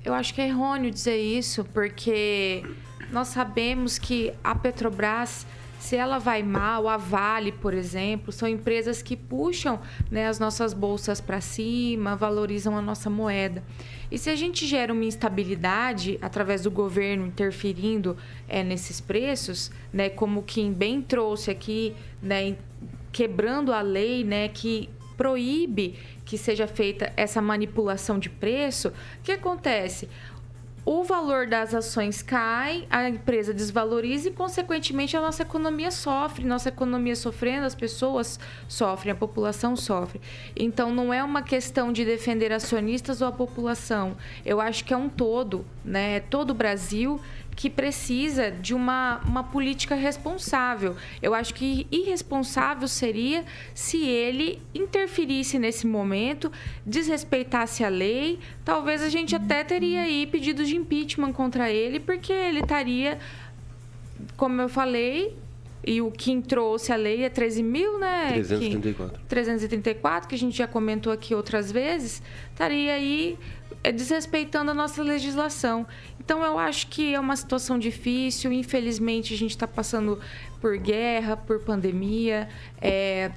eu 0.04 0.14
acho 0.14 0.32
que 0.32 0.40
é 0.40 0.48
errôneo 0.48 0.90
dizer 0.90 1.18
isso, 1.18 1.64
porque 1.64 2.64
nós 3.10 3.28
sabemos 3.28 3.98
que 3.98 4.32
a 4.42 4.54
Petrobras 4.54 5.46
se 5.84 5.96
ela 5.96 6.18
vai 6.18 6.42
mal, 6.42 6.88
a 6.88 6.96
Vale, 6.96 7.52
por 7.52 7.74
exemplo, 7.74 8.32
são 8.32 8.48
empresas 8.48 9.02
que 9.02 9.14
puxam 9.14 9.78
né, 10.10 10.26
as 10.26 10.38
nossas 10.38 10.72
bolsas 10.72 11.20
para 11.20 11.42
cima, 11.42 12.16
valorizam 12.16 12.74
a 12.74 12.80
nossa 12.80 13.10
moeda. 13.10 13.62
E 14.10 14.16
se 14.16 14.30
a 14.30 14.34
gente 14.34 14.66
gera 14.66 14.94
uma 14.94 15.04
instabilidade 15.04 16.18
através 16.22 16.62
do 16.62 16.70
governo 16.70 17.26
interferindo 17.26 18.16
é, 18.48 18.64
nesses 18.64 18.98
preços, 18.98 19.70
né, 19.92 20.08
como 20.08 20.40
o 20.40 20.42
Kim 20.42 20.72
bem 20.72 21.02
trouxe 21.02 21.50
aqui, 21.50 21.94
né, 22.22 22.56
quebrando 23.12 23.70
a 23.70 23.82
lei 23.82 24.24
né, 24.24 24.48
que 24.48 24.88
proíbe 25.18 25.98
que 26.24 26.38
seja 26.38 26.66
feita 26.66 27.12
essa 27.14 27.42
manipulação 27.42 28.18
de 28.18 28.30
preço, 28.30 28.88
o 28.88 29.22
que 29.22 29.32
acontece? 29.32 30.08
O 30.86 31.02
valor 31.02 31.46
das 31.46 31.74
ações 31.74 32.20
cai, 32.22 32.86
a 32.90 33.08
empresa 33.08 33.54
desvaloriza 33.54 34.28
e, 34.28 34.32
consequentemente, 34.32 35.16
a 35.16 35.20
nossa 35.20 35.42
economia 35.42 35.90
sofre. 35.90 36.44
Nossa 36.44 36.68
economia 36.68 37.16
sofrendo, 37.16 37.64
as 37.64 37.74
pessoas 37.74 38.38
sofrem, 38.68 39.12
a 39.12 39.14
população 39.14 39.76
sofre. 39.76 40.20
Então, 40.54 40.94
não 40.94 41.12
é 41.12 41.24
uma 41.24 41.42
questão 41.42 41.90
de 41.90 42.04
defender 42.04 42.52
acionistas 42.52 43.22
ou 43.22 43.28
a 43.28 43.32
população. 43.32 44.14
Eu 44.44 44.60
acho 44.60 44.84
que 44.84 44.92
é 44.92 44.96
um 44.96 45.08
todo, 45.08 45.64
né? 45.82 46.20
Todo 46.20 46.50
o 46.50 46.54
Brasil 46.54 47.18
que 47.56 47.70
precisa 47.70 48.50
de 48.50 48.74
uma, 48.74 49.20
uma 49.24 49.44
política 49.44 49.94
responsável. 49.94 50.96
Eu 51.22 51.34
acho 51.34 51.54
que 51.54 51.86
irresponsável 51.90 52.88
seria 52.88 53.44
se 53.74 54.04
ele 54.04 54.60
interferisse 54.74 55.58
nesse 55.58 55.86
momento, 55.86 56.50
desrespeitasse 56.84 57.84
a 57.84 57.88
lei. 57.88 58.38
Talvez 58.64 59.02
a 59.02 59.08
gente 59.08 59.34
até 59.34 59.62
teria 59.62 60.02
aí 60.02 60.26
pedidos 60.26 60.68
de 60.68 60.76
impeachment 60.76 61.32
contra 61.32 61.70
ele, 61.70 62.00
porque 62.00 62.32
ele 62.32 62.60
estaria, 62.60 63.18
como 64.36 64.60
eu 64.60 64.68
falei, 64.68 65.36
e 65.86 66.00
o 66.00 66.10
que 66.10 66.40
trouxe 66.40 66.92
a 66.92 66.96
lei 66.96 67.24
é 67.24 67.28
13 67.28 67.62
mil, 67.62 67.98
né? 67.98 68.32
334. 68.32 69.18
Que, 69.18 69.26
334, 69.26 70.28
que 70.28 70.34
a 70.34 70.38
gente 70.38 70.56
já 70.56 70.66
comentou 70.66 71.12
aqui 71.12 71.34
outras 71.34 71.70
vezes, 71.70 72.22
estaria 72.50 72.94
aí 72.94 73.38
é, 73.82 73.92
desrespeitando 73.92 74.70
a 74.70 74.74
nossa 74.74 75.02
legislação. 75.02 75.86
Então, 76.24 76.42
eu 76.42 76.58
acho 76.58 76.86
que 76.86 77.14
é 77.14 77.20
uma 77.20 77.36
situação 77.36 77.78
difícil. 77.78 78.52
Infelizmente, 78.52 79.34
a 79.34 79.36
gente 79.36 79.50
está 79.50 79.68
passando 79.68 80.18
por 80.60 80.76
guerra, 80.78 81.36
por 81.36 81.60
pandemia. 81.60 82.48
É, 82.80 83.30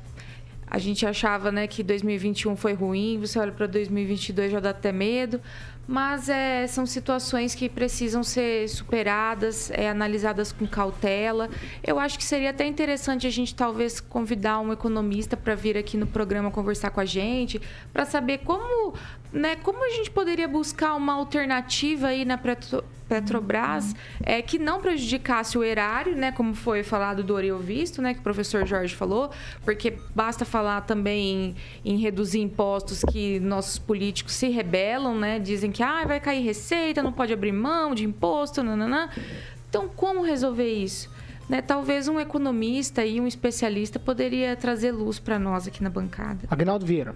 a 0.70 0.78
gente 0.78 1.06
achava 1.06 1.52
né, 1.52 1.66
que 1.66 1.82
2021 1.82 2.56
foi 2.58 2.74
ruim, 2.74 3.18
você 3.20 3.40
olha 3.40 3.54
para 3.54 3.68
2022 3.68 4.52
já 4.52 4.60
dá 4.60 4.72
até 4.72 4.92
medo, 4.92 5.40
mas 5.88 6.28
é, 6.28 6.68
são 6.68 6.86
situações 6.86 7.56
que 7.56 7.70
precisam 7.70 8.22
ser 8.22 8.68
superadas, 8.68 9.72
é, 9.72 9.90
analisadas 9.90 10.52
com 10.52 10.68
cautela. 10.68 11.50
Eu 11.82 11.98
acho 11.98 12.18
que 12.18 12.26
seria 12.26 12.50
até 12.50 12.66
interessante 12.66 13.26
a 13.26 13.30
gente 13.30 13.56
talvez 13.56 14.02
convidar 14.02 14.60
um 14.60 14.74
economista 14.74 15.38
para 15.38 15.56
vir 15.56 15.78
aqui 15.78 15.96
no 15.96 16.06
programa 16.06 16.52
conversar 16.52 16.90
com 16.90 17.00
a 17.00 17.06
gente, 17.06 17.62
para 17.94 18.04
saber 18.04 18.40
como, 18.40 18.94
né, 19.32 19.56
como 19.58 19.86
a 19.86 19.90
gente 19.90 20.10
poderia 20.12 20.48
buscar 20.48 20.96
uma 20.96 21.14
alternativa 21.14 22.08
aí 22.08 22.26
na 22.26 22.38
Petrobras 23.08 23.96
é, 24.24 24.42
que 24.42 24.60
não 24.60 24.82
prejudicasse 24.82 25.58
o 25.58 25.64
erário, 25.64 26.16
né, 26.16 26.32
como 26.32 26.54
foi 26.54 26.84
falado 26.84 27.24
do 27.24 27.34
Oreo 27.34 27.58
Visto, 27.58 28.02
né, 28.02 28.14
que 28.14 28.20
o 28.20 28.24
professor 28.24 28.66
Jorge 28.66 28.96
falou, 28.96 29.32
porque 29.64 29.98
basta 30.14 30.46
falar 30.46 30.82
também 30.82 31.56
em, 31.84 31.94
em 31.94 31.98
reduzir 31.98 32.40
impostos 32.40 33.04
que 33.04 33.40
nossos 33.40 33.78
políticos 33.78 34.34
se 34.34 34.50
rebelam, 34.50 35.16
né, 35.16 35.40
dizem 35.40 35.72
que 35.72 35.82
ah, 35.82 36.04
vai 36.06 36.20
cair 36.20 36.44
receita, 36.44 37.02
não 37.02 37.14
pode 37.14 37.34
abrir 37.34 37.52
mão 37.52 37.96
de 37.96 38.04
imposto, 38.04 38.62
nananã. 38.62 39.10
Então, 39.70 39.88
como 39.88 40.22
resolver 40.22 40.72
isso? 40.72 41.10
Né, 41.50 41.62
talvez 41.62 42.10
um 42.10 42.20
economista 42.20 43.06
e 43.06 43.22
um 43.22 43.28
especialista 43.28 43.98
poderia 43.98 44.54
trazer 44.58 44.92
luz 44.92 45.18
para 45.18 45.40
nós 45.40 45.66
aqui 45.66 45.82
na 45.82 45.90
bancada. 45.90 46.40
Agnaldo 46.50 46.86
Vieira. 46.86 47.16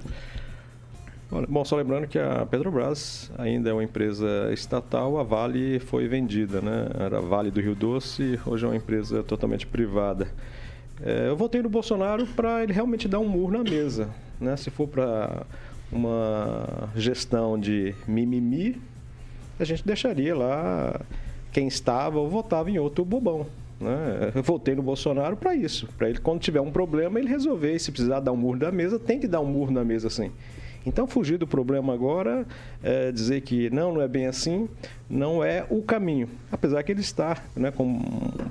Bom, 1.48 1.64
só 1.64 1.78
lembrando 1.78 2.08
que 2.08 2.20
a 2.20 2.46
Petrobras 2.46 3.32
ainda 3.38 3.70
é 3.70 3.74
uma 3.74 3.84
empresa 3.84 4.52
estatal, 4.52 5.18
a 5.18 5.24
Vale 5.24 5.80
foi 5.80 6.06
vendida, 6.06 6.60
né? 6.60 6.90
Era 7.00 7.22
Vale 7.22 7.50
do 7.50 7.62
Rio 7.62 7.74
Doce, 7.74 8.38
hoje 8.46 8.66
é 8.66 8.68
uma 8.68 8.76
empresa 8.76 9.24
totalmente 9.24 9.66
privada. 9.66 10.28
É, 11.02 11.30
eu 11.30 11.38
votei 11.38 11.62
no 11.62 11.70
Bolsonaro 11.70 12.28
para 12.28 12.62
ele 12.62 12.74
realmente 12.74 13.08
dar 13.08 13.20
um 13.20 13.30
murro 13.30 13.54
na 13.54 13.64
mesa, 13.64 14.10
né? 14.42 14.58
Se 14.58 14.70
for 14.70 14.90
para 14.90 15.46
uma 15.90 16.90
gestão 16.98 17.58
de 17.58 17.96
mimimi, 18.06 18.82
a 19.58 19.64
gente 19.64 19.88
deixaria 19.88 20.36
lá 20.36 21.00
quem 21.54 21.66
estava 21.66 22.20
ou 22.20 22.30
votava 22.30 22.70
em 22.70 22.78
outro 22.78 23.06
bobão. 23.06 23.48
Né? 23.80 24.34
Eu 24.36 24.44
votei 24.44 24.76
no 24.76 24.84
Bolsonaro 24.84 25.38
para 25.38 25.56
isso, 25.56 25.88
para 25.98 26.10
ele 26.10 26.20
quando 26.20 26.42
tiver 26.42 26.60
um 26.60 26.72
problema 26.72 27.20
ele 27.20 27.30
resolver. 27.30 27.74
E 27.74 27.80
se 27.80 27.90
precisar 27.90 28.20
dar 28.20 28.34
um 28.34 28.38
murro 28.38 28.58
na 28.58 28.72
mesa, 28.72 29.00
tem 29.00 29.18
que 29.18 29.30
dar 29.30 29.40
um 29.40 29.46
murro 29.46 29.72
na 29.72 29.86
mesa 29.86 30.10
sim. 30.10 30.30
Então, 30.86 31.06
fugir 31.06 31.38
do 31.38 31.46
problema 31.46 31.94
agora, 31.94 32.46
é, 32.82 33.12
dizer 33.12 33.42
que 33.42 33.70
não, 33.70 33.94
não 33.94 34.02
é 34.02 34.08
bem 34.08 34.26
assim, 34.26 34.68
não 35.10 35.44
é 35.44 35.66
o 35.70 35.82
caminho. 35.82 36.28
Apesar 36.52 36.82
que 36.84 36.92
ele 36.92 37.02
está 37.02 37.38
né, 37.56 37.70
com 37.72 38.00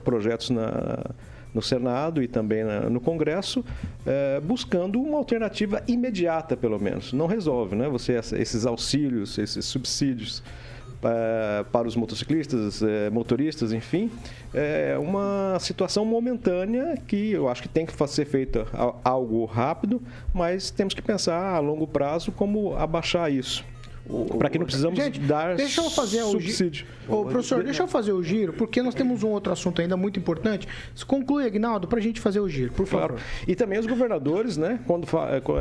projetos 0.05 0.51
na, 0.51 1.05
no 1.53 1.61
Senado 1.61 2.23
e 2.23 2.29
também 2.29 2.63
na, 2.65 2.89
no 2.89 3.01
Congresso, 3.01 3.65
é, 4.07 4.41
buscando 4.41 5.01
uma 5.01 5.19
alternativa 5.19 5.83
imediata, 5.89 6.57
pelo 6.57 6.79
menos. 6.79 7.13
Não 7.13 7.27
resolve, 7.27 7.75
né? 7.75 7.89
Você, 7.89 8.15
esses 8.15 8.65
auxílios, 8.65 9.37
esses 9.39 9.65
subsídios 9.65 10.43
para 11.01 11.89
os 11.89 11.97
motociclistas, 11.97 12.83
eh, 12.83 13.09
motoristas, 13.11 13.73
enfim, 13.73 14.11
é 14.53 14.97
uma 14.99 15.59
situação 15.59 16.05
momentânea 16.05 16.97
que 17.07 17.33
eu 17.33 17.49
acho 17.49 17.63
que 17.63 17.69
tem 17.69 17.87
que 17.87 18.09
ser 18.09 18.25
feita 18.27 18.67
algo 19.03 19.45
rápido, 19.47 20.01
mas 20.35 20.71
temos 20.71 20.93
que 20.93 21.01
pensar 21.01 21.55
a 21.55 21.59
longo 21.59 21.87
prazo 21.87 22.31
como 22.33 22.77
abaixar 22.77 23.33
isso. 23.33 23.65
Para 24.39 24.49
que 24.49 24.59
não 24.59 24.67
precisamos 24.67 24.99
Gente, 24.99 25.21
dar 25.21 25.55
deixa 25.57 25.81
eu 25.81 25.91
fazer 25.91 26.23
subsídio. 26.23 26.87
O 27.09 27.17
Ô, 27.17 27.25
professor, 27.27 27.63
deixa 27.63 27.83
eu 27.83 27.89
fazer 27.89 28.13
o 28.13 28.23
giro, 28.23 28.53
porque 28.53 28.83
nós 28.83 28.95
temos 28.95 29.23
um 29.23 29.29
outro 29.29 29.53
assunto 29.53 29.81
ainda 29.81 29.97
muito 29.97 30.19
importante. 30.19 30.67
Conclui, 31.07 31.45
Agnaldo, 31.45 31.87
para 31.87 31.99
a 31.99 32.03
gente 32.03 32.21
fazer 32.21 32.41
o 32.41 32.49
giro, 32.49 32.73
por 32.73 32.87
favor. 32.87 33.09
Claro. 33.09 33.23
E 33.47 33.55
também 33.55 33.79
os 33.79 33.87
governadores, 33.87 34.57
né, 34.57 34.81
quando 34.87 35.07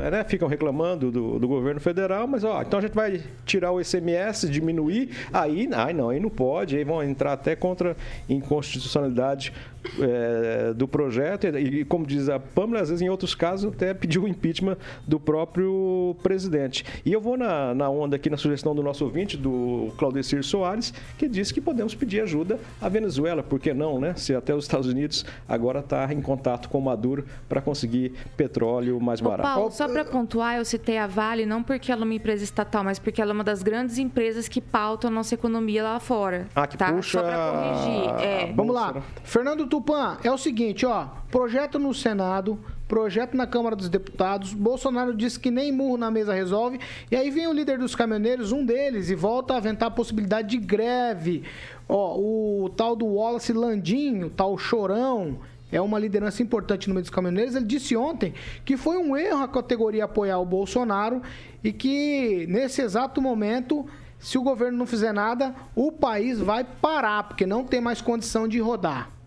é, 0.04 0.12
né, 0.12 0.24
ficam 0.24 0.48
reclamando 0.48 1.12
do, 1.12 1.40
do, 1.40 1.48
governo 1.48 1.80
federal, 1.80 2.28
mas 2.28 2.44
ó, 2.44 2.62
então 2.62 2.80
a 2.80 2.82
gente 2.82 2.94
vai 2.94 3.22
tirar 3.46 3.72
o 3.72 3.82
ICMS, 3.82 4.50
diminuir, 4.50 5.10
aí, 5.34 5.70
ai, 5.74 5.94
não, 5.94 6.10
aí 6.10 6.20
não 6.20 6.30
pode, 6.30 6.78
aí 6.78 6.84
vão 6.84 7.04
entrar 7.04 7.34
até 7.34 7.56
contra 7.56 7.96
inconstitucionalidade 8.28 9.54
é, 10.00 10.74
do 10.74 10.88
projeto 10.88 11.48
e, 11.48 11.86
como 11.86 12.06
diz 12.06 12.30
a 12.30 12.40
Pâmela, 12.40 12.82
às 12.82 12.90
vezes 12.90 13.02
em 13.02 13.10
outros 13.10 13.34
casos 13.34 13.72
até 13.72 13.94
pediu 13.94 14.24
o 14.24 14.28
impeachment 14.28 14.78
do 15.08 15.20
próprio 15.20 16.16
presidente. 16.22 16.86
E 17.06 17.14
eu 17.14 17.22
vou 17.22 17.38
na, 17.38 17.74
na 17.74 17.90
onda 17.90 18.16
aqui 18.16 18.29
na 18.30 18.38
sugestão 18.38 18.76
do 18.76 18.84
nosso 18.84 19.04
ouvinte, 19.04 19.38
do 19.38 19.92
Claudecir 19.98 20.44
Soares, 20.44 20.94
que 21.18 21.28
disse 21.28 21.54
que 21.54 21.62
podemos 21.62 21.96
pedir 21.96 22.22
ajuda 22.22 22.60
à 22.82 22.88
Venezuela, 22.88 23.44
por 23.44 23.60
que 23.60 23.74
não, 23.74 24.00
né? 24.00 24.14
Se 24.16 24.34
até 24.36 24.54
os 24.54 24.66
Estados 24.66 24.88
Unidos 24.88 25.26
agora 25.48 25.80
está 25.80 26.12
em 26.14 26.22
contato 26.22 26.70
com 26.70 26.80
o 26.80 26.82
Maduro 26.82 27.26
para 27.48 27.62
conseguir 27.62 28.14
petróleo 28.38 29.00
mais 29.00 29.22
barato. 29.22 29.50
Ô 29.50 29.54
Paulo, 29.54 29.72
só 29.72 29.88
para 29.88 30.06
pontuar, 30.06 30.58
eu 30.58 30.66
citei 30.66 30.98
a 30.98 31.08
Vale 31.08 31.46
não 31.46 31.64
porque 31.64 31.92
ela 31.92 32.02
é 32.02 32.06
uma 32.06 32.14
empresa 32.14 32.44
estatal, 32.44 32.84
mas 32.84 33.00
porque 33.00 33.22
ela 33.22 33.32
é 33.32 33.34
uma 33.34 33.44
das 33.44 33.64
grandes 33.64 33.98
empresas 33.98 34.48
que 34.48 34.62
pautam 34.62 35.10
a 35.10 35.14
nossa 35.14 35.34
economia 35.34 35.84
lá 35.84 36.00
fora. 36.00 36.48
Ah, 36.56 36.68
que 36.68 36.78
tá? 36.78 36.92
puxa... 36.92 37.20
Só 37.20 37.24
para 37.24 37.52
corrigir. 37.52 38.26
É. 38.26 38.54
Vamos 38.54 38.74
lá. 38.74 39.02
Fernando 39.24 39.68
Tupan, 39.68 40.18
é 40.24 40.32
o 40.32 40.38
seguinte, 40.38 40.86
ó, 40.86 41.08
projeto 41.32 41.80
no 41.80 41.94
Senado, 41.94 42.60
projeto 42.90 43.38
na 43.38 43.46
Câmara 43.46 43.76
dos 43.76 43.88
Deputados, 43.88 44.52
Bolsonaro 44.52 45.16
disse 45.16 45.40
que 45.40 45.52
nem 45.52 45.72
murro 45.72 45.96
na 45.96 46.10
mesa 46.10 46.34
resolve, 46.34 46.80
e 47.10 47.16
aí 47.16 47.30
vem 47.30 47.48
o 47.48 47.54
líder 47.54 47.78
dos 47.78 47.96
caminhoneiros, 47.96 48.52
um 48.52 48.66
deles, 48.66 49.12
e 49.12 49.16
volta 49.16 49.54
a 49.54 49.58
aventar 49.58 49.90
a 49.90 49.92
possibilidade 49.92 50.50
de 50.50 50.58
greve. 50.58 51.44
Ó, 51.88 52.18
o 52.20 52.70
tal 52.70 52.96
do 52.96 53.06
Wallace 53.06 53.54
Landinho, 53.54 54.32
tal 54.32 54.58
Chorão, 54.58 55.38
é 55.72 55.80
uma 55.80 56.00
liderança 56.00 56.42
importante 56.42 56.88
no 56.88 56.96
meio 56.96 57.04
dos 57.04 57.12
caminhoneiros. 57.12 57.56
Ele 57.56 57.66
disse 57.66 57.96
ontem 57.96 58.34
que 58.66 58.76
foi 58.76 58.98
um 58.98 59.16
erro 59.16 59.44
a 59.44 59.48
categoria 59.48 60.06
apoiar 60.06 60.40
o 60.40 60.46
Bolsonaro 60.46 61.22
e 61.64 61.72
que 61.72 62.48
nesse 62.50 62.82
exato 62.82 63.22
momento, 63.22 63.86
se 64.18 64.36
o 64.36 64.42
governo 64.42 64.80
não 64.80 64.88
fizer 64.88 65.14
nada, 65.14 65.54
o 65.76 65.92
país 65.92 66.40
vai 66.40 66.64
parar, 66.64 67.22
porque 67.24 67.46
não 67.46 67.64
tem 67.64 67.80
mais 67.80 68.02
condição 68.02 68.48
de 68.48 68.60
rodar. 68.60 69.19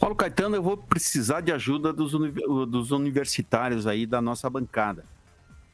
Paulo 0.00 0.16
Caetano, 0.16 0.56
eu 0.56 0.62
vou 0.62 0.76
precisar 0.76 1.40
de 1.40 1.52
ajuda 1.52 1.92
dos, 1.92 2.12
dos 2.68 2.90
universitários 2.90 3.86
aí 3.86 4.06
da 4.06 4.20
nossa 4.20 4.48
bancada. 4.48 5.04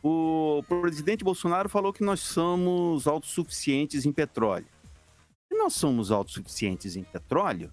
O 0.03 0.63
presidente 0.69 1.25
Bolsonaro 1.25 1.69
falou 1.69 1.93
que 1.93 2.05
nós 2.05 2.21
somos 2.21 3.07
autossuficientes 3.07 4.05
em 4.05 4.13
petróleo. 4.13 4.67
E 5.51 5.57
nós 5.57 5.75
somos 5.75 6.11
autossuficientes 6.11 6.97
em 6.97 7.05
petróleo 7.05 7.73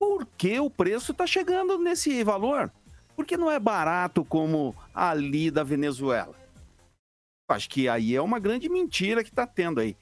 porque 0.00 0.58
o 0.58 0.70
preço 0.70 1.12
está 1.12 1.26
chegando 1.26 1.78
nesse 1.78 2.24
valor. 2.24 2.72
Porque 3.14 3.36
não 3.36 3.50
é 3.50 3.60
barato 3.60 4.24
como 4.24 4.74
ali 4.94 5.50
da 5.50 5.62
Venezuela. 5.62 6.34
Acho 7.50 7.68
que 7.68 7.86
aí 7.86 8.16
é 8.16 8.22
uma 8.22 8.38
grande 8.38 8.68
mentira 8.70 9.22
que 9.22 9.28
está 9.28 9.46
tendo 9.46 9.80
aí 9.80 9.94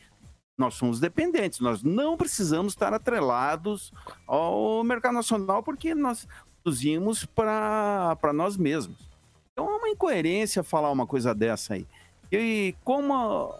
nós 0.58 0.74
somos 0.74 0.98
dependentes, 0.98 1.60
nós 1.60 1.84
não 1.84 2.16
precisamos 2.16 2.72
estar 2.72 2.92
atrelados 2.92 3.92
ao 4.26 4.82
mercado 4.82 5.14
nacional 5.14 5.62
porque 5.62 5.94
nós 5.94 6.26
produzimos 6.62 7.24
para 7.24 8.32
nós 8.34 8.56
mesmos. 8.56 9.08
Então 9.52 9.72
é 9.72 9.76
uma 9.76 9.88
incoerência 9.88 10.64
falar 10.64 10.90
uma 10.90 11.06
coisa 11.06 11.32
dessa 11.32 11.74
aí. 11.74 11.86
E 12.30 12.74
como 12.84 13.14
a, 13.14 13.58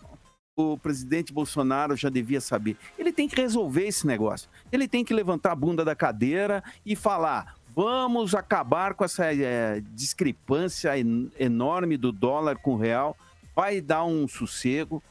o 0.57 0.77
presidente 0.77 1.33
Bolsonaro 1.33 1.97
já 1.97 2.09
devia 2.09 2.41
saber, 2.41 2.77
ele 2.99 3.13
tem 3.13 3.29
que 3.29 3.41
resolver 3.41 3.87
esse 3.87 4.05
negócio. 4.05 4.51
Ele 4.71 4.89
tem 4.89 5.05
que 5.05 5.15
levantar 5.15 5.53
a 5.53 5.57
bunda 5.57 5.85
da 5.85 5.95
cadeira 5.95 6.63
e 6.85 6.97
falar: 6.97 7.55
vamos 7.75 8.35
acabar 8.35 8.95
com 8.95 9.05
essa 9.05 9.33
é, 9.33 9.81
discrepância 9.93 10.93
enorme 11.39 11.97
do 11.97 12.11
dólar 12.11 12.59
com 12.59 12.75
o 12.75 12.79
real, 12.79 13.17
vai 13.55 13.81
dar 13.81 14.05
um 14.05 14.27
sossego 14.27 15.03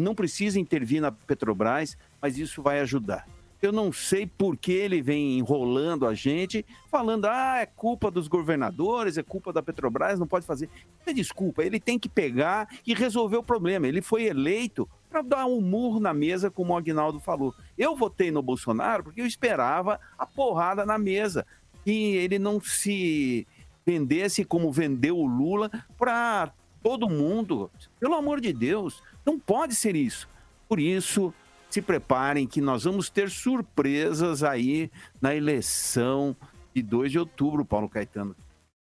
não 0.00 0.14
precisa 0.14 0.60
intervir 0.60 1.00
na 1.00 1.10
Petrobras, 1.10 1.96
mas 2.20 2.38
isso 2.38 2.62
vai 2.62 2.80
ajudar. 2.80 3.26
Eu 3.60 3.72
não 3.72 3.92
sei 3.92 4.24
por 4.24 4.56
que 4.56 4.70
ele 4.70 5.02
vem 5.02 5.36
enrolando 5.36 6.06
a 6.06 6.14
gente, 6.14 6.64
falando, 6.88 7.24
ah, 7.24 7.58
é 7.58 7.66
culpa 7.66 8.08
dos 8.08 8.28
governadores, 8.28 9.18
é 9.18 9.22
culpa 9.22 9.52
da 9.52 9.60
Petrobras, 9.60 10.18
não 10.18 10.28
pode 10.28 10.46
fazer. 10.46 10.70
É 11.04 11.12
desculpa, 11.12 11.64
ele 11.64 11.80
tem 11.80 11.98
que 11.98 12.08
pegar 12.08 12.68
e 12.86 12.94
resolver 12.94 13.36
o 13.36 13.42
problema. 13.42 13.88
Ele 13.88 14.00
foi 14.00 14.26
eleito 14.26 14.88
para 15.10 15.22
dar 15.22 15.46
um 15.46 15.60
murro 15.60 15.98
na 15.98 16.14
mesa, 16.14 16.50
como 16.50 16.72
o 16.72 16.76
Agnaldo 16.76 17.18
falou. 17.18 17.52
Eu 17.76 17.96
votei 17.96 18.30
no 18.30 18.42
Bolsonaro 18.42 19.02
porque 19.02 19.20
eu 19.20 19.26
esperava 19.26 19.98
a 20.16 20.24
porrada 20.24 20.86
na 20.86 20.96
mesa. 20.96 21.44
E 21.84 22.16
ele 22.16 22.38
não 22.38 22.60
se 22.60 23.44
vendesse 23.84 24.44
como 24.44 24.70
vendeu 24.70 25.18
o 25.18 25.26
Lula 25.26 25.70
para 25.98 26.52
todo 26.82 27.08
mundo. 27.08 27.70
Pelo 27.98 28.14
amor 28.14 28.40
de 28.40 28.52
Deus, 28.52 29.02
não 29.24 29.38
pode 29.38 29.74
ser 29.74 29.96
isso. 29.96 30.28
Por 30.68 30.78
isso, 30.78 31.32
se 31.70 31.82
preparem 31.82 32.46
que 32.46 32.60
nós 32.60 32.84
vamos 32.84 33.10
ter 33.10 33.30
surpresas 33.30 34.42
aí 34.42 34.90
na 35.20 35.34
eleição 35.34 36.36
de 36.74 36.82
2 36.82 37.12
de 37.12 37.18
outubro, 37.18 37.64
Paulo 37.64 37.88
Caetano. 37.88 38.34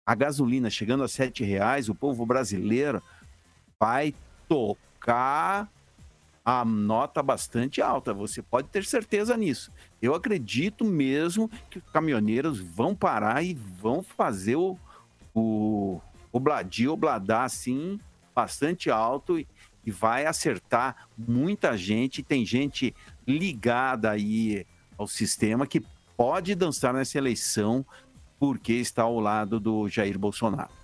A 0.06 0.14
gasolina 0.14 0.68
chegando 0.68 1.04
a 1.04 1.06
R$ 1.06 1.44
reais, 1.44 1.88
o 1.88 1.94
povo 1.94 2.26
brasileiro 2.26 3.02
vai 3.78 4.14
tocar 4.48 5.68
a 6.44 6.64
nota 6.64 7.22
bastante 7.22 7.80
alta. 7.80 8.12
Você 8.12 8.42
pode 8.42 8.68
ter 8.68 8.84
certeza 8.84 9.36
nisso. 9.36 9.72
Eu 10.00 10.14
acredito 10.14 10.84
mesmo 10.84 11.48
que 11.70 11.78
os 11.78 11.84
caminhoneiros 11.92 12.58
vão 12.58 12.94
parar 12.94 13.44
e 13.44 13.54
vão 13.54 14.02
fazer 14.02 14.56
o, 14.56 14.76
o, 15.34 16.00
o 16.32 16.40
bladir, 16.40 16.90
o 16.90 16.96
bladar 16.96 17.44
assim, 17.44 18.00
bastante 18.34 18.90
alto 18.90 19.38
e, 19.38 19.46
e 19.84 19.90
vai 19.90 20.26
acertar 20.26 21.08
muita 21.16 21.76
gente. 21.76 22.22
Tem 22.22 22.44
gente 22.44 22.94
ligada 23.26 24.10
aí 24.10 24.66
ao 24.96 25.06
sistema 25.06 25.66
que 25.66 25.84
pode 26.16 26.54
dançar 26.54 26.94
nessa 26.94 27.18
eleição 27.18 27.84
porque 28.38 28.72
está 28.72 29.02
ao 29.02 29.20
lado 29.20 29.60
do 29.60 29.88
Jair 29.88 30.18
Bolsonaro. 30.18 30.82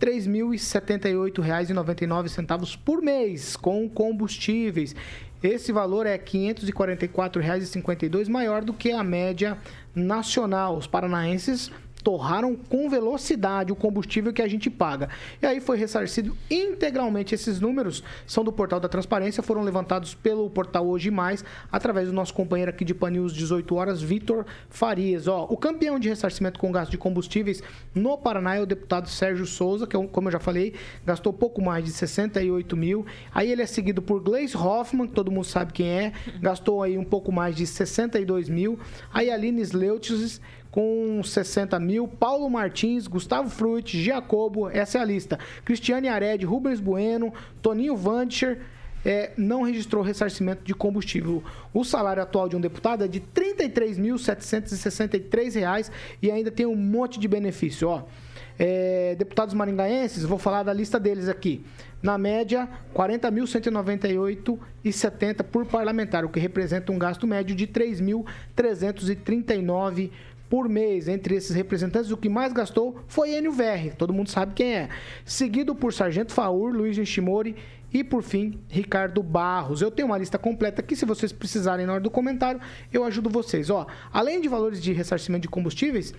R$ 0.00 0.10
3.078,99 0.10 2.78
por 2.84 3.02
mês 3.02 3.56
com 3.56 3.88
combustíveis. 3.88 4.94
Esse 5.42 5.72
valor 5.72 6.06
é 6.06 6.12
R$ 6.12 6.18
544,52, 6.18 8.28
maior 8.28 8.62
do 8.64 8.72
que 8.72 8.92
a 8.92 9.02
média 9.04 9.58
nacional. 9.94 10.76
Os 10.76 10.86
paranaenses 10.86 11.70
torraram 12.06 12.54
com 12.54 12.88
velocidade 12.88 13.72
o 13.72 13.74
combustível 13.74 14.32
que 14.32 14.40
a 14.40 14.46
gente 14.46 14.70
paga. 14.70 15.08
E 15.42 15.46
aí 15.46 15.58
foi 15.58 15.76
ressarcido 15.76 16.36
integralmente. 16.48 17.34
Esses 17.34 17.58
números 17.58 18.00
são 18.24 18.44
do 18.44 18.52
portal 18.52 18.78
da 18.78 18.88
Transparência, 18.88 19.42
foram 19.42 19.60
levantados 19.62 20.14
pelo 20.14 20.48
portal 20.48 20.86
Hoje 20.86 21.10
Mais, 21.10 21.44
através 21.72 22.06
do 22.06 22.14
nosso 22.14 22.32
companheiro 22.32 22.70
aqui 22.70 22.84
de 22.84 22.94
Panils 22.94 23.34
18 23.34 23.74
horas, 23.74 24.00
Vitor 24.00 24.46
Farias. 24.70 25.26
Ó, 25.26 25.48
o 25.50 25.56
campeão 25.56 25.98
de 25.98 26.08
ressarcimento 26.08 26.60
com 26.60 26.70
gasto 26.70 26.92
de 26.92 26.96
combustíveis 26.96 27.60
no 27.92 28.16
Paraná 28.16 28.54
é 28.54 28.60
o 28.60 28.66
deputado 28.66 29.08
Sérgio 29.08 29.44
Souza, 29.44 29.84
que, 29.84 29.96
é 29.96 30.06
como 30.06 30.28
eu 30.28 30.32
já 30.32 30.38
falei, 30.38 30.74
gastou 31.04 31.32
pouco 31.32 31.60
mais 31.60 31.84
de 31.84 31.90
68 31.90 32.76
mil. 32.76 33.04
Aí 33.34 33.50
ele 33.50 33.62
é 33.62 33.66
seguido 33.66 34.00
por 34.00 34.22
Gleice 34.22 34.56
Hoffmann, 34.56 35.08
que 35.08 35.14
todo 35.14 35.32
mundo 35.32 35.44
sabe 35.44 35.72
quem 35.72 35.88
é, 35.88 36.12
gastou 36.40 36.84
aí 36.84 36.96
um 36.96 37.04
pouco 37.04 37.32
mais 37.32 37.56
de 37.56 37.66
62 37.66 38.48
mil. 38.48 38.78
Aí 39.12 39.28
Aline 39.28 39.60
Sleutz 39.62 40.40
com 40.76 41.20
60 41.24 41.80
mil, 41.80 42.06
Paulo 42.06 42.50
Martins, 42.50 43.06
Gustavo 43.06 43.48
Fruit, 43.48 43.98
Giacobo, 43.98 44.68
essa 44.68 44.98
é 44.98 45.00
a 45.00 45.04
lista. 45.06 45.38
Cristiane 45.64 46.06
Ared, 46.06 46.44
Rubens 46.44 46.80
Bueno, 46.80 47.32
Toninho 47.62 47.96
Vancher, 47.96 48.60
é, 49.02 49.32
não 49.38 49.62
registrou 49.62 50.02
ressarcimento 50.02 50.62
de 50.62 50.74
combustível. 50.74 51.42
O 51.72 51.82
salário 51.82 52.22
atual 52.22 52.46
de 52.46 52.56
um 52.56 52.60
deputado 52.60 53.02
é 53.02 53.08
de 53.08 53.20
R$ 53.20 53.24
33.763 53.56 55.90
e 56.20 56.30
ainda 56.30 56.50
tem 56.50 56.66
um 56.66 56.76
monte 56.76 57.18
de 57.18 57.26
benefício. 57.26 57.88
Ó. 57.88 58.02
É, 58.58 59.14
deputados 59.18 59.54
maringaenses, 59.54 60.24
vou 60.24 60.38
falar 60.38 60.62
da 60.62 60.74
lista 60.74 61.00
deles 61.00 61.26
aqui. 61.26 61.64
Na 62.02 62.18
média, 62.18 62.68
R$ 62.94 63.18
40.198,70 63.18 65.42
por 65.42 65.64
parlamentar, 65.64 66.26
o 66.26 66.28
que 66.28 66.38
representa 66.38 66.92
um 66.92 66.98
gasto 66.98 67.26
médio 67.26 67.56
de 67.56 67.64
R$ 67.64 67.72
3.339 67.72 70.10
por 70.48 70.68
mês. 70.68 71.08
Entre 71.08 71.34
esses 71.34 71.54
representantes, 71.54 72.10
o 72.10 72.16
que 72.16 72.28
mais 72.28 72.52
gastou 72.52 72.98
foi 73.06 73.34
Enio 73.34 73.52
Verri, 73.52 73.90
todo 73.90 74.12
mundo 74.12 74.30
sabe 74.30 74.54
quem 74.54 74.74
é. 74.74 74.88
Seguido 75.24 75.74
por 75.74 75.92
Sargento 75.92 76.32
Faur, 76.32 76.72
Luiz 76.72 76.96
Nishimori 76.96 77.56
e, 77.92 78.02
por 78.04 78.22
fim, 78.22 78.60
Ricardo 78.68 79.22
Barros. 79.22 79.80
Eu 79.80 79.90
tenho 79.90 80.08
uma 80.08 80.18
lista 80.18 80.38
completa 80.38 80.80
aqui, 80.80 80.94
se 80.94 81.04
vocês 81.04 81.32
precisarem 81.32 81.86
na 81.86 81.94
hora 81.94 82.02
do 82.02 82.10
comentário, 82.10 82.60
eu 82.92 83.04
ajudo 83.04 83.30
vocês. 83.30 83.70
Ó, 83.70 83.86
além 84.12 84.40
de 84.40 84.48
valores 84.48 84.82
de 84.82 84.92
ressarcimento 84.92 85.42
de 85.42 85.48
combustíveis, 85.48 86.12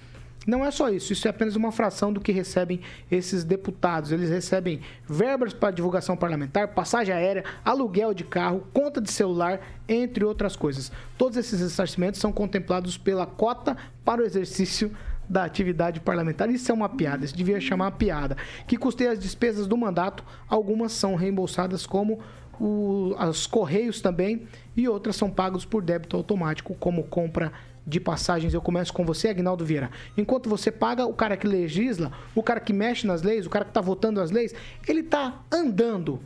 não 0.48 0.64
é 0.64 0.72
só 0.72 0.90
isso, 0.90 1.12
isso 1.12 1.28
é 1.28 1.30
apenas 1.30 1.58
uma 1.58 1.74
fração 1.74 2.14
do 2.14 2.22
que 2.22 2.32
recebem 2.32 2.80
esses 3.12 3.44
deputados. 3.44 4.14
Eles 4.14 4.30
recebem 4.30 4.80
verbas 5.06 5.54
para 5.54 5.72
divulgação 5.72 6.16
parlamentar, 6.16 6.70
passagem 6.70 7.14
aérea, 7.14 7.44
aluguel 7.66 8.14
de 8.14 8.24
carro, 8.24 8.66
conta 8.74 9.02
de 9.02 9.12
celular, 9.12 9.60
entre 9.90 10.24
outras 10.24 10.56
coisas. 10.56 10.90
Todos 11.18 11.38
esses 11.38 11.60
ressarcimentos 11.60 12.22
são 12.22 12.32
contemplados 12.32 12.98
pela 12.98 13.26
cota 13.26 13.76
para 14.06 14.22
o 14.22 14.26
exercício 14.26 14.90
da 15.28 15.44
atividade 15.44 16.00
parlamentar. 16.00 16.50
Isso 16.50 16.72
é 16.72 16.74
uma 16.74 16.88
piada, 16.88 17.26
isso 17.26 17.36
devia 17.36 17.60
chamar 17.60 17.92
piada. 17.92 18.38
Que 18.66 18.78
custeia 18.78 19.12
as 19.12 19.20
despesas 19.20 19.68
do 19.68 19.76
mandato, 19.76 20.24
algumas 20.48 20.94
são 20.94 21.16
reembolsadas 21.16 21.86
como 21.86 22.20
os 22.58 23.46
correios 23.46 24.00
também 24.02 24.48
e 24.76 24.88
outras 24.88 25.18
são 25.18 25.30
pagos 25.30 25.66
por 25.66 25.84
débito 25.84 26.16
automático, 26.16 26.74
como 26.80 27.04
compra 27.04 27.52
de 27.88 28.02
passagens, 28.02 28.54
eu 28.54 28.62
começo 28.62 28.92
com 28.92 29.06
você, 29.06 29.30
Agnaldo 29.30 29.64
Vieira. 29.64 29.90
Enquanto 30.18 30.50
você 30.50 30.70
paga, 30.70 31.06
o 31.06 31.14
cara 31.14 31.38
que 31.38 31.48
legisla, 31.48 32.12
o 32.36 32.44
cara 32.44 32.60
que 32.60 32.74
mexe 32.74 33.08
nas 33.08 33.22
leis, 33.22 33.46
o 33.46 33.50
cara 33.50 33.64
que 33.64 33.72
está 33.72 33.80
votando 33.80 34.20
as 34.20 34.30
leis, 34.30 34.54
ele 34.86 35.00
está 35.00 35.42
andando, 35.50 36.20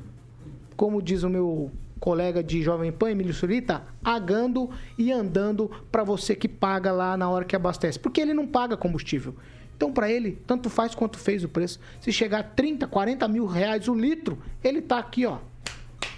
como 0.76 0.99
diz 0.99 1.22
o 1.22 1.30
meu 1.30 1.72
colega 1.99 2.43
de 2.43 2.64
Jovem 2.64 2.91
Pan, 2.91 3.12
Emílio 3.12 3.32
Surita, 3.32 3.84
agando 4.03 4.72
e 4.97 5.12
andando 5.12 5.70
para 5.91 6.03
você 6.03 6.36
que 6.36 6.47
paga 6.47 6.91
lá 6.91 7.16
na 7.16 7.30
hora 7.30 7.45
que 7.45 7.55
abastece. 7.55 7.99
Porque 7.99 8.20
ele 8.20 8.34
não 8.34 8.47
paga 8.47 8.76
combustível. 8.76 9.36
Então, 9.78 9.93
para 9.93 10.12
ele, 10.12 10.39
tanto 10.47 10.68
faz 10.68 10.95
quanto 10.95 11.20
fez 11.20 11.43
o 11.43 11.49
preço. 11.49 11.80
Se 11.99 12.12
chegar 12.12 12.39
a 12.39 12.43
30, 12.43 12.88
40 12.88 13.28
mil 13.28 13.45
reais 13.45 13.88
o 13.88 13.93
litro, 13.93 14.39
ele 14.64 14.80
está 14.80 14.97
aqui, 14.97 15.28
ó, 15.28 15.38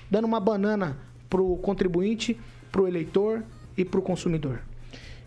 dando 0.10 0.26
uma 0.26 0.40
banana 0.40 0.98
pro 1.30 1.58
contribuinte, 1.58 2.40
pro 2.72 2.88
eleitor 2.88 3.44
e 3.78 3.84
pro 3.84 4.02
consumidor. 4.02 4.62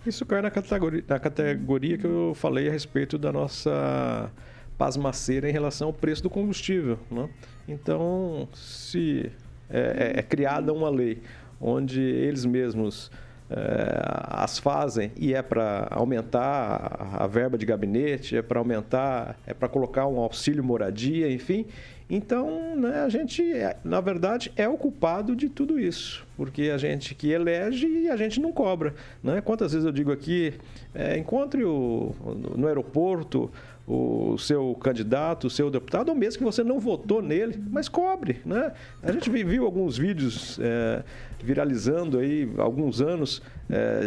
Isso 0.07 0.24
cai 0.24 0.40
na 0.40 0.50
categoria, 0.50 1.04
na 1.09 1.18
categoria 1.18 1.98
que 1.98 2.07
eu 2.07 2.32
falei 2.34 2.68
a 2.68 2.70
respeito 2.70 3.18
da 3.18 3.32
nossa 3.32 4.30
pasmaceira 4.78 5.48
em 5.48 5.52
relação 5.52 5.88
ao 5.88 5.92
preço 5.92 6.22
do 6.22 6.30
combustível. 6.30 6.98
Né? 7.11 7.28
Então, 7.66 8.48
se 8.54 9.32
é, 9.68 10.12
é, 10.14 10.20
é 10.20 10.22
criada 10.22 10.72
uma 10.72 10.88
lei 10.88 11.22
onde 11.61 12.00
eles 12.00 12.44
mesmos 12.44 13.11
é, 13.50 14.00
as 14.28 14.59
fazem 14.59 15.11
e 15.16 15.34
é 15.34 15.42
para 15.42 15.88
aumentar 15.90 17.09
a 17.14 17.26
verba 17.26 17.59
de 17.59 17.66
gabinete, 17.66 18.36
é 18.36 18.42
para 18.42 18.61
aumentar, 18.61 19.38
é 19.46 19.54
para 19.54 19.68
colocar 19.68 20.07
um 20.07 20.20
auxílio 20.20 20.62
moradia, 20.62 21.30
enfim, 21.30 21.66
então, 22.09 22.76
né, 22.76 23.00
a 23.00 23.09
gente, 23.09 23.42
é, 23.42 23.76
na 23.84 24.00
verdade, 24.00 24.52
é 24.57 24.68
o 24.68 24.76
culpado 24.76 25.34
de 25.34 25.48
tudo 25.48 25.78
isso, 25.78 26.24
porque 26.36 26.70
a 26.72 26.78
gente 26.78 27.14
que 27.16 27.30
elege 27.30 27.86
e 27.86 28.09
a 28.09 28.16
gente 28.16 28.40
não 28.40 28.52
cobra. 28.52 28.94
Né? 29.22 29.40
Quantas 29.40 29.72
vezes 29.72 29.84
eu 29.84 29.92
digo 29.92 30.12
aqui, 30.12 30.54
é, 30.94 31.18
encontre 31.18 31.64
o, 31.64 32.14
no 32.57 32.68
aeroporto 32.68 33.50
o 33.87 34.37
seu 34.37 34.74
candidato, 34.74 35.47
o 35.47 35.51
seu 35.51 35.70
deputado, 35.70 36.09
ou 36.09 36.14
mesmo 36.14 36.39
que 36.39 36.45
você 36.45 36.64
não 36.64 36.80
votou 36.80 37.22
nele, 37.22 37.62
mas 37.70 37.89
cobre. 37.89 38.41
Né? 38.45 38.72
A 39.01 39.12
gente 39.12 39.30
viu 39.30 39.64
alguns 39.64 39.97
vídeos 39.97 40.59
é, 40.61 41.05
viralizando 41.43 42.18
aí 42.18 42.51
alguns 42.59 43.01
anos, 43.01 43.41
é, 43.70 44.01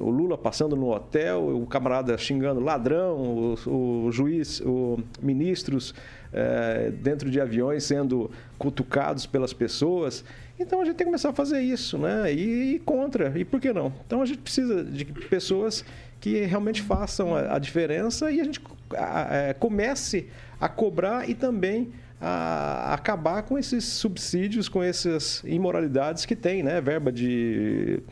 o 0.00 0.10
Lula 0.10 0.36
passando 0.36 0.74
no 0.74 0.92
hotel, 0.92 1.56
o 1.56 1.66
camarada 1.66 2.18
xingando 2.18 2.60
ladrão, 2.60 3.16
o, 3.16 4.06
o 4.06 4.10
juiz, 4.10 4.60
o 4.60 4.98
ministros 5.22 5.94
é, 6.32 6.90
dentro 6.90 7.30
de 7.30 7.40
aviões 7.40 7.84
sendo 7.84 8.28
cutucados 8.58 9.24
pelas 9.24 9.52
pessoas. 9.52 10.24
Então 10.58 10.80
a 10.80 10.84
gente 10.84 10.96
tem 10.96 11.04
que 11.04 11.10
começar 11.10 11.30
a 11.30 11.32
fazer 11.32 11.60
isso, 11.60 11.98
né? 11.98 12.32
E, 12.32 12.74
e 12.74 12.78
contra. 12.80 13.38
E 13.38 13.44
por 13.44 13.60
que 13.60 13.72
não? 13.72 13.92
Então 14.06 14.22
a 14.22 14.26
gente 14.26 14.38
precisa 14.38 14.82
de 14.82 15.04
pessoas 15.04 15.84
que 16.20 16.40
realmente 16.40 16.82
façam 16.82 17.34
a, 17.34 17.56
a 17.56 17.58
diferença 17.58 18.30
e 18.30 18.40
a 18.40 18.44
gente 18.44 18.60
a, 18.94 19.22
a, 19.22 19.36
é, 19.36 19.54
comece 19.54 20.28
a 20.60 20.68
cobrar 20.68 21.28
e 21.28 21.34
também 21.34 21.92
a 22.28 22.94
acabar 22.94 23.44
com 23.44 23.56
esses 23.56 23.84
subsídios, 23.84 24.68
com 24.68 24.82
essas 24.82 25.44
imoralidades 25.44 26.26
que 26.26 26.34
tem, 26.34 26.60
né? 26.60 26.80
Verba 26.80 27.12
de, 27.12 28.02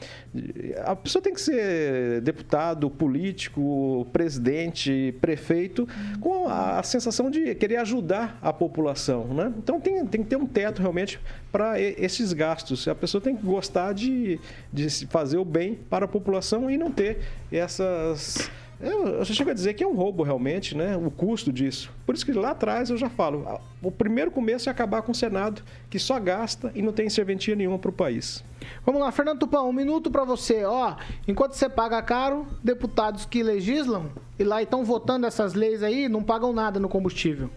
A 0.85 0.95
pessoa 0.95 1.21
tem 1.21 1.35
que 1.35 1.41
ser 1.41 2.21
deputado, 2.21 2.89
político, 2.89 4.07
presidente, 4.13 5.13
prefeito, 5.21 5.89
com 6.21 6.49
a, 6.49 6.79
a 6.79 6.83
sensação 6.85 7.29
de 7.29 7.57
querer 7.57 7.79
ajudar 7.79 8.39
a 8.41 8.53
população, 8.53 9.35
né? 9.35 9.53
Então 9.59 9.81
tem, 9.81 10.07
tem 10.07 10.23
que 10.23 10.29
ter 10.29 10.37
um 10.37 10.47
teto 10.47 10.81
realmente 10.81 11.19
para 11.51 11.81
esses 11.81 12.33
gastos. 12.33 12.87
A 12.87 12.95
pessoa 12.95 13.21
tem 13.21 13.37
que 13.37 13.45
gostar 13.45 13.93
de, 13.95 14.39
de 14.73 14.89
fazer 15.09 15.39
o 15.39 15.45
bem 15.45 15.75
para 15.91 16.05
a 16.05 16.09
população 16.09 16.71
e 16.71 16.79
não 16.79 16.93
ter 16.93 17.19
essas 17.51 18.49
eu, 18.85 19.07
eu 19.07 19.25
chego 19.25 19.51
a 19.51 19.55
dizer 19.55 19.75
que 19.75 19.83
é 19.83 19.87
um 19.87 19.95
roubo 19.95 20.23
realmente, 20.23 20.77
né? 20.77 20.97
O 20.97 21.11
custo 21.11 21.53
disso. 21.53 21.91
Por 22.05 22.15
isso 22.15 22.25
que 22.25 22.33
lá 22.33 22.51
atrás 22.51 22.91
eu 22.91 22.97
já 22.97 23.09
falo, 23.09 23.61
o 23.83 23.91
primeiro 23.91 24.31
começo 24.31 24.69
é 24.69 24.73
acabar 24.73 25.03
com 25.03 25.13
o 25.13 25.15
Senado, 25.15 25.63
que 25.91 25.99
só 25.99 26.19
gasta 26.19 26.71
e 26.75 26.83
não 26.83 26.93
tem 26.93 27.09
serventia 27.09 27.55
nenhuma 27.55 27.79
para 27.79 27.91
o 27.91 27.93
país. 27.93 28.45
Vamos 28.85 29.01
lá, 29.01 29.11
Fernando 29.13 29.41
Tupão, 29.41 29.69
um 29.69 29.73
minuto 29.73 30.11
para 30.11 30.25
você. 30.25 30.65
Ó, 30.65 30.95
enquanto 31.27 31.55
você 31.55 31.69
paga 31.69 32.01
caro, 32.03 32.47
deputados 32.63 33.27
que 33.27 33.43
legislam 33.43 34.11
e 34.39 34.45
lá 34.45 34.63
estão 34.63 34.85
votando 34.85 35.27
essas 35.27 35.55
leis 35.55 35.83
aí 35.83 36.09
não 36.09 36.23
pagam 36.23 36.53
nada 36.53 36.81
no 36.81 36.89
combustível. 36.89 37.51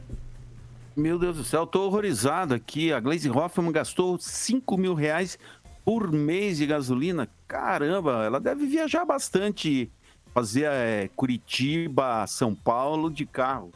Meu 0.95 1.19
Deus 1.19 1.37
do 1.37 1.43
céu, 1.43 1.63
estou 1.63 1.85
horrorizado 1.85 2.55
aqui. 2.55 2.91
A 2.91 2.99
Glaze 2.99 3.29
Hoffman 3.29 3.71
gastou 3.71 4.17
5 4.17 4.77
mil 4.77 4.95
reais 4.95 5.37
por 5.85 6.11
mês 6.11 6.57
de 6.57 6.65
gasolina. 6.65 7.29
Caramba, 7.47 8.25
ela 8.25 8.39
deve 8.39 8.65
viajar 8.65 9.05
bastante 9.05 9.91
fazer 10.37 10.65
é, 10.65 11.09
Curitiba, 11.15 12.27
São 12.27 12.53
Paulo 12.53 13.09
de 13.09 13.25
carro. 13.25 13.71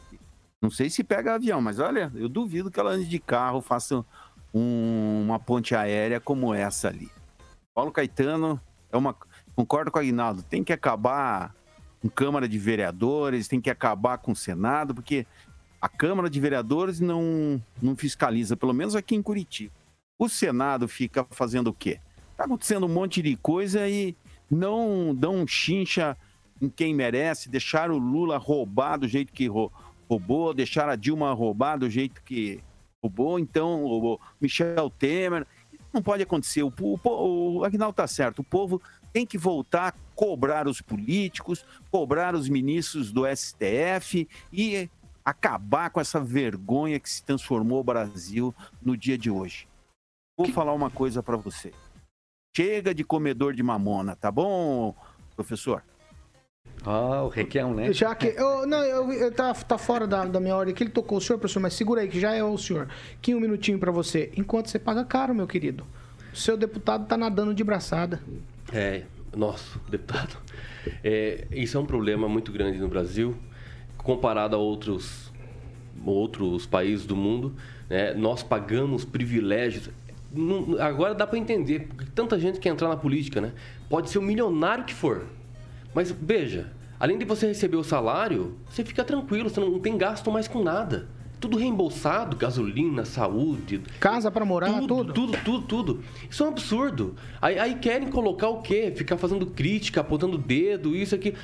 Não 0.62 0.70
sei 0.70 0.88
se 0.88 1.02
pega 1.02 1.34
avião, 1.34 1.60
mas 1.60 1.80
olha, 1.80 2.12
eu 2.14 2.28
duvido 2.28 2.70
que 2.70 2.78
ela 2.78 2.92
ande 2.92 3.08
de 3.08 3.18
carro, 3.18 3.60
faça 3.60 4.04
um, 4.54 5.22
uma 5.24 5.40
ponte 5.40 5.74
aérea 5.74 6.20
como 6.20 6.54
essa 6.54 6.86
ali. 6.86 7.10
Paulo 7.74 7.90
Caetano 7.90 8.60
é 8.92 8.96
uma. 8.96 9.12
Concordo 9.56 9.90
com 9.90 9.98
o 9.98 10.02
Aguinaldo, 10.02 10.44
tem 10.44 10.62
que 10.62 10.72
acabar 10.72 11.52
com 12.00 12.08
Câmara 12.08 12.48
de 12.48 12.60
Vereadores, 12.60 13.48
tem 13.48 13.60
que 13.60 13.68
acabar 13.68 14.18
com 14.18 14.30
o 14.30 14.36
Senado, 14.36 14.94
porque 14.94 15.26
a 15.80 15.88
Câmara 15.88 16.30
de 16.30 16.38
Vereadores 16.38 17.00
não, 17.00 17.60
não 17.82 17.96
fiscaliza, 17.96 18.56
pelo 18.56 18.72
menos 18.72 18.94
aqui 18.94 19.16
em 19.16 19.22
Curitiba. 19.22 19.74
O 20.16 20.28
Senado 20.28 20.86
fica 20.86 21.26
fazendo 21.28 21.70
o 21.70 21.74
quê? 21.74 21.98
Está 22.30 22.44
acontecendo 22.44 22.86
um 22.86 22.88
monte 22.88 23.20
de 23.20 23.34
coisa 23.34 23.88
e 23.88 24.16
não 24.48 25.12
dão 25.12 25.44
chincha 25.44 26.16
em 26.62 26.68
quem 26.68 26.94
merece, 26.94 27.48
deixar 27.48 27.90
o 27.90 27.98
Lula 27.98 28.38
roubar 28.38 28.96
do 28.96 29.08
jeito 29.08 29.32
que 29.32 29.48
roubou, 30.08 30.54
deixar 30.54 30.88
a 30.88 30.94
Dilma 30.94 31.34
roubar 31.34 31.76
do 31.76 31.90
jeito 31.90 32.22
que 32.22 32.62
roubou, 33.02 33.38
então 33.38 33.84
o 33.84 34.20
Michel 34.40 34.88
Temer. 34.88 35.44
não 35.92 36.00
pode 36.00 36.22
acontecer. 36.22 36.62
O, 36.62 36.72
o, 36.80 37.58
o 37.58 37.64
Agnaldo 37.64 37.94
está 37.94 38.06
certo. 38.06 38.38
O 38.38 38.44
povo 38.44 38.80
tem 39.12 39.26
que 39.26 39.36
voltar 39.36 39.88
a 39.88 39.92
cobrar 40.14 40.68
os 40.68 40.80
políticos, 40.80 41.66
cobrar 41.90 42.32
os 42.34 42.48
ministros 42.48 43.10
do 43.10 43.24
STF 43.26 44.28
e 44.52 44.88
acabar 45.24 45.90
com 45.90 46.00
essa 46.00 46.20
vergonha 46.20 47.00
que 47.00 47.10
se 47.10 47.24
transformou 47.24 47.80
o 47.80 47.84
Brasil 47.84 48.54
no 48.80 48.96
dia 48.96 49.18
de 49.18 49.30
hoje. 49.30 49.68
Vou 50.36 50.46
que... 50.46 50.52
falar 50.52 50.72
uma 50.72 50.90
coisa 50.90 51.22
para 51.22 51.36
você. 51.36 51.72
Chega 52.56 52.94
de 52.94 53.02
comedor 53.02 53.52
de 53.52 53.62
mamona, 53.62 54.14
tá 54.14 54.30
bom, 54.30 54.94
professor? 55.34 55.82
Ah, 56.84 57.22
o 57.22 57.28
Requião, 57.28 57.72
né? 57.74 57.92
Já 57.92 58.14
que. 58.14 58.26
Eu, 58.26 58.66
não, 58.66 58.78
eu, 58.78 59.12
eu, 59.12 59.32
tá, 59.32 59.54
tá 59.54 59.78
fora 59.78 60.06
da, 60.06 60.24
da 60.24 60.40
minha 60.40 60.56
ordem 60.56 60.74
que 60.74 60.82
ele 60.82 60.90
tocou 60.90 61.18
o 61.18 61.20
senhor, 61.20 61.38
professor, 61.38 61.60
mas 61.60 61.74
segura 61.74 62.00
aí, 62.00 62.08
que 62.08 62.18
já 62.18 62.34
é 62.34 62.42
o 62.42 62.58
senhor. 62.58 62.88
Aqui 63.14 63.34
um 63.34 63.40
minutinho 63.40 63.78
para 63.78 63.92
você. 63.92 64.32
Enquanto 64.36 64.68
você 64.68 64.78
paga 64.78 65.04
caro, 65.04 65.34
meu 65.34 65.46
querido. 65.46 65.84
O 66.32 66.36
seu 66.36 66.56
deputado 66.56 67.06
tá 67.06 67.16
nadando 67.16 67.54
de 67.54 67.62
braçada. 67.62 68.20
É, 68.72 69.02
nosso 69.36 69.80
deputado. 69.88 70.36
É, 71.04 71.46
isso 71.52 71.76
é 71.76 71.80
um 71.80 71.86
problema 71.86 72.28
muito 72.28 72.50
grande 72.50 72.78
no 72.78 72.88
Brasil, 72.88 73.36
comparado 73.98 74.56
a 74.56 74.58
outros, 74.58 75.32
outros 76.04 76.66
países 76.66 77.06
do 77.06 77.14
mundo. 77.14 77.54
Né? 77.88 78.14
Nós 78.14 78.42
pagamos 78.42 79.04
privilégios. 79.04 79.90
Não, 80.32 80.80
agora 80.80 81.14
dá 81.14 81.26
para 81.26 81.38
entender, 81.38 81.86
porque 81.86 82.06
tanta 82.12 82.40
gente 82.40 82.58
quer 82.58 82.70
entrar 82.70 82.88
na 82.88 82.96
política, 82.96 83.40
né? 83.40 83.52
Pode 83.88 84.10
ser 84.10 84.18
o 84.18 84.22
milionário 84.22 84.84
que 84.84 84.94
for 84.94 85.26
mas 85.94 86.10
veja, 86.10 86.72
além 86.98 87.18
de 87.18 87.24
você 87.24 87.46
receber 87.46 87.76
o 87.76 87.84
salário, 87.84 88.56
você 88.68 88.84
fica 88.84 89.04
tranquilo, 89.04 89.48
você 89.48 89.60
não 89.60 89.78
tem 89.78 89.96
gasto 89.96 90.30
mais 90.30 90.48
com 90.48 90.62
nada. 90.62 91.08
Tudo 91.40 91.56
reembolsado, 91.56 92.36
gasolina, 92.36 93.04
saúde. 93.04 93.82
Casa 93.98 94.30
para 94.30 94.44
morar, 94.44 94.78
tudo, 94.78 94.86
tudo. 94.86 95.12
Tudo, 95.12 95.38
tudo, 95.44 95.66
tudo. 95.66 96.04
Isso 96.30 96.44
é 96.44 96.46
um 96.46 96.50
absurdo. 96.50 97.16
Aí, 97.40 97.58
aí 97.58 97.74
querem 97.74 98.08
colocar 98.08 98.48
o 98.48 98.62
quê? 98.62 98.92
Ficar 98.94 99.16
fazendo 99.16 99.46
crítica, 99.46 100.02
apontando 100.02 100.38
dedo, 100.38 100.94
isso 100.94 101.16
aqui. 101.16 101.34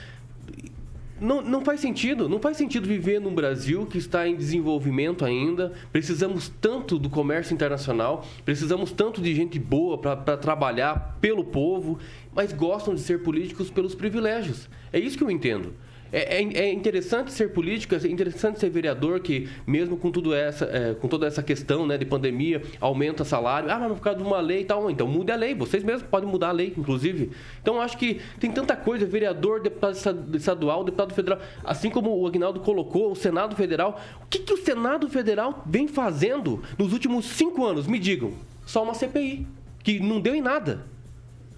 Não, 1.20 1.42
não 1.42 1.64
faz 1.64 1.80
sentido. 1.80 2.28
Não 2.28 2.38
faz 2.38 2.56
sentido 2.56 2.86
viver 2.86 3.20
num 3.20 3.34
Brasil 3.34 3.86
que 3.86 3.98
está 3.98 4.28
em 4.28 4.36
desenvolvimento 4.36 5.24
ainda. 5.24 5.72
Precisamos 5.90 6.48
tanto 6.60 6.96
do 6.96 7.10
comércio 7.10 7.52
internacional, 7.52 8.24
precisamos 8.44 8.92
tanto 8.92 9.20
de 9.20 9.34
gente 9.34 9.58
boa 9.58 9.98
para 9.98 10.36
trabalhar 10.36 11.18
pelo 11.20 11.42
povo, 11.42 11.98
mas 12.38 12.52
gostam 12.52 12.94
de 12.94 13.00
ser 13.00 13.24
políticos 13.24 13.68
pelos 13.68 13.96
privilégios. 13.96 14.70
É 14.92 14.98
isso 15.00 15.18
que 15.18 15.24
eu 15.24 15.28
entendo. 15.28 15.74
É, 16.12 16.40
é, 16.40 16.66
é, 16.66 16.72
interessante 16.72 17.32
ser 17.32 17.52
político, 17.52 17.96
é 17.96 17.98
interessante 18.06 18.60
ser 18.60 18.70
vereador, 18.70 19.18
que 19.18 19.48
mesmo 19.66 19.96
com, 19.96 20.12
tudo 20.12 20.32
essa, 20.32 20.64
é, 20.66 20.94
com 20.94 21.08
toda 21.08 21.26
essa 21.26 21.42
questão 21.42 21.84
né, 21.84 21.98
de 21.98 22.04
pandemia, 22.04 22.62
aumenta 22.80 23.24
salário. 23.24 23.68
Ah, 23.72 23.80
mas 23.80 23.88
por 23.88 24.00
causa 24.00 24.20
de 24.20 24.24
uma 24.24 24.38
lei 24.38 24.60
e 24.60 24.64
tal. 24.64 24.88
Então 24.88 25.08
mude 25.08 25.32
a 25.32 25.34
lei, 25.34 25.52
vocês 25.52 25.82
mesmos 25.82 26.08
podem 26.08 26.30
mudar 26.30 26.50
a 26.50 26.52
lei, 26.52 26.72
inclusive. 26.78 27.32
Então 27.60 27.80
acho 27.80 27.98
que 27.98 28.20
tem 28.38 28.52
tanta 28.52 28.76
coisa, 28.76 29.04
vereador, 29.04 29.60
deputado 29.60 29.96
estadual, 30.36 30.84
deputado 30.84 31.12
federal, 31.12 31.40
assim 31.64 31.90
como 31.90 32.16
o 32.16 32.24
Agnaldo 32.24 32.60
colocou, 32.60 33.10
o 33.10 33.16
Senado 33.16 33.56
Federal. 33.56 34.00
O 34.22 34.26
que, 34.26 34.38
que 34.38 34.52
o 34.52 34.64
Senado 34.64 35.08
Federal 35.08 35.64
vem 35.66 35.88
fazendo 35.88 36.62
nos 36.78 36.92
últimos 36.92 37.24
cinco 37.24 37.66
anos? 37.66 37.88
Me 37.88 37.98
digam. 37.98 38.32
Só 38.64 38.84
uma 38.84 38.94
CPI, 38.94 39.44
que 39.82 39.98
não 39.98 40.20
deu 40.20 40.36
em 40.36 40.40
nada. 40.40 40.86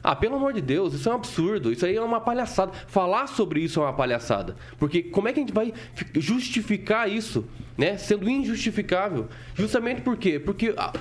Ah, 0.03 0.16
pelo 0.16 0.36
amor 0.36 0.55
de 0.55 0.62
Deus, 0.62 0.94
isso 0.94 1.09
é 1.09 1.12
um 1.12 1.16
absurdo, 1.16 1.70
isso 1.70 1.84
aí 1.84 1.94
é 1.94 2.01
uma 2.01 2.20
palhaçada. 2.20 2.72
Falar 2.86 3.26
sobre 3.26 3.61
isso 3.61 3.80
é 3.80 3.82
uma 3.82 3.92
palhaçada. 3.92 4.57
Porque 4.78 5.03
como 5.03 5.28
é 5.28 5.32
que 5.32 5.40
a 5.40 5.42
gente 5.42 5.53
vai 5.53 5.74
justificar 6.14 7.11
isso, 7.11 7.44
né? 7.76 7.98
Sendo 7.98 8.28
injustificável. 8.28 9.28
Justamente 9.55 10.01
por 10.01 10.16
quê? 10.16 10.38
Porque 10.38 10.74
a, 10.76 10.92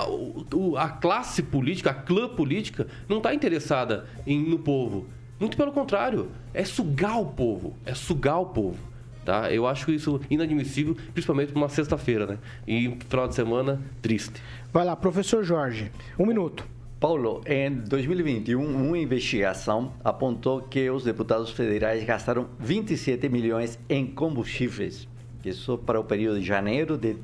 a, 0.78 0.84
a 0.84 0.89
classe 0.89 1.41
política, 1.43 1.91
a 1.91 1.93
clã 1.93 2.28
política, 2.28 2.88
não 3.08 3.18
está 3.18 3.34
interessada 3.34 4.06
em, 4.28 4.41
no 4.41 4.60
povo. 4.60 5.08
Muito 5.39 5.56
pelo 5.56 5.72
contrário, 5.72 6.30
é 6.54 6.66
sugar 6.66 7.20
o 7.20 7.28
povo. 7.28 7.78
É 7.86 7.93
sugar 7.93 8.39
o 8.39 8.47
povo. 8.47 8.78
Tá? 9.24 9.52
Eu 9.52 9.68
acho 9.68 9.91
isso 9.91 10.20
inadmissível, 10.30 10.97
principalmente 11.14 11.54
numa 11.54 11.70
sexta-feira, 11.70 12.26
né? 12.26 12.38
E 12.68 12.97
final 13.08 13.28
de 13.28 13.36
semana, 13.36 13.82
triste. 14.02 14.41
Vai 14.74 14.84
lá, 14.84 14.95
professor 14.95 15.43
Jorge, 15.43 15.91
um 16.18 16.26
minuto. 16.26 16.66
Paulo, 17.00 17.41
em 17.45 17.74
2021, 17.74 18.62
uma 18.62 18.97
investigação 18.97 19.93
apontou 20.04 20.62
que 20.64 20.89
os 20.89 21.06
deputados 21.06 21.50
federais 21.50 22.04
gastaram 22.04 22.50
27 22.60 23.30
milhões 23.30 23.80
em 23.88 24.06
combustíveis. 24.06 25.08
Isso 25.45 25.78
para 25.78 25.97
o 25.97 26.04
período 26.04 26.41
de 26.41 26.45
janeiro 26.45 26.97
de 26.97 27.16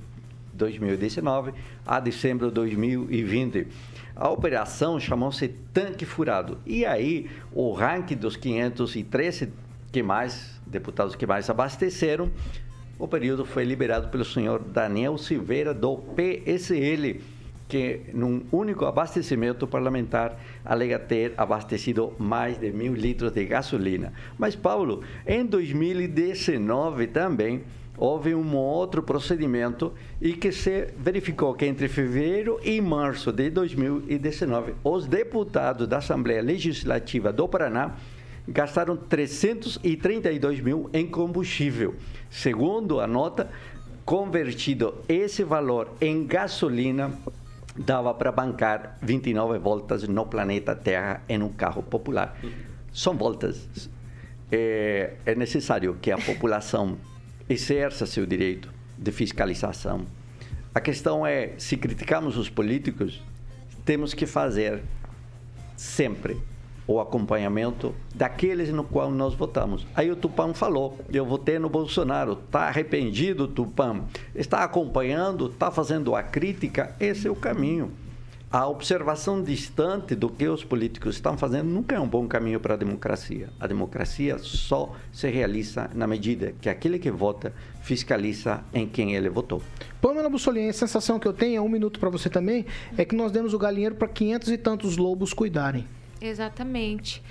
2019 0.53 1.51
a 1.85 1.99
dezembro 1.99 2.47
de 2.47 2.53
2020. 2.53 3.67
A 4.15 4.29
operação 4.29 4.97
chamou-se 4.97 5.49
Tanque 5.73 6.05
Furado. 6.05 6.57
E 6.65 6.85
aí, 6.85 7.29
o 7.51 7.73
ranking 7.73 8.15
dos 8.15 8.37
513 8.37 9.51
que 9.91 10.01
mais, 10.01 10.57
deputados 10.65 11.17
que 11.17 11.27
mais 11.27 11.49
abasteceram, 11.49 12.31
o 12.97 13.09
período 13.09 13.43
foi 13.43 13.65
liberado 13.65 14.07
pelo 14.07 14.23
senhor 14.23 14.59
Daniel 14.59 15.17
Silveira, 15.17 15.73
do 15.73 15.97
PSL 15.97 17.34
que 17.67 18.01
num 18.13 18.43
único 18.51 18.85
abastecimento 18.85 19.67
parlamentar 19.67 20.39
alega 20.63 20.99
ter 20.99 21.33
abastecido 21.37 22.13
mais 22.19 22.59
de 22.59 22.71
mil 22.71 22.93
litros 22.93 23.31
de 23.31 23.45
gasolina. 23.45 24.13
Mas, 24.37 24.55
Paulo, 24.55 25.01
em 25.25 25.45
2019 25.45 27.07
também 27.07 27.63
houve 27.97 28.35
um 28.35 28.55
outro 28.55 29.01
procedimento 29.01 29.93
e 30.21 30.33
que 30.33 30.51
se 30.51 30.89
verificou 30.97 31.53
que 31.53 31.65
entre 31.65 31.87
fevereiro 31.87 32.59
e 32.63 32.81
março 32.81 33.31
de 33.31 33.49
2019, 33.49 34.75
os 34.83 35.07
deputados 35.07 35.87
da 35.87 35.97
Assembleia 35.97 36.41
Legislativa 36.41 37.31
do 37.31 37.47
Paraná 37.47 37.95
gastaram 38.47 38.95
332 38.95 40.59
mil 40.59 40.89
em 40.93 41.07
combustível. 41.07 41.95
Segundo 42.29 42.99
a 42.99 43.07
nota, 43.07 43.49
convertido 44.03 44.95
esse 45.09 45.43
valor 45.43 45.89
em 45.99 46.25
gasolina, 46.25 47.11
dava 47.77 48.13
para 48.13 48.31
bancar 48.31 48.97
29 49.01 49.59
voltas 49.59 50.07
no 50.07 50.25
planeta 50.25 50.75
Terra 50.75 51.21
em 51.27 51.41
um 51.41 51.49
carro 51.49 51.83
popular. 51.83 52.37
São 52.91 53.15
voltas. 53.17 53.89
É, 54.51 55.15
é 55.25 55.35
necessário 55.35 55.97
que 56.01 56.11
a 56.11 56.17
população 56.17 56.97
exerça 57.49 58.05
seu 58.05 58.25
direito 58.25 58.71
de 58.97 59.11
fiscalização. 59.11 60.05
A 60.73 60.79
questão 60.79 61.25
é, 61.25 61.53
se 61.57 61.77
criticamos 61.77 62.37
os 62.37 62.49
políticos, 62.49 63.21
temos 63.83 64.13
que 64.13 64.25
fazer 64.25 64.81
sempre 65.75 66.37
o 66.87 66.99
acompanhamento 66.99 67.93
daqueles 68.13 68.69
no 68.69 68.83
qual 68.83 69.09
nós 69.09 69.33
votamos. 69.33 69.85
Aí 69.95 70.11
o 70.11 70.15
Tupã 70.15 70.53
falou, 70.53 70.97
eu 71.11 71.25
votei 71.25 71.59
no 71.59 71.69
Bolsonaro, 71.69 72.33
está 72.45 72.61
arrependido 72.61 73.47
Tupã, 73.47 74.01
está 74.33 74.63
acompanhando, 74.63 75.47
está 75.47 75.71
fazendo 75.71 76.15
a 76.15 76.23
crítica, 76.23 76.95
esse 76.99 77.27
é 77.27 77.31
o 77.31 77.35
caminho. 77.35 77.91
A 78.51 78.67
observação 78.69 79.43
distante 79.43 80.15
do 80.15 80.29
que 80.29 80.47
os 80.47 80.63
políticos 80.63 81.15
estão 81.15 81.37
fazendo 81.37 81.67
nunca 81.67 81.95
é 81.95 81.99
um 81.99 82.07
bom 82.07 82.25
caminho 82.25 82.57
para 82.57 82.75
a 82.75 82.77
democracia. 82.77 83.49
A 83.59 83.67
democracia 83.67 84.37
só 84.37 84.95
se 85.11 85.29
realiza 85.29 85.89
na 85.93 86.07
medida 86.07 86.53
que 86.61 86.69
aquele 86.69 86.97
que 86.97 87.11
vota 87.11 87.51
fiscaliza 87.81 88.63
em 88.73 88.87
quem 88.87 89.13
ele 89.13 89.27
votou. 89.27 89.61
Pamela 89.99 90.29
Bussolini, 90.29 90.69
a 90.69 90.73
sensação 90.73 91.19
que 91.19 91.27
eu 91.27 91.33
tenho, 91.33 91.57
é 91.57 91.61
um 91.61 91.67
minuto 91.67 91.99
para 91.99 92.09
você 92.09 92.29
também, 92.29 92.65
é 92.97 93.03
que 93.03 93.13
nós 93.13 93.29
demos 93.29 93.53
o 93.53 93.59
galinheiro 93.59 93.95
para 93.95 94.07
500 94.07 94.49
e 94.49 94.57
tantos 94.57 94.95
lobos 94.95 95.33
cuidarem. 95.33 95.85
Exatamente. 96.21 97.21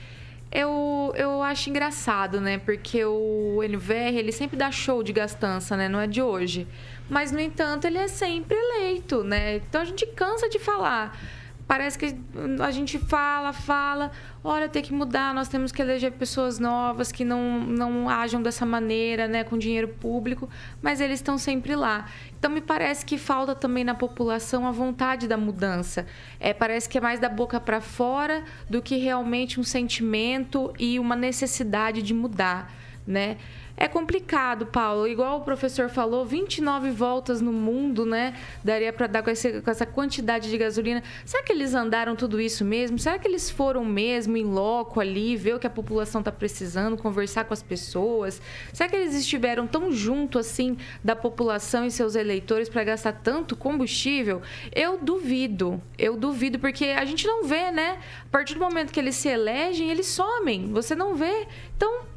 Eu, 0.51 1.13
eu 1.17 1.43
acho 1.43 1.69
engraçado, 1.69 2.41
né? 2.41 2.59
Porque 2.59 3.05
o 3.05 3.61
NVR, 3.63 4.17
ele 4.17 4.31
sempre 4.31 4.57
dá 4.57 4.71
show 4.71 5.03
de 5.03 5.13
gastança, 5.13 5.77
né? 5.77 5.89
Não 5.89 6.01
é 6.01 6.07
de 6.07 6.23
hoje. 6.23 6.67
Mas, 7.11 7.33
no 7.33 7.41
entanto, 7.41 7.87
ele 7.87 7.99
é 7.99 8.07
sempre 8.07 8.57
eleito, 8.57 9.25
né? 9.25 9.57
Então, 9.57 9.81
a 9.81 9.85
gente 9.85 10.07
cansa 10.07 10.49
de 10.49 10.61
falar. 10.61 11.19
Parece 11.67 11.99
que 11.99 12.15
a 12.63 12.71
gente 12.71 12.99
fala, 12.99 13.53
fala, 13.53 14.11
olha, 14.43 14.69
tem 14.69 14.83
que 14.83 14.93
mudar, 14.93 15.33
nós 15.33 15.49
temos 15.49 15.73
que 15.73 15.81
eleger 15.81 16.13
pessoas 16.13 16.59
novas 16.59 17.11
que 17.11 17.25
não, 17.25 17.61
não 17.61 18.09
ajam 18.09 18.43
dessa 18.43 18.67
maneira, 18.67 19.27
né, 19.27 19.45
com 19.45 19.57
dinheiro 19.57 19.89
público, 19.89 20.49
mas 20.83 21.01
eles 21.01 21.21
estão 21.21 21.39
sempre 21.39 21.75
lá. 21.75 22.07
Então, 22.39 22.51
me 22.51 22.61
parece 22.61 23.07
que 23.07 23.17
falta 23.17 23.55
também 23.55 23.83
na 23.83 23.95
população 23.95 24.67
a 24.67 24.71
vontade 24.71 25.27
da 25.27 25.39
mudança. 25.39 26.07
É, 26.39 26.53
parece 26.53 26.87
que 26.87 26.99
é 26.99 27.01
mais 27.01 27.19
da 27.19 27.31
boca 27.31 27.59
para 27.59 27.81
fora 27.81 28.45
do 28.69 28.83
que 28.83 28.97
realmente 28.97 29.59
um 29.59 29.65
sentimento 29.65 30.73
e 30.79 30.99
uma 30.99 31.17
necessidade 31.17 32.03
de 32.03 32.13
mudar. 32.13 32.71
né? 33.07 33.37
É 33.77 33.89
complicado, 33.89 34.67
Paulo. 34.67 35.07
Igual 35.07 35.39
o 35.39 35.41
professor 35.41 35.89
falou, 35.89 36.25
29 36.25 36.91
voltas 36.91 37.41
no 37.41 37.53
mundo, 37.53 38.07
né? 38.07 38.35
Daria 38.63 38.93
para 38.93 39.09
dar 39.09 39.23
com, 39.23 39.31
esse, 39.31 39.61
com, 39.61 39.71
essa 39.71 39.85
quantidade 39.85 40.49
de 40.49 40.57
gasolina. 40.57 41.03
Será 41.25 41.43
que 41.43 41.53
eles 41.53 41.75
andaram 41.75 42.15
tudo 42.15 42.41
isso 42.41 42.65
mesmo? 42.65 43.01
Será 43.01 43.19
que 43.19 43.27
eles 43.27 43.51
foram 43.51 43.85
mesmo 43.85 44.37
em 44.37 44.45
loco 44.45 45.01
ali, 45.01 45.37
ver 45.37 45.57
o 45.57 45.59
que 45.59 45.67
a 45.67 45.71
população 45.71 46.21
está 46.21 46.31
precisando, 46.31 46.97
conversar 46.97 47.45
com 47.45 47.53
as 47.53 47.65
pessoas? 47.65 48.41
Será 48.73 48.89
que 48.89 48.95
eles 48.95 49.15
estiveram 49.15 49.67
tão 49.67 49.91
junto 49.91 50.39
assim 50.39 50.77
da 51.03 51.17
população 51.17 51.85
e 51.85 51.91
seus 51.91 52.15
eleitores 52.15 52.69
para 52.69 52.85
gastar 52.85 53.13
tanto 53.13 53.57
combustível? 53.57 54.41
Eu 54.73 54.99
duvido. 54.99 55.83
Eu 55.99 56.17
duvido 56.17 56.61
porque 56.61 56.87
a 56.87 57.05
gente 57.05 57.27
não 57.27 57.45
vê, 57.45 57.73
né? 57.73 57.99
A 58.25 58.31
partir 58.31 58.55
do 58.55 58.61
momento 58.61 58.93
que 58.93 59.01
eles 59.01 59.17
se 59.17 59.29
elegem, 59.29 59.91
eles 59.91 60.07
somem. 60.07 60.73
Você 60.73 60.95
não 60.95 61.17
vê. 61.17 61.49
Então, 61.77 62.14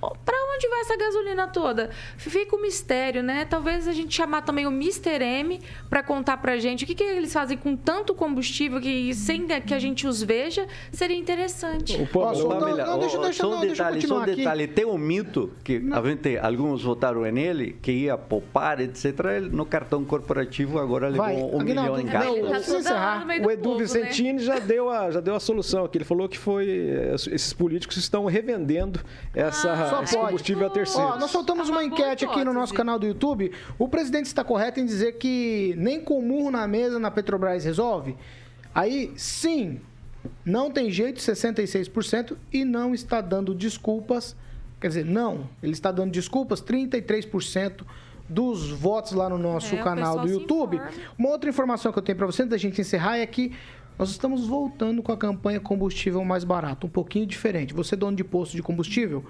para 0.00 0.36
onde 0.54 0.68
vai 0.68 0.80
essa 0.80 0.96
gasolina 0.96 1.46
toda? 1.48 1.90
Fica 2.16 2.56
um 2.56 2.62
mistério, 2.62 3.22
né? 3.22 3.44
Talvez 3.44 3.86
a 3.86 3.92
gente 3.92 4.14
chamar 4.14 4.42
também 4.42 4.66
o 4.66 4.70
Mr. 4.70 5.22
M 5.22 5.60
para 5.88 6.02
contar 6.02 6.38
pra 6.38 6.58
gente 6.58 6.84
o 6.84 6.86
que, 6.86 6.94
que 6.94 7.02
eles 7.02 7.32
fazem 7.32 7.56
com 7.56 7.76
tanto 7.76 8.14
combustível 8.14 8.80
que 8.80 9.14
sem 9.14 9.46
que 9.66 9.74
a 9.74 9.78
gente 9.78 10.06
os 10.06 10.22
veja, 10.22 10.66
seria 10.92 11.16
interessante. 11.16 12.00
O 12.00 12.06
povo, 12.06 12.34
só, 12.34 12.48
não, 12.60 12.76
não, 12.76 12.98
deixa, 12.98 13.18
deixa, 13.18 13.42
só 13.42 13.56
um 13.56 13.60
detalhe, 13.60 14.06
só 14.06 14.20
um 14.20 14.24
detalhe. 14.24 14.68
Tem 14.68 14.84
um 14.84 14.96
mito 14.96 15.52
que 15.64 15.82
a 15.90 16.02
gente, 16.02 16.38
alguns 16.38 16.82
votaram 16.82 17.22
nele, 17.22 17.76
que 17.82 17.90
ia 17.90 18.16
poupar, 18.16 18.80
etc. 18.80 19.12
No 19.50 19.66
cartão 19.66 20.04
corporativo 20.04 20.78
agora 20.78 21.08
levou 21.08 21.26
vai. 21.26 21.34
um 21.34 21.60
Aguinaldo, 21.60 21.92
milhão 21.92 22.00
em 22.00 22.06
casa. 22.06 22.26
Não, 22.26 22.50
tá 22.50 22.58
encerrar. 22.58 23.26
O 23.44 23.50
Edu 23.50 23.62
povo, 23.62 23.78
Vicentini 23.78 24.34
né? 24.34 24.38
já, 24.38 24.58
deu 24.58 24.88
a, 24.88 25.10
já 25.10 25.20
deu 25.20 25.34
a 25.34 25.40
solução 25.40 25.84
aqui. 25.84 25.98
Ele 25.98 26.04
falou 26.04 26.28
que 26.28 26.38
foi 26.38 26.68
eh, 26.70 27.14
esses 27.14 27.52
políticos 27.52 27.96
estão 27.96 28.24
revendendo 28.26 29.00
essa... 29.34 29.72
Ah 29.72 29.89
só 29.90 30.02
esse 30.02 30.14
pode. 30.14 30.26
combustível 30.26 30.66
a 30.66 30.70
terceiro. 30.70 31.08
Ó, 31.08 31.18
nós 31.18 31.30
soltamos 31.30 31.68
uma 31.68 31.84
enquete 31.84 32.24
aqui 32.24 32.44
no 32.44 32.52
nosso 32.52 32.72
canal 32.72 32.98
do 32.98 33.06
YouTube. 33.06 33.52
O 33.78 33.88
presidente 33.88 34.26
está 34.26 34.42
correto 34.44 34.80
em 34.80 34.86
dizer 34.86 35.12
que 35.18 35.74
nem 35.76 36.00
com 36.00 36.20
murro 36.22 36.50
na 36.50 36.66
mesa 36.66 36.98
na 36.98 37.10
Petrobras 37.10 37.64
resolve? 37.64 38.16
Aí, 38.74 39.12
sim, 39.16 39.80
não 40.44 40.70
tem 40.70 40.90
jeito, 40.90 41.20
66%, 41.20 42.36
e 42.52 42.64
não 42.64 42.94
está 42.94 43.20
dando 43.20 43.54
desculpas. 43.54 44.36
Quer 44.80 44.88
dizer, 44.88 45.04
não, 45.04 45.48
ele 45.62 45.72
está 45.72 45.92
dando 45.92 46.10
desculpas, 46.10 46.62
33% 46.62 47.82
dos 48.28 48.70
votos 48.70 49.12
lá 49.12 49.28
no 49.28 49.36
nosso 49.36 49.74
é, 49.74 49.82
canal 49.82 50.20
do 50.20 50.28
YouTube. 50.28 50.80
Uma 51.18 51.30
outra 51.30 51.50
informação 51.50 51.92
que 51.92 51.98
eu 51.98 52.02
tenho 52.02 52.16
para 52.16 52.26
você, 52.26 52.42
antes 52.42 52.50
da 52.50 52.56
gente 52.56 52.80
encerrar, 52.80 53.18
é 53.18 53.26
que 53.26 53.52
nós 53.98 54.10
estamos 54.10 54.46
voltando 54.46 55.02
com 55.02 55.12
a 55.12 55.16
campanha 55.16 55.60
combustível 55.60 56.24
mais 56.24 56.44
barato, 56.44 56.86
um 56.86 56.90
pouquinho 56.90 57.26
diferente. 57.26 57.74
Você, 57.74 57.94
dono 57.94 58.16
de 58.16 58.24
posto 58.24 58.56
de 58.56 58.62
combustível, 58.62 59.24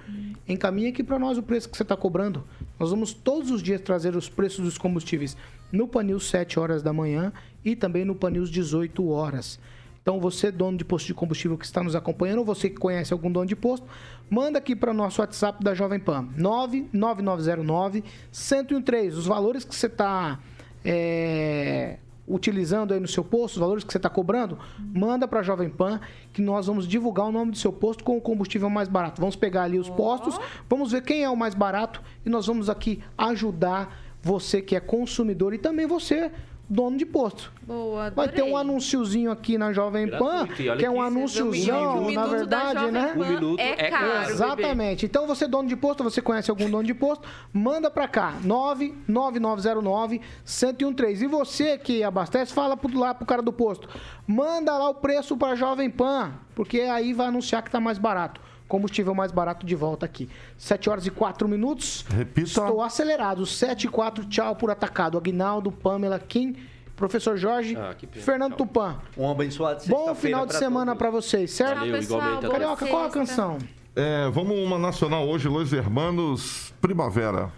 encaminha 0.52 0.90
aqui 0.90 1.02
para 1.02 1.18
nós 1.18 1.38
o 1.38 1.42
preço 1.42 1.68
que 1.68 1.76
você 1.76 1.82
está 1.82 1.96
cobrando. 1.96 2.44
Nós 2.78 2.90
vamos 2.90 3.12
todos 3.12 3.50
os 3.50 3.62
dias 3.62 3.80
trazer 3.80 4.16
os 4.16 4.28
preços 4.28 4.64
dos 4.64 4.78
combustíveis 4.78 5.36
no 5.70 5.86
Panil 5.86 6.18
7 6.18 6.58
horas 6.58 6.82
da 6.82 6.92
manhã 6.92 7.32
e 7.64 7.76
também 7.76 8.04
no 8.04 8.14
Panil 8.14 8.44
18 8.44 9.08
horas. 9.08 9.58
Então, 10.02 10.18
você, 10.18 10.50
dono 10.50 10.78
de 10.78 10.84
posto 10.84 11.06
de 11.06 11.14
combustível 11.14 11.58
que 11.58 11.64
está 11.64 11.82
nos 11.82 11.94
acompanhando, 11.94 12.38
ou 12.38 12.44
você 12.44 12.70
que 12.70 12.76
conhece 12.76 13.12
algum 13.12 13.30
dono 13.30 13.46
de 13.46 13.54
posto, 13.54 13.86
manda 14.30 14.58
aqui 14.58 14.74
para 14.74 14.90
o 14.90 14.94
nosso 14.94 15.20
WhatsApp 15.20 15.62
da 15.62 15.74
Jovem 15.74 16.00
Pan, 16.00 16.26
99909 16.36 18.02
1013. 18.32 19.16
Os 19.18 19.26
valores 19.26 19.62
que 19.62 19.74
você 19.74 19.86
está 19.86 20.40
é, 20.82 21.98
utilizando 22.30 22.94
aí 22.94 23.00
no 23.00 23.08
seu 23.08 23.24
posto, 23.24 23.54
os 23.54 23.60
valores 23.60 23.84
que 23.84 23.92
você 23.92 23.98
está 23.98 24.08
cobrando, 24.08 24.58
manda 24.78 25.26
para 25.26 25.40
a 25.40 25.42
Jovem 25.42 25.68
Pan 25.68 26.00
que 26.32 26.40
nós 26.40 26.66
vamos 26.66 26.86
divulgar 26.86 27.26
o 27.26 27.32
nome 27.32 27.50
do 27.50 27.58
seu 27.58 27.72
posto 27.72 28.04
com 28.04 28.16
o 28.16 28.20
combustível 28.20 28.70
mais 28.70 28.88
barato. 28.88 29.20
Vamos 29.20 29.36
pegar 29.36 29.64
ali 29.64 29.78
os 29.78 29.90
postos, 29.90 30.38
vamos 30.68 30.92
ver 30.92 31.02
quem 31.02 31.24
é 31.24 31.30
o 31.30 31.36
mais 31.36 31.54
barato 31.54 32.00
e 32.24 32.30
nós 32.30 32.46
vamos 32.46 32.70
aqui 32.70 33.02
ajudar 33.18 33.96
você 34.22 34.60
que 34.60 34.76
é 34.76 34.80
consumidor 34.80 35.54
e 35.54 35.58
também 35.58 35.86
você 35.86 36.30
dono 36.70 36.96
de 36.96 37.04
posto. 37.04 37.52
Boa, 37.62 38.10
Vai 38.10 38.28
ter 38.28 38.44
um 38.44 38.56
anunciozinho 38.56 39.32
aqui 39.32 39.58
na 39.58 39.72
Jovem 39.72 40.08
Pan, 40.08 40.46
que 40.46 40.84
é 40.84 40.90
um 40.90 41.02
anúnciozão, 41.02 42.04
um 42.04 42.12
na 42.12 42.26
verdade, 42.26 42.92
né? 42.92 43.12
Um 43.16 43.18
minuto 43.18 43.60
é, 43.60 43.86
é 43.86 43.90
caro. 43.90 44.30
Exatamente. 44.30 45.04
Então, 45.04 45.26
você 45.26 45.48
dono 45.48 45.68
de 45.68 45.74
posto, 45.74 46.04
você 46.04 46.22
conhece 46.22 46.48
algum 46.48 46.70
dono 46.70 46.84
de 46.84 46.94
posto, 46.94 47.28
manda 47.52 47.90
para 47.90 48.06
cá, 48.06 48.34
99909-1013. 48.44 51.22
E 51.22 51.26
você 51.26 51.76
que 51.76 52.04
abastece, 52.04 52.52
fala 52.52 52.78
lá 52.94 53.14
pro 53.14 53.26
cara 53.26 53.42
do 53.42 53.52
posto, 53.52 53.88
manda 54.26 54.78
lá 54.78 54.88
o 54.88 54.94
preço 54.94 55.36
para 55.36 55.56
Jovem 55.56 55.90
Pan, 55.90 56.32
porque 56.54 56.82
aí 56.82 57.12
vai 57.12 57.26
anunciar 57.26 57.62
que 57.62 57.70
tá 57.70 57.80
mais 57.80 57.98
barato 57.98 58.40
combustível 58.70 59.14
mais 59.14 59.32
barato 59.32 59.66
de 59.66 59.74
volta 59.74 60.06
aqui. 60.06 60.30
7 60.56 60.88
horas 60.88 61.06
e 61.06 61.10
4 61.10 61.48
minutos. 61.48 62.06
Repita. 62.08 62.46
Estou 62.46 62.80
acelerado. 62.80 63.44
7 63.44 63.84
e 63.84 63.88
4, 63.88 64.24
tchau 64.26 64.54
por 64.54 64.70
atacado. 64.70 65.18
Aguinaldo, 65.18 65.72
Pamela, 65.72 66.18
Kim, 66.18 66.54
Professor 66.96 67.36
Jorge, 67.36 67.76
ah, 67.76 67.94
Fernando 68.12 68.56
tchau. 68.56 68.66
Tupã. 68.66 68.96
Um 69.18 69.28
abençoado 69.30 69.82
Bom 69.86 70.14
final 70.14 70.46
de 70.46 70.54
semana 70.54 70.94
para 70.94 71.10
vocês, 71.10 71.50
certo? 71.50 71.80
Valeu, 71.80 72.00
igualmente. 72.00 72.48
Carioca, 72.48 72.86
qual 72.86 73.04
a 73.04 73.10
canção? 73.10 73.58
É, 73.96 74.30
vamos 74.30 74.56
uma 74.56 74.78
nacional 74.78 75.28
hoje, 75.28 75.48
Los 75.48 75.72
Hermanos 75.72 76.72
Primavera. 76.80 77.50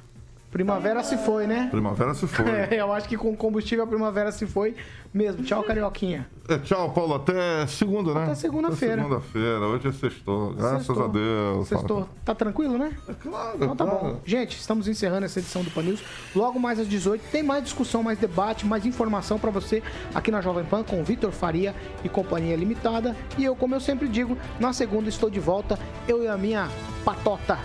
Primavera 0.52 1.02
se 1.02 1.16
foi, 1.16 1.46
né? 1.46 1.68
Primavera 1.70 2.12
se 2.12 2.26
foi. 2.26 2.42
É, 2.52 2.80
eu 2.80 2.92
acho 2.92 3.08
que 3.08 3.16
com 3.16 3.34
combustível 3.34 3.84
a 3.84 3.86
primavera 3.86 4.30
se 4.30 4.46
foi 4.46 4.76
mesmo. 5.12 5.42
Tchau, 5.42 5.62
Carioquinha. 5.62 6.28
É, 6.46 6.58
tchau, 6.58 6.90
Paulo. 6.90 7.14
Até 7.14 7.66
segunda, 7.66 8.12
né? 8.12 8.24
Até 8.24 8.34
segunda-feira. 8.34 9.02
Segunda-feira. 9.02 9.60
Hoje 9.60 9.88
é 9.88 9.92
sextou. 9.92 10.52
Graças 10.52 10.86
sextou. 10.86 11.04
a 11.04 11.08
Deus. 11.08 11.68
Sextou. 11.68 12.08
Tá 12.22 12.34
tranquilo, 12.34 12.76
né? 12.76 12.94
É 13.08 13.14
claro. 13.14 13.56
Então 13.56 13.74
tá 13.74 13.86
claro. 13.86 14.00
bom. 14.00 14.20
Gente, 14.26 14.58
estamos 14.58 14.86
encerrando 14.86 15.24
essa 15.24 15.38
edição 15.38 15.62
do 15.62 15.70
Pan 15.70 15.82
News. 15.82 16.02
Logo 16.36 16.60
mais 16.60 16.78
às 16.78 16.86
18 16.86 17.22
tem 17.32 17.42
mais 17.42 17.64
discussão, 17.64 18.02
mais 18.02 18.18
debate, 18.18 18.66
mais 18.66 18.84
informação 18.84 19.38
para 19.38 19.50
você 19.50 19.82
aqui 20.14 20.30
na 20.30 20.42
Jovem 20.42 20.64
Pan 20.64 20.82
com 20.82 21.02
Vitor 21.02 21.32
Faria 21.32 21.74
e 22.04 22.10
Companhia 22.10 22.54
Limitada. 22.56 23.16
E 23.38 23.44
eu, 23.44 23.56
como 23.56 23.74
eu 23.74 23.80
sempre 23.80 24.06
digo, 24.06 24.36
na 24.60 24.74
segunda 24.74 25.08
estou 25.08 25.30
de 25.30 25.40
volta. 25.40 25.78
Eu 26.06 26.22
e 26.22 26.28
a 26.28 26.36
minha 26.36 26.68
patota 27.04 27.58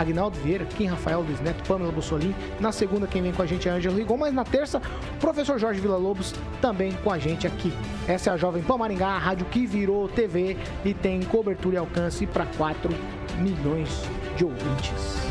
Agnaldo 0.00 0.38
Vieira, 0.40 0.64
Kim 0.64 0.86
Rafael, 0.86 1.20
Luiz 1.20 1.38
Neto, 1.40 1.62
Pamela 1.68 1.92
Bussolim. 1.92 2.34
Na 2.58 2.72
segunda, 2.72 3.06
quem 3.06 3.20
vem 3.20 3.32
com 3.32 3.42
a 3.42 3.46
gente 3.46 3.68
é 3.68 3.72
Ângelo 3.72 3.96
Rigon, 3.96 4.16
mas 4.16 4.32
na 4.32 4.44
terça, 4.44 4.80
o 5.16 5.20
professor 5.20 5.58
Jorge 5.58 5.78
Villa-Lobos 5.78 6.34
também 6.60 6.92
com 7.04 7.12
a 7.12 7.18
gente 7.18 7.46
aqui. 7.46 7.70
Essa 8.08 8.30
é 8.30 8.32
a 8.32 8.36
Jovem 8.38 8.62
Pan 8.62 8.78
Maringá, 8.78 9.08
a 9.08 9.18
rádio 9.18 9.44
que 9.46 9.66
virou 9.66 10.08
TV 10.08 10.56
e 10.84 10.94
tem 10.94 11.22
cobertura 11.22 11.74
e 11.74 11.78
alcance 11.78 12.26
para 12.26 12.46
4 12.46 12.90
milhões 13.38 14.02
de 14.36 14.44
ouvintes. 14.44 15.29